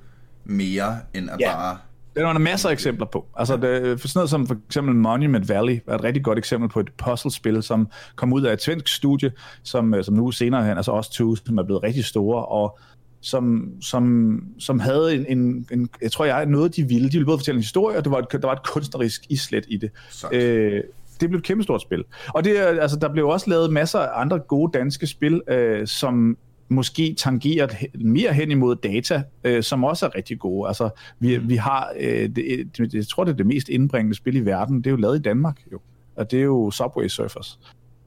[0.44, 1.54] mere end at ja.
[1.54, 1.78] bare...
[2.14, 3.26] Det er der masser af eksempler på.
[3.36, 6.68] Altså, det, for sådan noget som for eksempel Monument Valley er et rigtig godt eksempel
[6.68, 10.64] på et puzzlespil, som kom ud af et svensk studie, som, øh, som nu senere
[10.64, 12.78] hen, altså også 2, som er blevet rigtig store, og
[13.20, 17.08] som, som, som havde en, en, en, jeg tror jeg, noget de ville.
[17.08, 19.64] De ville både fortælle en historie, og det var et, der var et kunstnerisk islet
[19.68, 19.90] i det.
[20.32, 20.82] Øh,
[21.20, 22.04] det blev et kæmpestort spil.
[22.28, 26.36] Og det, altså, der blev også lavet masser af andre gode danske spil, øh, som
[26.68, 30.68] måske tangerer mere hen imod data, øh, som også er rigtig gode.
[30.68, 31.48] Altså, vi, mm.
[31.48, 32.36] vi har, øh, det,
[32.78, 34.76] det, jeg tror, det er det mest indbringende spil i verden.
[34.78, 35.80] Det er jo lavet i Danmark, jo.
[36.16, 37.58] Og det er jo Subway Surfers.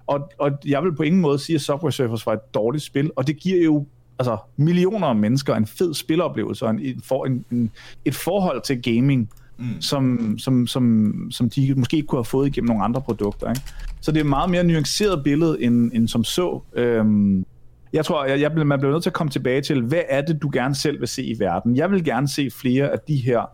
[0.07, 3.12] Og, og jeg vil på ingen måde sige, at Subway Surfers var et dårligt spil,
[3.16, 3.86] og det giver jo
[4.20, 7.72] altså, millioner af mennesker en fed spiloplevelse og en, en, en,
[8.05, 9.30] et forhold til gaming,
[9.60, 9.82] mm.
[9.82, 13.49] som, som, som, som de måske ikke kunne have fået igennem nogle andre produkter.
[13.49, 13.62] Ikke?
[14.01, 16.62] Så det er et meget mere nuanceret billede, end, end som så.
[16.74, 17.45] Øhm,
[17.93, 20.41] jeg tror, jeg, jeg, man bliver nødt til at komme tilbage til, hvad er det,
[20.41, 21.76] du gerne selv vil se i verden?
[21.76, 23.51] Jeg vil gerne se flere af de her,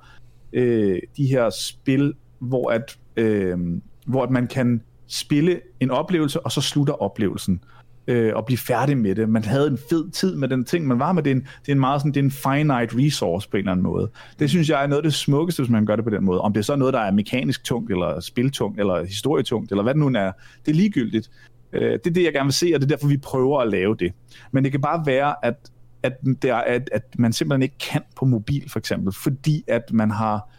[0.53, 3.57] øh, de her spil, hvor at, øh,
[4.05, 7.59] hvor at man kan spille en oplevelse, og så slutter oplevelsen
[8.07, 9.29] øh, og blive færdig med det.
[9.29, 11.23] Man havde en fed tid med den ting, man var med.
[11.23, 13.59] Det er en, det er en meget sådan, det er en finite resource på en
[13.59, 14.11] eller anden måde.
[14.39, 16.41] Det synes jeg er noget af det smukkeste, hvis man gør det på den måde.
[16.41, 19.93] Om det er så noget, der er mekanisk tungt, eller spiltungt, eller historietungt, eller hvad
[19.93, 20.31] det nu er,
[20.65, 21.31] det er ligegyldigt.
[21.73, 23.69] Øh, det er det, jeg gerne vil se, og det er derfor, vi prøver at
[23.69, 24.13] lave det.
[24.51, 25.71] Men det kan bare være, at
[26.03, 29.93] at, det er, at, at man simpelthen ikke kan på mobil, for eksempel, fordi at
[29.93, 30.49] man har,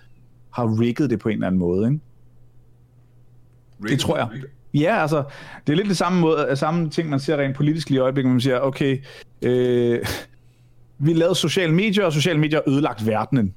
[0.51, 1.86] har rigget det på en eller anden måde.
[1.86, 2.01] Ikke?
[3.82, 4.28] Det tror jeg.
[4.74, 5.22] Ja, altså,
[5.66, 8.32] det er lidt det samme, måde, samme ting, man ser rent politisk lige i øjeblikket,
[8.32, 8.98] man siger, okay,
[9.42, 10.06] øh,
[10.98, 13.54] vi lavede sociale medier, og sociale medier ødelagt verdenen.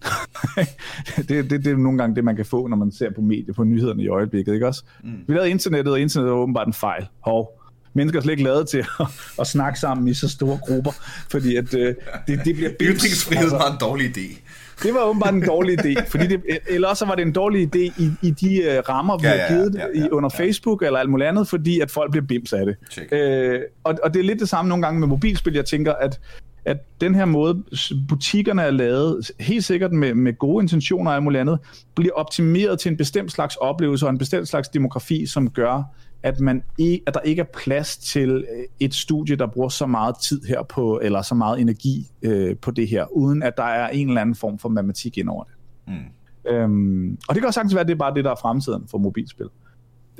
[1.17, 3.53] det, det, det er nogle gange det, man kan få, når man ser på medier,
[3.53, 4.83] på nyhederne i øjeblikket, ikke også?
[5.03, 5.11] Mm.
[5.27, 7.07] Vi lavede internettet, og internettet var åbenbart en fejl.
[7.19, 7.59] Hov,
[7.93, 9.07] mennesker er slet ikke lavet til at,
[9.39, 10.91] at snakke sammen i så store grupper,
[11.31, 11.95] fordi at, øh,
[12.27, 12.69] det, det bliver...
[12.81, 14.39] Ytringsfrihed altså, var en dårlig idé.
[14.83, 17.79] Det var åbenbart en dårlig idé, fordi det, eller også var det en dårlig idé
[17.79, 20.43] i, i de uh, rammer, vi ja, har givet ja, ja, ja, under ja.
[20.43, 22.75] Facebook eller alt muligt andet, fordi at folk bliver bims af det.
[23.11, 25.53] Uh, og, og det er lidt det samme nogle gange med mobilspil.
[25.53, 26.19] Jeg tænker, at
[26.65, 27.63] at den her måde,
[28.09, 31.59] butikkerne er lavet, helt sikkert med, med gode intentioner og alt muligt andet,
[31.95, 35.83] bliver optimeret til en bestemt slags oplevelse og en bestemt slags demografi, som gør,
[36.23, 39.85] at, man ikke, at der ikke er plads til øh, et studie, der bruger så
[39.85, 43.63] meget tid her på, eller så meget energi øh, på det her, uden at der
[43.63, 45.53] er en eller anden form for matematik ind over det.
[45.87, 46.51] Mm.
[46.51, 48.87] Øhm, og det kan også sagtens være, at det er bare det, der er fremtiden
[48.91, 49.47] for mobilspil.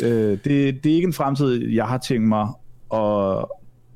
[0.04, 2.48] Øh, det, det er ikke en fremtid, jeg har tænkt mig
[2.94, 3.46] at,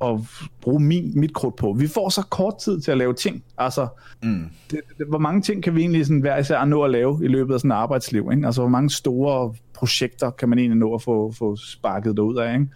[0.04, 0.20] at
[0.62, 1.76] bruge min, mit krudt på.
[1.80, 3.44] Vi får så kort tid til at lave ting.
[3.58, 3.88] Altså,
[4.24, 4.46] mm.
[4.72, 7.28] det, det, hvor mange ting kan vi egentlig sådan hver især nå at lave i
[7.28, 8.30] løbet af sådan et arbejdsliv?
[8.32, 8.46] Ikke?
[8.46, 12.54] Altså, hvor mange store projekter kan man egentlig nå at få, få sparket derud af?
[12.54, 12.68] Ikke?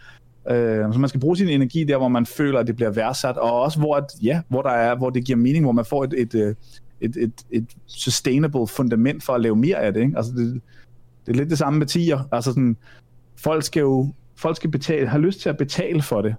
[0.50, 3.38] Øh, så man skal bruge sin energi der, hvor man føler, at det bliver værdsat,
[3.38, 6.04] og også hvor, at, ja, hvor, der er, hvor det giver mening, hvor man får
[6.04, 6.56] et, et, øh,
[7.02, 10.02] et, et, et sustainable fundament for at lave mere af det.
[10.02, 10.18] Ikke?
[10.18, 10.62] Altså det,
[11.26, 12.20] det er lidt det samme med tier.
[12.32, 12.78] Altså sådan,
[13.38, 16.36] folk skal jo folk skal betale, have lyst til at betale for det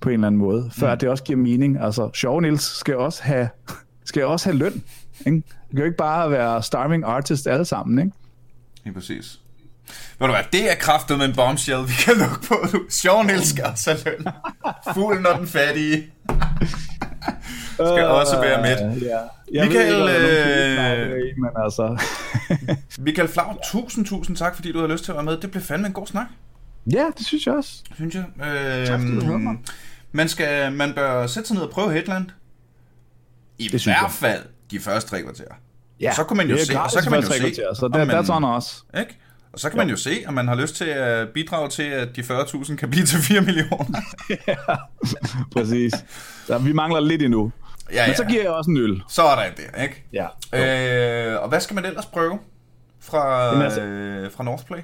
[0.00, 0.98] på en eller anden måde, før mm.
[0.98, 1.82] det også giver mening.
[1.82, 3.48] Altså, Sjov Niels skal også have,
[4.04, 4.82] skal også have løn.
[5.26, 5.36] Ikke?
[5.36, 8.12] Det kan jo ikke bare være starving artist alle sammen, ikke?
[8.86, 9.40] Ja, præcis.
[10.18, 12.54] Ved du hvad, det er kraftet med en bombshell, vi kan lukke på.
[12.90, 14.26] Sjov Niels skal også løn.
[14.94, 16.10] Fuglen og den fattige.
[17.74, 19.00] skal uh, også være med.
[19.00, 19.18] Ja.
[19.52, 22.02] Jeg Michael, ved ikke, øh, men altså...
[23.04, 25.36] Michael Flau, tusind, tusind tak, fordi du har lyst til at være med.
[25.36, 26.26] Det blev fandme en god snak.
[26.92, 27.82] Ja, det synes jeg også.
[27.94, 28.24] Synes jeg.
[28.46, 29.58] Øh, tak, du
[30.12, 32.26] man, skal, man bør sætte sig ned og prøve Headland.
[33.58, 35.54] I det hvert fald de første tre kvarterer.
[36.00, 38.10] Ja, så kan man jo se, og så kan man jo se, så det, man,
[38.10, 38.84] that's on us.
[39.00, 39.18] Ikke?
[39.52, 39.84] Og så kan jo.
[39.84, 42.90] man jo se, om man har lyst til at bidrage til, at de 40.000 kan
[42.90, 44.00] blive til 4 millioner.
[44.48, 44.54] ja,
[45.52, 45.92] præcis.
[46.46, 47.52] Så vi mangler lidt endnu.
[47.92, 48.06] Ja, ja.
[48.06, 49.02] Men så giver jeg også en øl.
[49.08, 50.04] Så er der det, ikke?
[50.12, 51.34] Ja.
[51.34, 52.38] Øh, og hvad skal man ellers prøve
[53.00, 54.78] fra, Jamen, altså, øh, fra Northplay?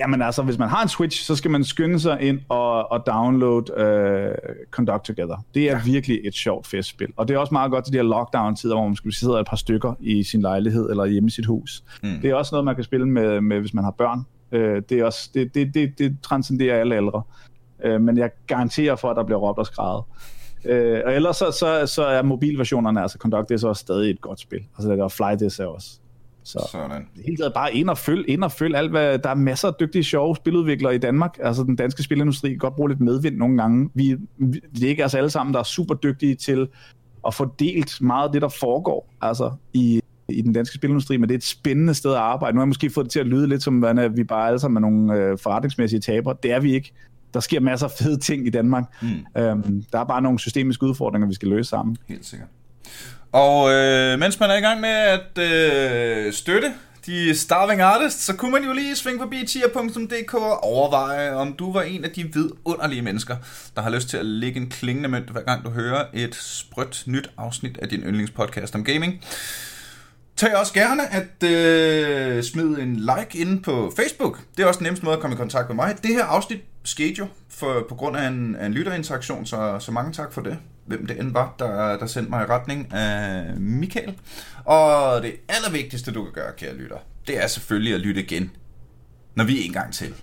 [0.00, 3.06] Jamen altså, hvis man har en Switch, så skal man skynde sig ind og, og
[3.06, 4.34] download uh,
[4.70, 5.44] Conduct Together.
[5.54, 5.80] Det er ja.
[5.84, 7.08] virkelig et sjovt festspil.
[7.16, 9.46] Og det er også meget godt til de her lockdown-tider, hvor man skal sidde et
[9.46, 11.84] par stykker i sin lejlighed eller hjemme i sit hus.
[12.02, 12.20] Mm.
[12.22, 14.18] Det er også noget, man kan spille med, med hvis man har børn.
[14.52, 17.22] Uh, det, er også, det, det, det, det transcenderer alle ældre.
[17.86, 20.04] Uh, men jeg garanterer for, at der bliver råbt og skrevet.
[20.64, 24.20] Uh, og ellers så, så, så er mobilversionerne, altså Conduct, det er så stadig et
[24.20, 24.60] godt spil.
[24.78, 25.90] Altså det der Fly This er også
[26.44, 27.06] så Sådan.
[27.26, 29.74] helt taget bare ind og følg, ind og følg alt, hvad, der er masser af
[29.80, 31.38] dygtige, sjove spiludviklere i Danmark.
[31.42, 33.90] Altså den danske spilindustri kan godt bruge lidt medvind nogle gange.
[33.94, 36.68] Vi, vi, det er ikke os alle sammen, der er super dygtige til
[37.26, 41.28] at få delt meget af det, der foregår altså i, i den danske spilindustri, men
[41.28, 42.54] det er et spændende sted at arbejde.
[42.54, 44.58] Nu har jeg måske fået det til at lyde lidt som, at vi bare alle
[44.58, 46.36] sammen er nogle øh, forretningsmæssige tabere.
[46.42, 46.92] Det er vi ikke.
[47.34, 48.84] Der sker masser af fede ting i Danmark.
[49.02, 49.42] Mm.
[49.42, 51.96] Øhm, der er bare nogle systemiske udfordringer, vi skal løse sammen.
[52.08, 52.48] Helt sikkert.
[53.32, 56.72] Og øh, mens man er i gang med at øh, støtte
[57.06, 61.72] de starving artists, så kunne man jo lige svinge forbi tier.dk og overveje, om du
[61.72, 63.36] var en af de vidunderlige mennesker,
[63.76, 67.02] der har lyst til at lægge en klingende mønt, hver gang du hører et sprødt
[67.06, 69.24] nyt afsnit af din yndlingspodcast om gaming.
[70.36, 74.40] Tag også gerne at øh, smide en like inde på Facebook.
[74.56, 75.96] Det er også den nemmeste måde at komme i kontakt med mig.
[76.02, 80.12] Det her afsnit skete jo for, på grund af en, en lytterinteraktion, så, så mange
[80.12, 80.58] tak for det
[80.90, 84.18] hvem det end var, der, der sendte mig i retning af Michael.
[84.64, 88.50] Og det allervigtigste, du kan gøre, kære lytter, det er selvfølgelig at lytte igen,
[89.34, 90.14] når vi en gang til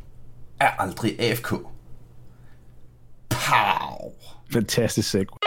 [0.60, 1.52] er aldrig AFK.
[3.30, 4.11] Pow!
[4.53, 5.47] Fantastisk segue.